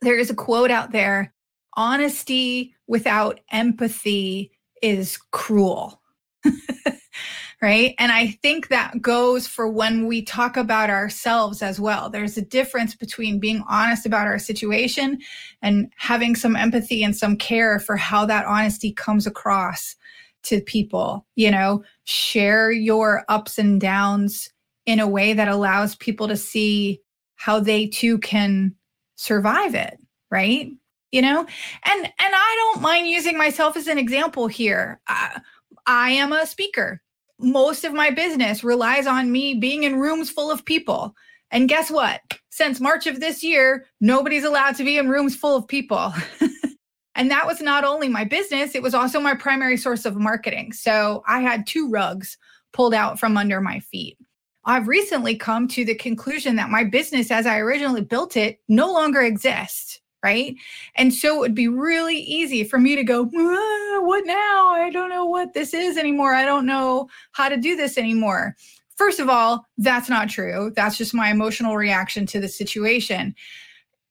There 0.00 0.18
is 0.18 0.30
a 0.30 0.34
quote 0.34 0.70
out 0.70 0.92
there 0.92 1.34
honesty 1.74 2.74
without 2.86 3.40
empathy 3.50 4.52
is 4.82 5.18
cruel. 5.30 6.00
right? 7.62 7.94
And 7.98 8.10
I 8.10 8.38
think 8.42 8.68
that 8.68 9.00
goes 9.00 9.46
for 9.46 9.68
when 9.68 10.06
we 10.06 10.22
talk 10.22 10.56
about 10.56 10.90
ourselves 10.90 11.62
as 11.62 11.78
well. 11.78 12.10
There's 12.10 12.36
a 12.36 12.42
difference 12.42 12.96
between 12.96 13.38
being 13.38 13.62
honest 13.68 14.04
about 14.04 14.26
our 14.26 14.38
situation 14.38 15.20
and 15.62 15.92
having 15.96 16.34
some 16.34 16.56
empathy 16.56 17.04
and 17.04 17.16
some 17.16 17.36
care 17.36 17.78
for 17.78 17.96
how 17.96 18.26
that 18.26 18.46
honesty 18.46 18.92
comes 18.92 19.26
across 19.26 19.94
to 20.44 20.60
people. 20.60 21.26
You 21.36 21.50
know, 21.50 21.84
share 22.04 22.70
your 22.70 23.24
ups 23.28 23.58
and 23.58 23.80
downs 23.80 24.50
in 24.86 25.00
a 25.00 25.08
way 25.08 25.32
that 25.32 25.48
allows 25.48 25.96
people 25.96 26.28
to 26.28 26.36
see 26.36 27.00
how 27.36 27.60
they 27.60 27.86
too 27.86 28.18
can 28.18 28.74
survive 29.16 29.74
it, 29.74 29.98
right? 30.30 30.70
You 31.12 31.22
know, 31.22 31.40
and 31.40 32.04
and 32.04 32.12
I 32.18 32.72
don't 32.72 32.82
mind 32.82 33.08
using 33.08 33.36
myself 33.36 33.76
as 33.76 33.86
an 33.86 33.98
example 33.98 34.46
here. 34.46 35.00
Uh, 35.08 35.40
I 35.86 36.10
am 36.10 36.32
a 36.32 36.46
speaker 36.46 37.02
most 37.42 37.84
of 37.84 37.92
my 37.92 38.10
business 38.10 38.64
relies 38.64 39.06
on 39.06 39.32
me 39.32 39.54
being 39.54 39.82
in 39.82 39.98
rooms 39.98 40.30
full 40.30 40.50
of 40.50 40.64
people. 40.64 41.14
And 41.50 41.68
guess 41.68 41.90
what? 41.90 42.20
Since 42.50 42.80
March 42.80 43.06
of 43.06 43.20
this 43.20 43.42
year, 43.42 43.86
nobody's 44.00 44.44
allowed 44.44 44.76
to 44.76 44.84
be 44.84 44.96
in 44.96 45.08
rooms 45.08 45.36
full 45.36 45.56
of 45.56 45.68
people. 45.68 46.14
and 47.14 47.30
that 47.30 47.46
was 47.46 47.60
not 47.60 47.84
only 47.84 48.08
my 48.08 48.24
business, 48.24 48.74
it 48.74 48.82
was 48.82 48.94
also 48.94 49.20
my 49.20 49.34
primary 49.34 49.76
source 49.76 50.04
of 50.04 50.16
marketing. 50.16 50.72
So 50.72 51.22
I 51.26 51.40
had 51.40 51.66
two 51.66 51.90
rugs 51.90 52.38
pulled 52.72 52.94
out 52.94 53.20
from 53.20 53.36
under 53.36 53.60
my 53.60 53.80
feet. 53.80 54.16
I've 54.64 54.88
recently 54.88 55.34
come 55.36 55.66
to 55.68 55.84
the 55.84 55.94
conclusion 55.94 56.56
that 56.56 56.70
my 56.70 56.84
business, 56.84 57.30
as 57.30 57.46
I 57.46 57.58
originally 57.58 58.02
built 58.02 58.36
it, 58.36 58.60
no 58.68 58.92
longer 58.92 59.20
exists 59.20 60.00
right? 60.22 60.54
And 60.94 61.12
so 61.12 61.36
it 61.36 61.40
would 61.40 61.54
be 61.54 61.68
really 61.68 62.16
easy 62.16 62.64
for 62.64 62.78
me 62.78 62.94
to 62.94 63.02
go, 63.02 63.22
ah, 63.24 64.00
what 64.02 64.24
now? 64.24 64.68
I 64.70 64.90
don't 64.92 65.10
know 65.10 65.24
what 65.24 65.52
this 65.52 65.74
is 65.74 65.98
anymore. 65.98 66.34
I 66.34 66.44
don't 66.44 66.66
know 66.66 67.08
how 67.32 67.48
to 67.48 67.56
do 67.56 67.76
this 67.76 67.98
anymore. 67.98 68.56
First 68.96 69.18
of 69.18 69.28
all, 69.28 69.66
that's 69.78 70.08
not 70.08 70.28
true. 70.28 70.72
That's 70.76 70.96
just 70.96 71.14
my 71.14 71.30
emotional 71.30 71.76
reaction 71.76 72.24
to 72.26 72.40
the 72.40 72.48
situation. 72.48 73.34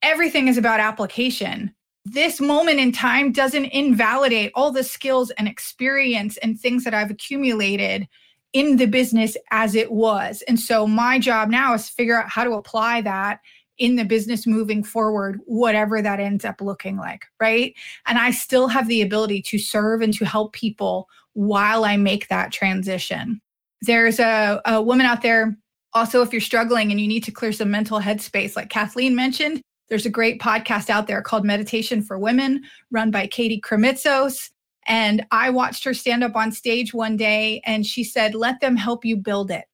Everything 0.02 0.48
is 0.48 0.58
about 0.58 0.80
application. 0.80 1.74
This 2.06 2.42
moment 2.42 2.80
in 2.80 2.92
time 2.92 3.32
doesn't 3.32 3.66
invalidate 3.66 4.52
all 4.56 4.72
the 4.72 4.84
skills 4.84 5.30
and 5.32 5.48
experience 5.48 6.38
and 6.38 6.60
things 6.60 6.84
that 6.84 6.94
I've 6.94 7.12
accumulated 7.12 8.08
in 8.54 8.78
the 8.78 8.88
business 8.88 9.38
as 9.52 9.76
it 9.76 9.92
was. 9.92 10.42
And 10.48 10.60
so 10.60 10.88
my 10.88 11.20
job 11.20 11.50
now 11.50 11.74
is 11.74 11.88
to 11.88 11.94
figure 11.94 12.20
out 12.20 12.30
how 12.30 12.44
to 12.44 12.54
apply 12.54 13.02
that 13.02 13.40
in 13.78 13.96
the 13.96 14.04
business 14.04 14.46
moving 14.46 14.84
forward, 14.84 15.40
whatever 15.46 16.02
that 16.02 16.20
ends 16.20 16.44
up 16.44 16.60
looking 16.60 16.98
like, 16.98 17.26
right? 17.40 17.74
And 18.06 18.18
I 18.18 18.32
still 18.32 18.68
have 18.68 18.88
the 18.88 19.02
ability 19.02 19.42
to 19.44 19.58
serve 19.58 20.02
and 20.02 20.14
to 20.16 20.26
help 20.26 20.54
people 20.54 21.08
while 21.34 21.86
I 21.86 21.98
make 21.98 22.28
that 22.28 22.52
transition. 22.52 23.42
There's 23.82 24.20
a, 24.20 24.62
a 24.66 24.82
woman 24.82 25.06
out 25.06 25.22
there, 25.22 25.58
also, 25.94 26.22
if 26.22 26.32
you're 26.32 26.42
struggling 26.42 26.92
and 26.92 27.02
you 27.02 27.08
need 27.08 27.24
to 27.26 27.32
clear 27.32 27.52
some 27.52 27.72
mental 27.72 28.00
headspace, 28.00 28.56
like 28.56 28.70
Kathleen 28.70 29.16
mentioned, 29.16 29.62
there's 29.92 30.06
a 30.06 30.10
great 30.10 30.40
podcast 30.40 30.90
out 30.90 31.08
there 31.08 31.22
called 31.22 31.44
Meditation 31.44 32.02
for 32.02 32.18
Women, 32.18 32.64
run 32.92 33.12
by 33.12 33.28
Katie 33.28 33.60
Krimitsos. 33.60 34.50
And 34.88 35.26
I 35.32 35.50
watched 35.50 35.84
her 35.84 35.94
stand 35.94 36.24
up 36.24 36.34
on 36.34 36.54
stage 36.54 36.94
one 36.94 37.18
day 37.18 37.62
and 37.66 37.86
she 37.86 38.06
said, 38.06 38.34
Let 38.34 38.62
them 38.62 38.78
help 38.78 39.04
you 39.04 39.18
build 39.18 39.52
it. 39.52 39.66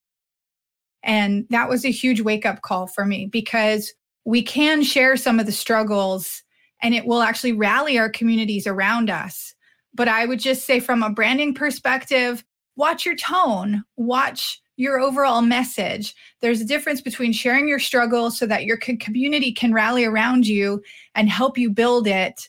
And 1.03 1.45
that 1.51 1.69
was 1.69 1.85
a 1.85 1.91
huge 1.91 2.21
wake 2.21 2.47
up 2.47 2.63
call 2.63 2.87
for 2.87 3.05
me 3.05 3.27
because 3.27 3.93
we 4.25 4.41
can 4.41 4.81
share 4.81 5.17
some 5.17 5.39
of 5.39 5.45
the 5.45 5.51
struggles 5.51 6.41
and 6.81 6.95
it 6.95 7.05
will 7.05 7.21
actually 7.21 7.53
rally 7.53 7.99
our 7.99 8.09
communities 8.09 8.65
around 8.65 9.11
us. 9.11 9.53
But 9.93 10.07
I 10.07 10.25
would 10.25 10.39
just 10.39 10.65
say, 10.65 10.79
from 10.79 11.03
a 11.03 11.11
branding 11.11 11.53
perspective, 11.53 12.43
watch 12.75 13.05
your 13.05 13.15
tone, 13.15 13.83
watch 13.97 14.63
your 14.77 14.99
overall 14.99 15.41
message. 15.41 16.15
There's 16.39 16.61
a 16.61 16.65
difference 16.65 17.01
between 17.01 17.33
sharing 17.33 17.67
your 17.67 17.79
struggle 17.79 18.31
so 18.31 18.45
that 18.45 18.65
your 18.65 18.77
community 18.77 19.51
can 19.51 19.73
rally 19.73 20.05
around 20.05 20.47
you 20.47 20.81
and 21.15 21.29
help 21.29 21.57
you 21.57 21.69
build 21.69 22.07
it. 22.07 22.47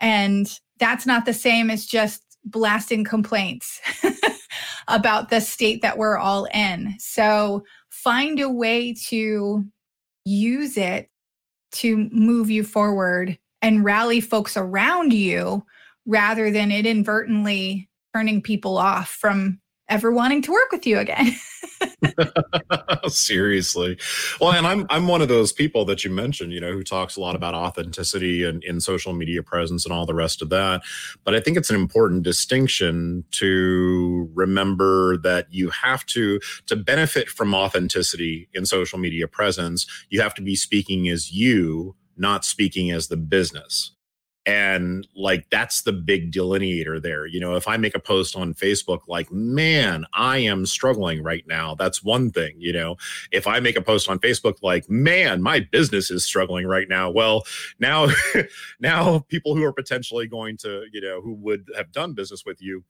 And 0.00 0.48
that's 0.78 1.06
not 1.06 1.24
the 1.24 1.32
same 1.32 1.70
as 1.70 1.86
just 1.86 2.22
blasting 2.44 3.04
complaints 3.04 3.80
about 4.88 5.30
the 5.30 5.40
state 5.40 5.80
that 5.82 5.96
we're 5.96 6.18
all 6.18 6.46
in. 6.52 6.96
So 6.98 7.64
find 7.88 8.40
a 8.40 8.50
way 8.50 8.94
to 9.08 9.64
use 10.24 10.76
it 10.76 11.08
to 11.70 12.08
move 12.10 12.50
you 12.50 12.64
forward 12.64 13.38
and 13.62 13.84
rally 13.84 14.20
folks 14.20 14.56
around 14.56 15.12
you 15.12 15.64
rather 16.04 16.50
than 16.50 16.72
it 16.72 16.84
inadvertently 16.84 17.88
turning 18.12 18.42
people 18.42 18.76
off 18.76 19.08
from 19.08 19.60
ever 19.92 20.10
wanting 20.10 20.40
to 20.42 20.50
work 20.50 20.72
with 20.72 20.86
you 20.86 20.98
again. 20.98 21.36
Seriously. 23.08 23.98
Well, 24.40 24.52
and 24.52 24.66
I'm 24.66 24.86
I'm 24.88 25.06
one 25.06 25.22
of 25.22 25.28
those 25.28 25.52
people 25.52 25.84
that 25.84 26.04
you 26.04 26.10
mentioned, 26.10 26.52
you 26.52 26.60
know, 26.60 26.72
who 26.72 26.82
talks 26.82 27.16
a 27.16 27.20
lot 27.20 27.36
about 27.36 27.54
authenticity 27.54 28.44
and 28.44 28.64
in 28.64 28.80
social 28.80 29.12
media 29.12 29.42
presence 29.42 29.84
and 29.84 29.92
all 29.92 30.06
the 30.06 30.14
rest 30.14 30.42
of 30.42 30.48
that. 30.50 30.82
But 31.24 31.34
I 31.34 31.40
think 31.40 31.56
it's 31.56 31.70
an 31.70 31.76
important 31.76 32.22
distinction 32.22 33.24
to 33.32 34.30
remember 34.34 35.18
that 35.18 35.46
you 35.50 35.70
have 35.70 36.06
to 36.06 36.40
to 36.66 36.76
benefit 36.76 37.28
from 37.28 37.54
authenticity 37.54 38.48
in 38.54 38.66
social 38.66 38.98
media 38.98 39.28
presence, 39.28 39.86
you 40.08 40.20
have 40.20 40.34
to 40.34 40.42
be 40.42 40.56
speaking 40.56 41.08
as 41.08 41.32
you, 41.32 41.94
not 42.16 42.44
speaking 42.44 42.90
as 42.90 43.08
the 43.08 43.16
business 43.16 43.92
and 44.46 45.06
like 45.14 45.48
that's 45.50 45.82
the 45.82 45.92
big 45.92 46.32
delineator 46.32 47.00
there 47.00 47.26
you 47.26 47.38
know 47.38 47.54
if 47.54 47.68
i 47.68 47.76
make 47.76 47.94
a 47.94 48.00
post 48.00 48.34
on 48.34 48.52
facebook 48.52 49.00
like 49.06 49.30
man 49.30 50.04
i 50.14 50.36
am 50.36 50.66
struggling 50.66 51.22
right 51.22 51.44
now 51.46 51.76
that's 51.76 52.02
one 52.02 52.30
thing 52.30 52.54
you 52.58 52.72
know 52.72 52.96
if 53.30 53.46
i 53.46 53.60
make 53.60 53.76
a 53.76 53.82
post 53.82 54.08
on 54.08 54.18
facebook 54.18 54.56
like 54.60 54.88
man 54.90 55.40
my 55.40 55.60
business 55.70 56.10
is 56.10 56.24
struggling 56.24 56.66
right 56.66 56.88
now 56.88 57.08
well 57.08 57.44
now 57.78 58.08
now 58.80 59.20
people 59.28 59.54
who 59.54 59.62
are 59.62 59.72
potentially 59.72 60.26
going 60.26 60.56
to 60.56 60.84
you 60.92 61.00
know 61.00 61.20
who 61.20 61.34
would 61.34 61.68
have 61.76 61.92
done 61.92 62.12
business 62.12 62.44
with 62.44 62.60
you 62.60 62.82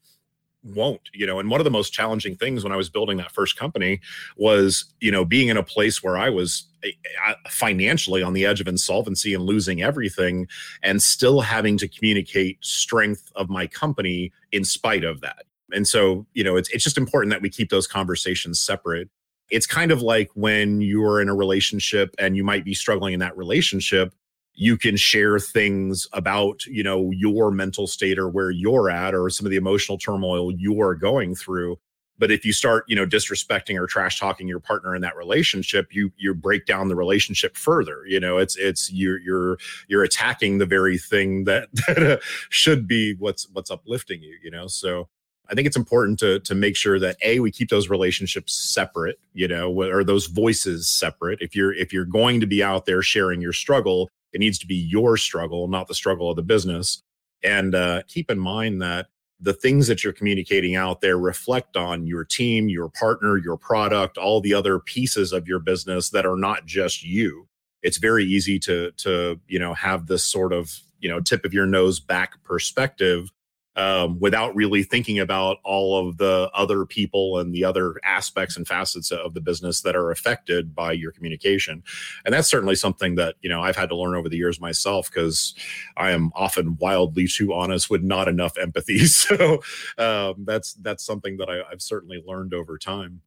won't 0.64 1.10
you 1.12 1.26
know 1.26 1.38
and 1.38 1.50
one 1.50 1.60
of 1.60 1.64
the 1.64 1.70
most 1.70 1.92
challenging 1.92 2.36
things 2.36 2.62
when 2.62 2.72
i 2.72 2.76
was 2.76 2.88
building 2.88 3.16
that 3.16 3.32
first 3.32 3.56
company 3.56 4.00
was 4.36 4.84
you 5.00 5.10
know 5.10 5.24
being 5.24 5.48
in 5.48 5.56
a 5.56 5.62
place 5.62 6.02
where 6.02 6.16
i 6.16 6.30
was 6.30 6.68
eh, 6.84 6.90
eh, 7.26 7.34
financially 7.48 8.22
on 8.22 8.32
the 8.32 8.46
edge 8.46 8.60
of 8.60 8.68
insolvency 8.68 9.34
and 9.34 9.44
losing 9.44 9.82
everything 9.82 10.46
and 10.82 11.02
still 11.02 11.40
having 11.40 11.76
to 11.76 11.88
communicate 11.88 12.58
strength 12.64 13.30
of 13.34 13.48
my 13.48 13.66
company 13.66 14.32
in 14.52 14.64
spite 14.64 15.04
of 15.04 15.20
that. 15.20 15.44
And 15.72 15.86
so 15.86 16.26
you 16.34 16.44
know 16.44 16.56
it's 16.56 16.68
it's 16.70 16.84
just 16.84 16.98
important 16.98 17.30
that 17.30 17.42
we 17.42 17.50
keep 17.50 17.70
those 17.70 17.86
conversations 17.86 18.60
separate. 18.60 19.08
It's 19.50 19.66
kind 19.66 19.90
of 19.90 20.00
like 20.00 20.30
when 20.34 20.80
you're 20.80 21.20
in 21.20 21.28
a 21.28 21.34
relationship 21.34 22.14
and 22.18 22.36
you 22.36 22.44
might 22.44 22.64
be 22.64 22.74
struggling 22.74 23.14
in 23.14 23.20
that 23.20 23.36
relationship 23.36 24.14
you 24.54 24.76
can 24.76 24.96
share 24.96 25.38
things 25.38 26.06
about 26.12 26.64
you 26.66 26.82
know 26.82 27.10
your 27.10 27.50
mental 27.50 27.86
state 27.86 28.18
or 28.18 28.28
where 28.28 28.50
you're 28.50 28.90
at 28.90 29.14
or 29.14 29.30
some 29.30 29.46
of 29.46 29.50
the 29.50 29.56
emotional 29.56 29.98
turmoil 29.98 30.52
you're 30.52 30.94
going 30.94 31.34
through. 31.34 31.78
But 32.18 32.30
if 32.30 32.44
you 32.44 32.52
start 32.52 32.84
you 32.86 32.96
know 32.96 33.06
disrespecting 33.06 33.78
or 33.78 33.86
trash 33.86 34.20
talking 34.20 34.46
your 34.46 34.60
partner 34.60 34.94
in 34.94 35.02
that 35.02 35.16
relationship 35.16 35.94
you 35.94 36.12
you 36.16 36.34
break 36.34 36.66
down 36.66 36.88
the 36.88 36.96
relationship 36.96 37.56
further. 37.56 38.04
You 38.06 38.20
know 38.20 38.38
it's 38.38 38.56
it's 38.56 38.92
you're 38.92 39.18
you're 39.20 39.58
you're 39.88 40.04
attacking 40.04 40.58
the 40.58 40.66
very 40.66 40.98
thing 40.98 41.44
that, 41.44 41.68
that 41.86 41.98
uh, 41.98 42.16
should 42.50 42.86
be 42.86 43.14
what's 43.18 43.48
what's 43.52 43.70
uplifting 43.70 44.22
you 44.22 44.36
you 44.42 44.50
know? 44.50 44.66
So 44.66 45.08
I 45.50 45.54
think 45.54 45.66
it's 45.66 45.76
important 45.76 46.18
to 46.20 46.40
to 46.40 46.54
make 46.54 46.76
sure 46.76 46.98
that 46.98 47.16
a 47.22 47.40
we 47.40 47.50
keep 47.50 47.68
those 47.68 47.90
relationships 47.90 48.54
separate, 48.54 49.18
you 49.34 49.48
know, 49.48 49.70
or 49.70 50.04
those 50.04 50.26
voices 50.26 50.88
separate. 50.88 51.40
If 51.42 51.54
you're 51.56 51.74
if 51.74 51.92
you're 51.92 52.04
going 52.04 52.40
to 52.40 52.46
be 52.46 52.62
out 52.62 52.86
there 52.86 53.02
sharing 53.02 53.42
your 53.42 53.52
struggle, 53.52 54.08
it 54.32 54.38
needs 54.38 54.58
to 54.60 54.66
be 54.66 54.76
your 54.76 55.16
struggle, 55.16 55.68
not 55.68 55.88
the 55.88 55.94
struggle 55.94 56.30
of 56.30 56.36
the 56.36 56.42
business. 56.42 57.02
And 57.42 57.74
uh, 57.74 58.02
keep 58.08 58.30
in 58.30 58.38
mind 58.38 58.80
that 58.82 59.06
the 59.40 59.52
things 59.52 59.88
that 59.88 60.04
you're 60.04 60.12
communicating 60.12 60.76
out 60.76 61.00
there 61.00 61.18
reflect 61.18 61.76
on 61.76 62.06
your 62.06 62.24
team, 62.24 62.68
your 62.68 62.88
partner, 62.88 63.36
your 63.36 63.56
product, 63.56 64.16
all 64.16 64.40
the 64.40 64.54
other 64.54 64.78
pieces 64.78 65.32
of 65.32 65.48
your 65.48 65.58
business 65.58 66.10
that 66.10 66.24
are 66.24 66.36
not 66.36 66.64
just 66.64 67.02
you. 67.02 67.48
It's 67.82 67.98
very 67.98 68.24
easy 68.24 68.60
to 68.60 68.92
to 68.98 69.40
you 69.48 69.58
know 69.58 69.74
have 69.74 70.06
this 70.06 70.22
sort 70.22 70.52
of 70.52 70.78
you 71.00 71.08
know 71.08 71.20
tip 71.20 71.44
of 71.44 71.52
your 71.52 71.66
nose 71.66 71.98
back 71.98 72.42
perspective 72.44 73.32
um, 73.76 74.18
without 74.20 74.54
really 74.54 74.82
thinking 74.82 75.18
about 75.18 75.58
all 75.64 76.06
of 76.06 76.18
the 76.18 76.50
other 76.54 76.84
people 76.84 77.38
and 77.38 77.54
the 77.54 77.64
other 77.64 77.94
aspects 78.04 78.56
and 78.56 78.68
facets 78.68 79.10
of 79.10 79.34
the 79.34 79.40
business 79.40 79.80
that 79.82 79.96
are 79.96 80.10
affected 80.10 80.74
by 80.74 80.92
your 80.92 81.12
communication. 81.12 81.82
And 82.24 82.34
that's 82.34 82.48
certainly 82.48 82.74
something 82.74 83.14
that, 83.14 83.36
you 83.40 83.48
know, 83.48 83.62
I've 83.62 83.76
had 83.76 83.88
to 83.88 83.96
learn 83.96 84.14
over 84.14 84.28
the 84.28 84.36
years 84.36 84.60
myself 84.60 85.10
because 85.10 85.54
I 85.96 86.10
am 86.10 86.32
often 86.34 86.76
wildly 86.76 87.26
too 87.28 87.52
honest 87.52 87.88
with 87.88 88.02
not 88.02 88.28
enough 88.28 88.58
empathy. 88.58 89.00
So 89.22 89.62
um, 89.98 90.44
that's 90.44 90.74
that's 90.74 91.04
something 91.04 91.36
that 91.36 91.48
I, 91.48 91.60
I've 91.70 91.82
certainly 91.82 92.22
learned 92.26 92.54
over 92.54 92.76
time. 92.76 93.20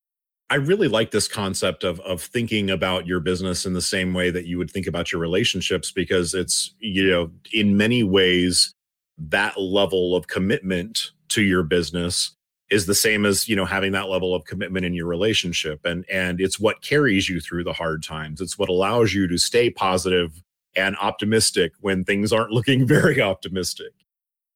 I 0.49 0.55
really 0.55 0.87
like 0.87 1.11
this 1.11 1.27
concept 1.27 1.83
of 1.83 1.99
of 2.01 2.21
thinking 2.21 2.69
about 2.69 3.07
your 3.07 3.19
business 3.19 3.65
in 3.65 3.73
the 3.73 3.81
same 3.81 4.13
way 4.13 4.29
that 4.31 4.45
you 4.45 4.57
would 4.57 4.69
think 4.69 4.87
about 4.87 5.11
your 5.11 5.21
relationships 5.21 5.91
because 5.91 6.33
it's 6.33 6.73
you 6.79 7.09
know 7.09 7.31
in 7.53 7.77
many 7.77 8.03
ways 8.03 8.75
that 9.17 9.59
level 9.59 10.15
of 10.15 10.27
commitment 10.27 11.11
to 11.29 11.41
your 11.41 11.63
business 11.63 12.31
is 12.69 12.85
the 12.85 12.95
same 12.95 13.25
as 13.25 13.47
you 13.47 13.55
know 13.55 13.65
having 13.65 13.91
that 13.91 14.09
level 14.09 14.33
of 14.33 14.45
commitment 14.45 14.85
in 14.85 14.93
your 14.93 15.07
relationship. 15.07 15.85
And 15.85 16.05
and 16.09 16.41
it's 16.41 16.59
what 16.59 16.81
carries 16.81 17.29
you 17.29 17.39
through 17.39 17.63
the 17.63 17.73
hard 17.73 18.03
times. 18.03 18.41
It's 18.41 18.57
what 18.57 18.69
allows 18.69 19.13
you 19.13 19.27
to 19.27 19.37
stay 19.37 19.69
positive 19.69 20.43
and 20.75 20.97
optimistic 20.97 21.73
when 21.79 22.03
things 22.03 22.33
aren't 22.33 22.51
looking 22.51 22.87
very 22.87 23.21
optimistic. 23.21 23.93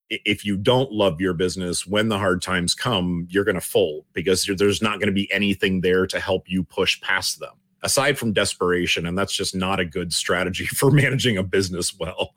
If 0.10 0.44
you 0.44 0.58
don't 0.58 0.92
love 0.92 1.22
your 1.22 1.34
business 1.34 1.86
when 1.86 2.10
the 2.10 2.18
hard 2.18 2.42
times 2.42 2.74
come 2.74 3.28
you're 3.30 3.44
going 3.44 3.54
to 3.54 3.62
fold 3.62 4.06
because 4.14 4.50
there's 4.58 4.82
not 4.82 5.00
going 5.00 5.08
to 5.08 5.14
be 5.14 5.32
anything 5.32 5.82
there 5.82 6.08
to 6.08 6.20
help 6.20 6.50
you 6.50 6.64
push 6.64 7.00
past 7.02 7.40
them 7.40 7.54
aside 7.84 8.18
from 8.18 8.34
desperation 8.34 9.06
and 9.06 9.18
that's 9.18 9.34
just 9.34 9.56
not 9.56 9.80
a 9.80 9.86
good 9.86 10.14
strategy 10.14 10.66
for 10.68 10.92
managing 10.92 11.38
a 11.38 11.44
business 11.44 11.98
well 12.00 12.34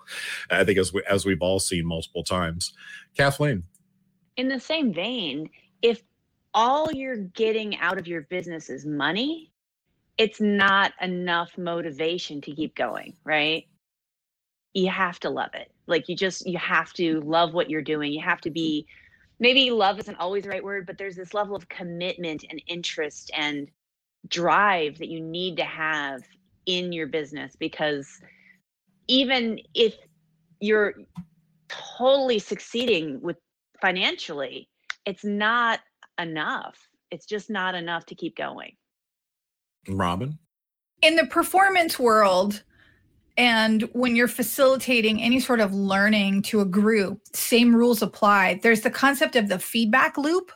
i 0.51 0.64
think 0.64 0.78
as 0.78 0.93
we 0.93 1.03
as 1.09 1.24
we've 1.24 1.43
all 1.43 1.59
seen 1.59 1.86
multiple 1.86 2.22
times. 2.22 2.72
Kathleen. 3.16 3.64
In 4.36 4.49
the 4.49 4.61
same 4.61 4.93
vein 4.93 5.51
if 5.82 6.03
all 6.55 6.93
you're 6.93 7.16
getting 7.16 7.76
out 7.78 7.99
of 7.99 8.07
your 8.07 8.22
business 8.22 8.70
is 8.70 8.86
money 8.86 9.53
it's 10.18 10.40
not 10.40 10.93
enough 11.01 11.57
motivation 11.57 12.40
to 12.40 12.55
keep 12.55 12.74
going 12.74 13.14
right? 13.24 13.66
You 14.74 14.88
have 14.88 15.20
to 15.20 15.28
love 15.28 15.51
it. 15.53 15.70
Like 15.86 16.09
you 16.09 16.16
just 16.16 16.47
you 16.47 16.57
have 16.59 16.93
to 16.95 17.20
love 17.20 17.53
what 17.53 17.68
you're 17.68 17.82
doing. 17.82 18.12
You 18.12 18.22
have 18.22 18.40
to 18.43 18.51
be 18.51 18.86
maybe 19.38 19.70
love 19.70 19.99
isn't 19.99 20.16
always 20.16 20.45
the 20.45 20.51
right 20.51 20.62
word 20.64 20.86
but 20.86 20.97
there's 20.97 21.16
this 21.16 21.34
level 21.34 21.57
of 21.57 21.68
commitment 21.68 22.45
and 22.49 22.62
interest 22.68 23.30
and 23.36 23.68
drive 24.29 24.99
that 24.99 25.09
you 25.09 25.20
need 25.20 25.57
to 25.57 25.64
have 25.64 26.23
in 26.66 26.93
your 26.93 27.07
business 27.07 27.57
because 27.59 28.09
even 29.09 29.59
if 29.75 29.95
you're 30.61 30.95
totally 31.68 32.39
succeeding 32.39 33.20
with 33.20 33.37
financially 33.81 34.68
it's 35.07 35.25
not 35.25 35.81
enough. 36.18 36.77
It's 37.11 37.27
just 37.27 37.51
not 37.51 37.75
enough 37.75 38.07
to 38.07 38.14
keep 38.14 38.37
going. 38.37 38.73
Robin? 39.89 40.39
In 41.03 41.16
the 41.16 41.27
performance 41.27 41.99
world 41.99 42.62
and 43.37 43.83
when 43.93 44.14
you're 44.14 44.29
facilitating 44.29 45.23
any 45.23 45.41
sort 45.41 45.61
of 45.61 45.73
learning 45.73 46.43
to 46.43 46.61
a 46.61 46.64
group 46.64 47.20
same 47.35 47.75
rules 47.75 48.03
apply. 48.03 48.61
There's 48.62 48.83
the 48.83 48.91
concept 48.91 49.37
of 49.37 49.49
the 49.49 49.59
feedback 49.59 50.16
loop 50.16 50.53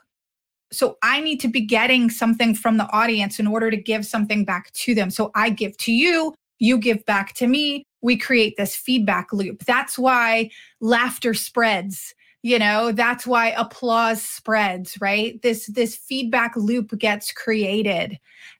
so 0.77 0.99
I 1.03 1.20
need 1.20 1.41
to 1.41 1.49
be 1.49 1.61
getting 1.61 2.11
something 2.11 2.55
from 2.55 2.77
the 2.77 2.91
audience 2.93 3.39
in 3.39 3.47
order 3.47 3.70
to 3.70 3.77
give 3.77 4.07
something 4.07 4.45
back 4.45 4.72
to 4.72 4.95
them. 4.95 5.11
So 5.11 5.31
I 5.35 5.51
give 5.51 5.77
to 5.79 5.93
you, 5.93 6.35
you 6.59 6.79
give 6.79 7.05
back 7.07 7.35
to 7.35 7.47
me. 7.47 7.85
We 8.03 8.16
create 8.16 8.57
this 8.57 8.77
feedback 8.77 9.33
loop. 9.33 9.64
That's 9.64 9.99
why 9.99 10.51
laughter 10.81 11.35
spreads. 11.35 12.14
You 12.43 12.59
know, 12.59 12.93
that's 12.93 13.27
why 13.27 13.49
applause 13.51 14.22
spreads, 14.22 14.97
right? 15.01 15.41
This 15.43 15.66
this 15.66 15.97
feedback 15.97 16.55
loop 16.55 16.97
gets 16.99 17.33
created. 17.33 18.18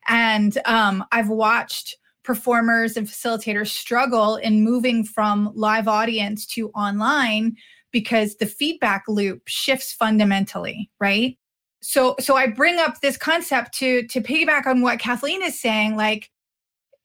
And 0.08 0.58
um, 0.64 1.04
I've 1.12 1.28
watched 1.28 1.96
performers 2.24 2.96
and 2.96 3.06
facilitators 3.06 3.68
struggle 3.68 4.34
in 4.36 4.64
moving 4.64 5.04
from 5.04 5.52
live 5.54 5.86
audience 5.86 6.44
to 6.46 6.70
online 6.70 7.56
because 7.92 8.34
the 8.36 8.46
feedback 8.46 9.04
loop 9.06 9.42
shifts 9.46 9.92
fundamentally, 9.92 10.90
right? 10.98 11.38
So 11.82 12.14
so 12.18 12.36
i 12.36 12.46
bring 12.46 12.78
up 12.78 13.00
this 13.00 13.16
concept 13.16 13.72
to 13.72 14.06
to 14.08 14.20
piggyback 14.20 14.66
on 14.66 14.80
what 14.80 14.98
kathleen 14.98 15.42
is 15.42 15.58
saying 15.58 15.96
like 15.96 16.30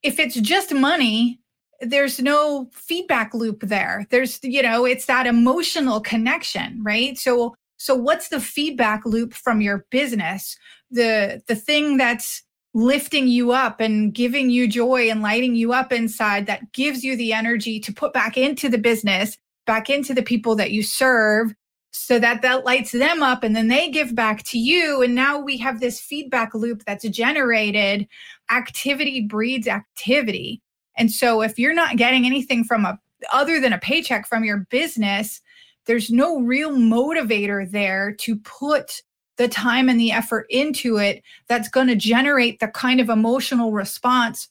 if 0.03 0.19
it's 0.19 0.35
just 0.35 0.73
money 0.73 1.41
there's 1.81 2.19
no 2.19 2.69
feedback 2.71 3.33
loop 3.33 3.61
there. 3.61 4.05
There's 4.09 4.39
you 4.43 4.61
know 4.61 4.85
it's 4.85 5.07
that 5.07 5.27
emotional 5.27 5.99
connection 5.99 6.81
right? 6.83 7.17
So 7.17 7.55
so 7.77 7.95
what's 7.95 8.29
the 8.29 8.39
feedback 8.39 9.05
loop 9.05 9.33
from 9.33 9.61
your 9.61 9.85
business? 9.89 10.57
The 10.91 11.41
the 11.47 11.55
thing 11.55 11.97
that's 11.97 12.43
lifting 12.73 13.27
you 13.27 13.51
up 13.51 13.81
and 13.81 14.13
giving 14.13 14.49
you 14.49 14.67
joy 14.67 15.09
and 15.09 15.21
lighting 15.21 15.55
you 15.55 15.73
up 15.73 15.91
inside 15.91 16.45
that 16.45 16.71
gives 16.71 17.03
you 17.03 17.17
the 17.17 17.33
energy 17.33 17.79
to 17.81 17.91
put 17.91 18.13
back 18.13 18.37
into 18.37 18.69
the 18.69 18.77
business 18.77 19.37
back 19.67 19.89
into 19.89 20.13
the 20.13 20.23
people 20.23 20.55
that 20.55 20.71
you 20.71 20.81
serve 20.81 21.53
so 21.91 22.19
that 22.19 22.41
that 22.41 22.63
lights 22.63 22.91
them 22.91 23.21
up 23.21 23.43
and 23.43 23.55
then 23.55 23.67
they 23.67 23.89
give 23.89 24.15
back 24.15 24.43
to 24.43 24.57
you. 24.57 25.01
And 25.01 25.13
now 25.13 25.39
we 25.39 25.57
have 25.57 25.79
this 25.79 25.99
feedback 25.99 26.53
loop 26.53 26.83
that's 26.85 27.07
generated 27.09 28.07
activity 28.49 29.21
breeds 29.21 29.67
activity. 29.67 30.61
And 30.97 31.11
so 31.11 31.41
if 31.41 31.59
you're 31.59 31.73
not 31.73 31.97
getting 31.97 32.25
anything 32.25 32.63
from 32.63 32.85
a 32.85 32.99
other 33.31 33.59
than 33.59 33.73
a 33.73 33.77
paycheck 33.77 34.27
from 34.27 34.43
your 34.43 34.65
business 34.69 35.41
there's 35.85 36.09
no 36.09 36.39
real 36.39 36.71
motivator 36.71 37.69
there 37.69 38.11
to 38.13 38.35
put 38.37 39.01
the 39.37 39.47
time 39.47 39.89
and 39.89 39.99
the 39.99 40.11
effort 40.11 40.45
into 40.49 40.97
it 40.97 41.23
that's 41.47 41.69
going 41.69 41.87
to 41.87 41.95
generate 41.95 42.59
the 42.59 42.67
kind 42.67 42.99
of 42.99 43.09
emotional 43.09 43.71
response 43.71 44.47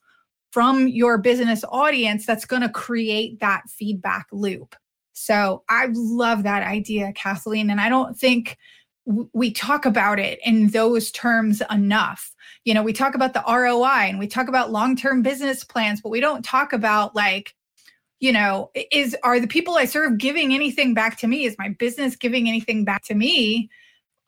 from 0.50 0.88
your 0.88 1.16
business 1.18 1.64
audience 1.68 2.26
that's 2.26 2.44
going 2.44 2.62
to 2.62 2.68
create 2.68 3.38
that 3.40 3.62
feedback 3.68 4.26
loop 4.32 4.74
so 5.20 5.64
I 5.68 5.88
love 5.92 6.44
that 6.44 6.62
idea, 6.62 7.12
Kathleen. 7.12 7.68
And 7.68 7.78
I 7.78 7.90
don't 7.90 8.18
think 8.18 8.56
we 9.04 9.50
talk 9.50 9.84
about 9.84 10.18
it 10.18 10.38
in 10.46 10.68
those 10.68 11.10
terms 11.10 11.62
enough. 11.70 12.34
You 12.64 12.72
know, 12.72 12.82
we 12.82 12.94
talk 12.94 13.14
about 13.14 13.34
the 13.34 13.44
ROI 13.46 14.08
and 14.08 14.18
we 14.18 14.26
talk 14.26 14.48
about 14.48 14.72
long-term 14.72 15.20
business 15.20 15.62
plans, 15.62 16.00
but 16.00 16.08
we 16.08 16.20
don't 16.20 16.42
talk 16.42 16.72
about 16.72 17.14
like, 17.14 17.54
you 18.18 18.32
know, 18.32 18.70
is 18.90 19.14
are 19.22 19.38
the 19.38 19.46
people 19.46 19.74
I 19.74 19.84
serve 19.84 20.16
giving 20.16 20.54
anything 20.54 20.94
back 20.94 21.18
to 21.18 21.26
me? 21.26 21.44
Is 21.44 21.54
my 21.58 21.68
business 21.68 22.16
giving 22.16 22.48
anything 22.48 22.86
back 22.86 23.04
to 23.04 23.14
me 23.14 23.68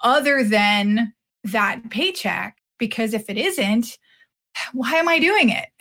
other 0.02 0.44
than 0.44 1.14
that 1.44 1.88
paycheck? 1.88 2.58
Because 2.78 3.14
if 3.14 3.30
it 3.30 3.38
isn't, 3.38 3.96
why 4.74 4.92
am 4.96 5.08
I 5.08 5.18
doing 5.18 5.48
it? 5.48 5.68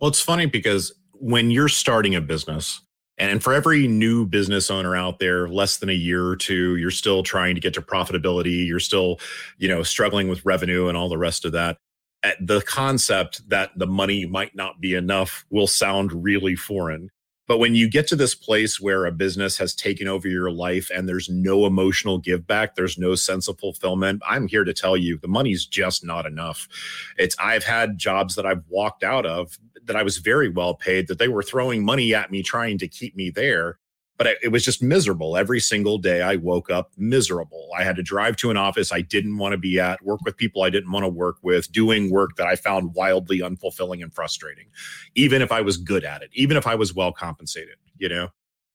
well, 0.00 0.10
it's 0.10 0.20
funny 0.20 0.46
because 0.46 0.92
when 1.20 1.50
you're 1.50 1.68
starting 1.68 2.14
a 2.14 2.20
business, 2.20 2.80
and 3.18 3.42
for 3.42 3.52
every 3.52 3.88
new 3.88 4.24
business 4.24 4.70
owner 4.70 4.94
out 4.94 5.18
there, 5.18 5.48
less 5.48 5.78
than 5.78 5.88
a 5.88 5.94
year 5.94 6.26
or 6.26 6.36
two, 6.36 6.76
you're 6.76 6.90
still 6.90 7.22
trying 7.22 7.54
to 7.56 7.60
get 7.60 7.74
to 7.74 7.82
profitability. 7.82 8.66
You're 8.66 8.78
still, 8.78 9.18
you 9.58 9.68
know, 9.68 9.82
struggling 9.82 10.28
with 10.28 10.44
revenue 10.44 10.88
and 10.88 10.96
all 10.96 11.08
the 11.08 11.18
rest 11.18 11.44
of 11.44 11.52
that. 11.52 11.78
Eh, 12.22 12.34
the 12.40 12.60
concept 12.62 13.48
that 13.48 13.70
the 13.76 13.86
money 13.86 14.24
might 14.26 14.54
not 14.54 14.80
be 14.80 14.94
enough 14.94 15.44
will 15.50 15.66
sound 15.66 16.24
really 16.24 16.54
foreign. 16.54 17.10
But 17.48 17.58
when 17.58 17.74
you 17.74 17.88
get 17.88 18.06
to 18.08 18.16
this 18.16 18.34
place 18.34 18.78
where 18.78 19.06
a 19.06 19.12
business 19.12 19.56
has 19.56 19.74
taken 19.74 20.06
over 20.06 20.28
your 20.28 20.50
life 20.50 20.90
and 20.94 21.08
there's 21.08 21.30
no 21.30 21.64
emotional 21.64 22.18
give 22.18 22.46
back, 22.46 22.74
there's 22.74 22.98
no 22.98 23.14
sense 23.14 23.48
of 23.48 23.58
fulfillment, 23.58 24.22
I'm 24.28 24.46
here 24.46 24.64
to 24.64 24.74
tell 24.74 24.98
you 24.98 25.16
the 25.16 25.28
money's 25.28 25.64
just 25.64 26.04
not 26.04 26.26
enough. 26.26 26.68
It's 27.16 27.34
I've 27.38 27.64
had 27.64 27.96
jobs 27.96 28.34
that 28.34 28.44
I've 28.44 28.64
walked 28.68 29.02
out 29.02 29.24
of 29.24 29.58
that 29.88 29.96
I 29.96 30.02
was 30.02 30.18
very 30.18 30.48
well 30.48 30.74
paid 30.74 31.08
that 31.08 31.18
they 31.18 31.28
were 31.28 31.42
throwing 31.42 31.84
money 31.84 32.14
at 32.14 32.30
me 32.30 32.42
trying 32.42 32.78
to 32.78 32.88
keep 32.88 33.16
me 33.16 33.30
there 33.30 33.78
but 34.18 34.36
it 34.42 34.48
was 34.48 34.64
just 34.64 34.82
miserable. 34.82 35.36
Every 35.36 35.60
single 35.60 35.96
day 35.96 36.22
i 36.22 36.36
woke 36.36 36.70
up 36.70 36.90
miserable. 36.96 37.68
I 37.76 37.84
had 37.84 37.94
to 37.96 38.02
drive 38.02 38.36
to 38.36 38.50
an 38.50 38.56
office 38.56 38.92
i 38.92 39.00
didn't 39.00 39.38
want 39.38 39.52
to 39.52 39.58
be 39.58 39.78
at 39.78 40.04
work 40.04 40.20
with 40.24 40.36
people 40.36 40.62
i 40.62 40.70
didn't 40.70 40.90
want 40.90 41.04
to 41.04 41.08
work 41.08 41.36
with 41.42 41.70
doing 41.72 42.10
work 42.10 42.36
that 42.36 42.46
i 42.46 42.56
found 42.56 42.94
wildly 42.94 43.38
unfulfilling 43.38 44.02
and 44.02 44.12
frustrating 44.12 44.66
even 45.14 45.40
if 45.40 45.52
i 45.52 45.60
was 45.60 45.76
good 45.76 46.04
at 46.04 46.22
it 46.22 46.30
even 46.32 46.56
if 46.56 46.66
i 46.66 46.74
was 46.74 46.94
well 46.94 47.12
compensated 47.12 47.76
you 47.96 48.08
know? 48.08 48.28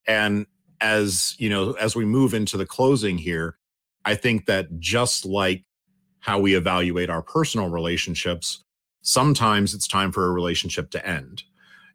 And 0.05 0.45
as 0.81 1.35
you 1.37 1.49
know 1.49 1.73
as 1.73 1.95
we 1.95 2.05
move 2.05 2.33
into 2.33 2.57
the 2.57 2.65
closing 2.65 3.17
here 3.17 3.57
i 4.05 4.15
think 4.15 4.45
that 4.45 4.79
just 4.79 5.25
like 5.25 5.63
how 6.19 6.39
we 6.39 6.55
evaluate 6.55 7.09
our 7.09 7.21
personal 7.21 7.69
relationships 7.69 8.63
sometimes 9.03 9.73
it's 9.73 9.87
time 9.87 10.11
for 10.11 10.25
a 10.25 10.31
relationship 10.31 10.89
to 10.89 11.07
end 11.07 11.43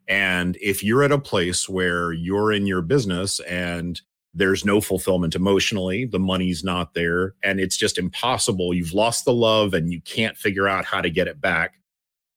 and 0.09 0.57
if 0.59 0.83
you're 0.83 1.03
at 1.03 1.11
a 1.11 1.19
place 1.19 1.69
where 1.69 2.11
you're 2.11 2.51
in 2.51 2.65
your 2.65 2.81
business 2.81 3.39
and 3.41 4.01
there's 4.33 4.65
no 4.65 4.81
fulfillment 4.81 5.35
emotionally, 5.35 6.05
the 6.05 6.19
money's 6.19 6.63
not 6.63 6.95
there, 6.95 7.35
and 7.43 7.59
it's 7.59 7.77
just 7.77 7.99
impossible, 7.99 8.73
you've 8.73 8.93
lost 8.93 9.23
the 9.23 9.33
love 9.33 9.75
and 9.75 9.91
you 9.91 10.01
can't 10.01 10.35
figure 10.35 10.67
out 10.67 10.83
how 10.83 10.99
to 10.99 11.11
get 11.11 11.27
it 11.27 11.39
back. 11.39 11.75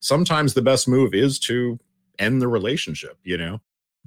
Sometimes 0.00 0.52
the 0.52 0.62
best 0.62 0.86
move 0.86 1.14
is 1.14 1.38
to 1.40 1.78
end 2.18 2.42
the 2.42 2.48
relationship, 2.48 3.16
you 3.24 3.38
know? 3.38 3.60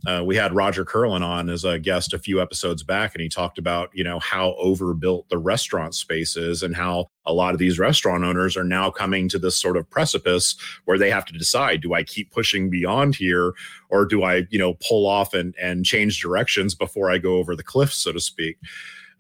Uh, 0.06 0.24
we 0.24 0.36
had 0.36 0.54
Roger 0.54 0.86
Curlin 0.86 1.24
on 1.24 1.50
as 1.50 1.64
a 1.64 1.80
guest 1.80 2.14
a 2.14 2.20
few 2.20 2.42
episodes 2.42 2.84
back, 2.84 3.16
and 3.16 3.22
he 3.22 3.30
talked 3.30 3.58
about 3.58 3.90
you 3.94 4.04
know 4.04 4.20
how 4.20 4.54
overbuilt 4.56 5.30
the 5.30 5.38
restaurant 5.38 5.96
space 5.96 6.38
is, 6.38 6.62
and 6.62 6.76
how 6.76 7.10
a 7.26 7.34
lot 7.34 7.54
of 7.54 7.60
these 7.60 7.80
restaurant 7.80 8.24
owners 8.24 8.56
are 8.56 8.64
now 8.64 8.92
coming 8.92 9.28
to 9.30 9.40
this 9.40 9.58
sort 9.58 9.78
of 9.78 9.90
precipice 9.90 10.56
where 10.86 11.00
they 11.00 11.10
have 11.10 11.26
to 11.26 11.34
decide: 11.34 11.82
do 11.82 11.94
I 11.94 12.04
keep 12.04 12.32
pushing 12.32 12.70
beyond 12.70 13.16
here, 13.16 13.54
or 13.90 14.06
do 14.06 14.24
I 14.24 14.44
you 14.50 14.60
know 14.60 14.76
pull 14.76 15.08
off 15.08 15.34
and 15.34 15.56
and 15.60 15.86
change 15.86 16.22
directions 16.22 16.76
before 16.76 17.10
I 17.10 17.18
go 17.18 17.38
over 17.38 17.56
the 17.56 17.64
cliff, 17.64 17.94
so 17.94 18.12
to 18.12 18.20
speak? 18.20 18.58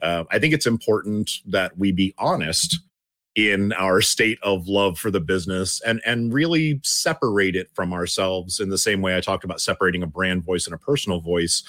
Uh, 0.01 0.25
I 0.29 0.39
think 0.39 0.53
it's 0.53 0.67
important 0.67 1.39
that 1.47 1.77
we 1.77 1.91
be 1.93 2.13
honest 2.17 2.79
in 3.35 3.73
our 3.73 4.01
state 4.01 4.39
of 4.43 4.67
love 4.67 4.97
for 4.97 5.11
the 5.11 5.19
business 5.19 5.81
and 5.81 6.01
and 6.05 6.33
really 6.33 6.79
separate 6.83 7.55
it 7.55 7.69
from 7.73 7.93
ourselves 7.93 8.59
in 8.59 8.69
the 8.69 8.77
same 8.77 9.01
way 9.01 9.15
I 9.15 9.21
talked 9.21 9.43
about 9.43 9.59
separating 9.59 10.03
a 10.03 10.07
brand 10.07 10.45
voice 10.45 10.65
and 10.65 10.73
a 10.73 10.77
personal 10.77 11.19
voice 11.19 11.61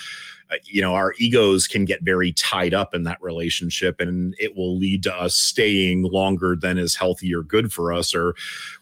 uh, 0.51 0.57
you 0.65 0.81
know 0.81 0.95
our 0.95 1.15
egos 1.19 1.67
can 1.67 1.85
get 1.85 2.03
very 2.03 2.33
tied 2.33 2.75
up 2.75 2.95
in 2.95 3.05
that 3.05 3.21
relationship 3.21 4.01
and 4.01 4.35
it 4.39 4.57
will 4.57 4.77
lead 4.77 5.03
to 5.03 5.15
us 5.15 5.35
staying 5.35 6.03
longer 6.05 6.57
than 6.57 6.79
is 6.79 6.95
healthy 6.95 7.35
or 7.35 7.43
good 7.43 7.73
for 7.73 7.93
us 7.93 8.15
or 8.15 8.35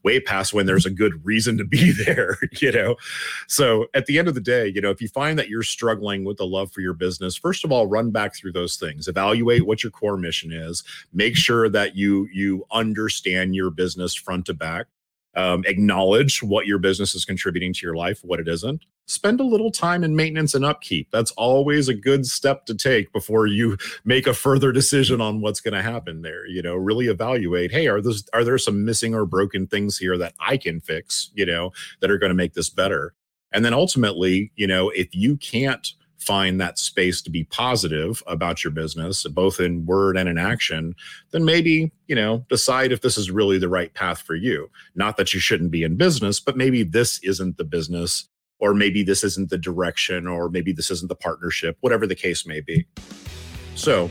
way 0.02 0.20
past 0.20 0.52
when 0.52 0.66
there's 0.66 0.86
a 0.86 0.90
good 0.90 1.24
reason 1.24 1.58
to 1.58 1.64
be 1.64 1.92
there 2.04 2.38
you 2.60 2.72
know? 2.72 2.96
So 3.48 3.86
at 3.94 4.06
the 4.06 4.18
end 4.18 4.28
of 4.28 4.34
the 4.34 4.40
day 4.40 4.72
you 4.74 4.80
know 4.80 4.90
if 4.90 5.00
you 5.00 5.08
find 5.08 5.38
that 5.38 5.48
you're 5.48 5.62
struggling 5.62 6.24
with 6.24 6.36
the 6.36 6.46
love 6.46 6.72
for 6.72 6.80
your 6.80 6.94
business 6.94 7.36
first 7.36 7.64
of 7.64 7.72
all 7.72 7.86
run 7.86 8.10
back 8.10 8.34
through 8.34 8.52
those 8.52 8.76
things. 8.76 9.08
Evaluate 9.08 9.66
what 9.66 9.82
your 9.82 9.90
core 9.90 10.16
mission 10.16 10.52
is. 10.52 10.82
Make 11.12 11.36
sure 11.36 11.68
that 11.68 11.96
you 11.96 12.28
you 12.32 12.64
understand 12.72 13.54
your 13.54 13.70
business 13.70 14.14
front 14.14 14.46
to 14.46 14.54
back. 14.54 14.86
Um, 15.36 15.64
acknowledge 15.66 16.42
what 16.42 16.66
your 16.66 16.78
business 16.78 17.14
is 17.14 17.24
contributing 17.24 17.72
to 17.72 17.86
your 17.86 17.96
life, 17.96 18.20
what 18.22 18.40
it 18.40 18.48
isn't. 18.48 18.84
Spend 19.06 19.40
a 19.40 19.44
little 19.44 19.70
time 19.70 20.02
in 20.02 20.16
maintenance 20.16 20.54
and 20.54 20.64
upkeep. 20.64 21.08
That's 21.10 21.30
always 21.32 21.88
a 21.88 21.94
good 21.94 22.26
step 22.26 22.64
to 22.66 22.74
take 22.74 23.12
before 23.12 23.46
you 23.46 23.76
make 24.04 24.26
a 24.26 24.34
further 24.34 24.72
decision 24.72 25.20
on 25.20 25.40
what's 25.40 25.60
going 25.60 25.74
to 25.74 25.82
happen 25.82 26.22
there. 26.22 26.46
You 26.46 26.62
know, 26.62 26.74
really 26.74 27.08
evaluate. 27.08 27.70
Hey, 27.70 27.86
are 27.86 28.00
those 28.00 28.24
are 28.32 28.44
there 28.44 28.58
some 28.58 28.84
missing 28.84 29.14
or 29.14 29.26
broken 29.26 29.66
things 29.66 29.98
here 29.98 30.16
that 30.18 30.34
I 30.40 30.56
can 30.56 30.80
fix? 30.80 31.30
You 31.34 31.46
know, 31.46 31.72
that 32.00 32.10
are 32.10 32.18
going 32.18 32.30
to 32.30 32.34
make 32.34 32.54
this 32.54 32.70
better. 32.70 33.14
And 33.52 33.64
then 33.64 33.74
ultimately, 33.74 34.50
you 34.56 34.66
know, 34.66 34.90
if 34.90 35.14
you 35.14 35.36
can't 35.36 35.86
find 36.24 36.60
that 36.60 36.78
space 36.78 37.20
to 37.22 37.30
be 37.30 37.44
positive 37.44 38.22
about 38.26 38.64
your 38.64 38.70
business, 38.70 39.24
both 39.24 39.60
in 39.60 39.84
word 39.84 40.16
and 40.16 40.28
in 40.28 40.38
action, 40.38 40.94
then 41.30 41.44
maybe, 41.44 41.92
you 42.06 42.14
know, 42.14 42.44
decide 42.48 42.92
if 42.92 43.02
this 43.02 43.18
is 43.18 43.30
really 43.30 43.58
the 43.58 43.68
right 43.68 43.92
path 43.94 44.22
for 44.22 44.34
you. 44.34 44.70
Not 44.94 45.16
that 45.16 45.34
you 45.34 45.40
shouldn't 45.40 45.70
be 45.70 45.82
in 45.82 45.96
business, 45.96 46.40
but 46.40 46.56
maybe 46.56 46.82
this 46.82 47.20
isn't 47.22 47.58
the 47.58 47.64
business, 47.64 48.28
or 48.64 48.72
maybe 48.72 49.02
this 49.02 49.22
isn't 49.22 49.50
the 49.50 49.58
direction, 49.58 50.26
or 50.26 50.48
maybe 50.48 50.72
this 50.72 50.90
isn't 50.90 51.08
the 51.08 51.14
partnership, 51.14 51.76
whatever 51.82 52.06
the 52.06 52.14
case 52.14 52.46
may 52.46 52.62
be. 52.62 52.86
So, 53.74 54.08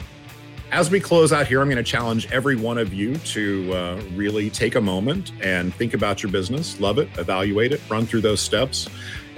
as 0.72 0.91
we 0.91 0.99
close 0.99 1.34
out 1.34 1.47
here, 1.47 1.60
I'm 1.60 1.70
going 1.70 1.84
to 1.84 1.91
challenge 1.91 2.32
every 2.32 2.56
one 2.56 2.78
of 2.78 2.93
you 2.93 3.16
to 3.16 3.74
uh, 3.74 4.01
really 4.14 4.51
take 4.51 4.76
a 4.76 4.82
moment 4.82 5.32
and 5.41 5.74
think 5.74 5.95
about 5.95 6.22
your 6.22 6.32
business, 6.32 6.80
love 6.80 6.99
it, 6.99 7.10
evaluate 7.18 7.72
it, 7.72 7.82
run 7.89 8.06
through 8.06 8.22
those 8.22 8.41
steps, 8.41 8.88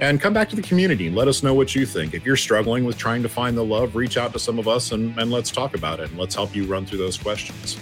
and 0.00 0.20
come 0.20 0.34
back 0.34 0.50
to 0.50 0.56
the 0.56 0.62
community 0.62 1.08
let 1.08 1.28
us 1.28 1.42
know 1.42 1.54
what 1.54 1.74
you 1.74 1.86
think. 1.86 2.12
If 2.12 2.26
you're 2.26 2.36
struggling 2.36 2.84
with 2.84 2.98
trying 2.98 3.22
to 3.22 3.28
find 3.30 3.56
the 3.56 3.64
love, 3.64 3.96
reach 3.96 4.18
out 4.18 4.34
to 4.34 4.38
some 4.38 4.58
of 4.58 4.68
us 4.68 4.92
and, 4.92 5.18
and 5.18 5.30
let's 5.30 5.50
talk 5.50 5.74
about 5.74 5.98
it 5.98 6.10
and 6.10 6.18
let's 6.18 6.34
help 6.34 6.54
you 6.54 6.66
run 6.66 6.84
through 6.84 6.98
those 6.98 7.16
questions. 7.16 7.78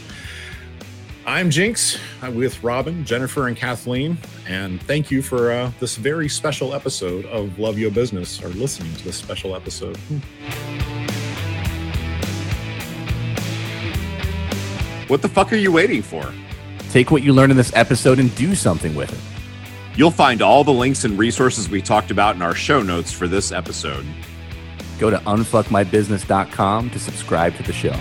I'm 1.27 1.49
Jinx 1.51 1.99
I'm 2.20 2.35
with 2.35 2.62
Robin, 2.62 3.03
Jennifer, 3.05 3.49
and 3.49 3.57
Kathleen, 3.57 4.18
and 4.47 4.83
thank 4.83 5.11
you 5.11 5.22
for 5.22 5.53
uh, 5.53 5.72
this 5.81 5.97
very 5.97 6.29
special 6.29 6.75
episode 6.75 7.25
of 7.27 7.59
Love 7.59 7.79
Your 7.79 7.91
Business 7.91 8.43
or 8.43 8.49
listening 8.49 8.95
to 8.97 9.05
this 9.05 9.16
special 9.16 9.57
episode. 9.57 9.97
Hmm. 9.97 10.18
What 15.09 15.22
the 15.22 15.29
fuck 15.29 15.51
are 15.53 15.57
you 15.57 15.72
waiting 15.72 16.03
for? 16.03 16.31
Take 16.91 17.11
what 17.11 17.22
you 17.22 17.33
learned 17.33 17.53
in 17.53 17.57
this 17.57 17.75
episode 17.75 18.18
and 18.18 18.35
do 18.35 18.55
something 18.55 18.95
with 18.95 19.12
it. 19.12 19.97
You'll 19.97 20.11
find 20.11 20.43
all 20.43 20.62
the 20.62 20.72
links 20.72 21.05
and 21.05 21.18
resources 21.18 21.70
we 21.70 21.81
talked 21.81 22.11
about 22.11 22.37
in 22.37 22.43
our 22.43 22.55
show 22.55 22.83
notes 22.83 23.12
for 23.12 23.29
this 23.29 23.51
episode. 23.51 24.05
Go 24.99 25.09
to 25.09 25.16
unfuckmybusiness.com 25.18 26.91
to 26.91 26.99
subscribe 26.99 27.57
to 27.57 27.62
the 27.62 27.72
show. 27.72 27.99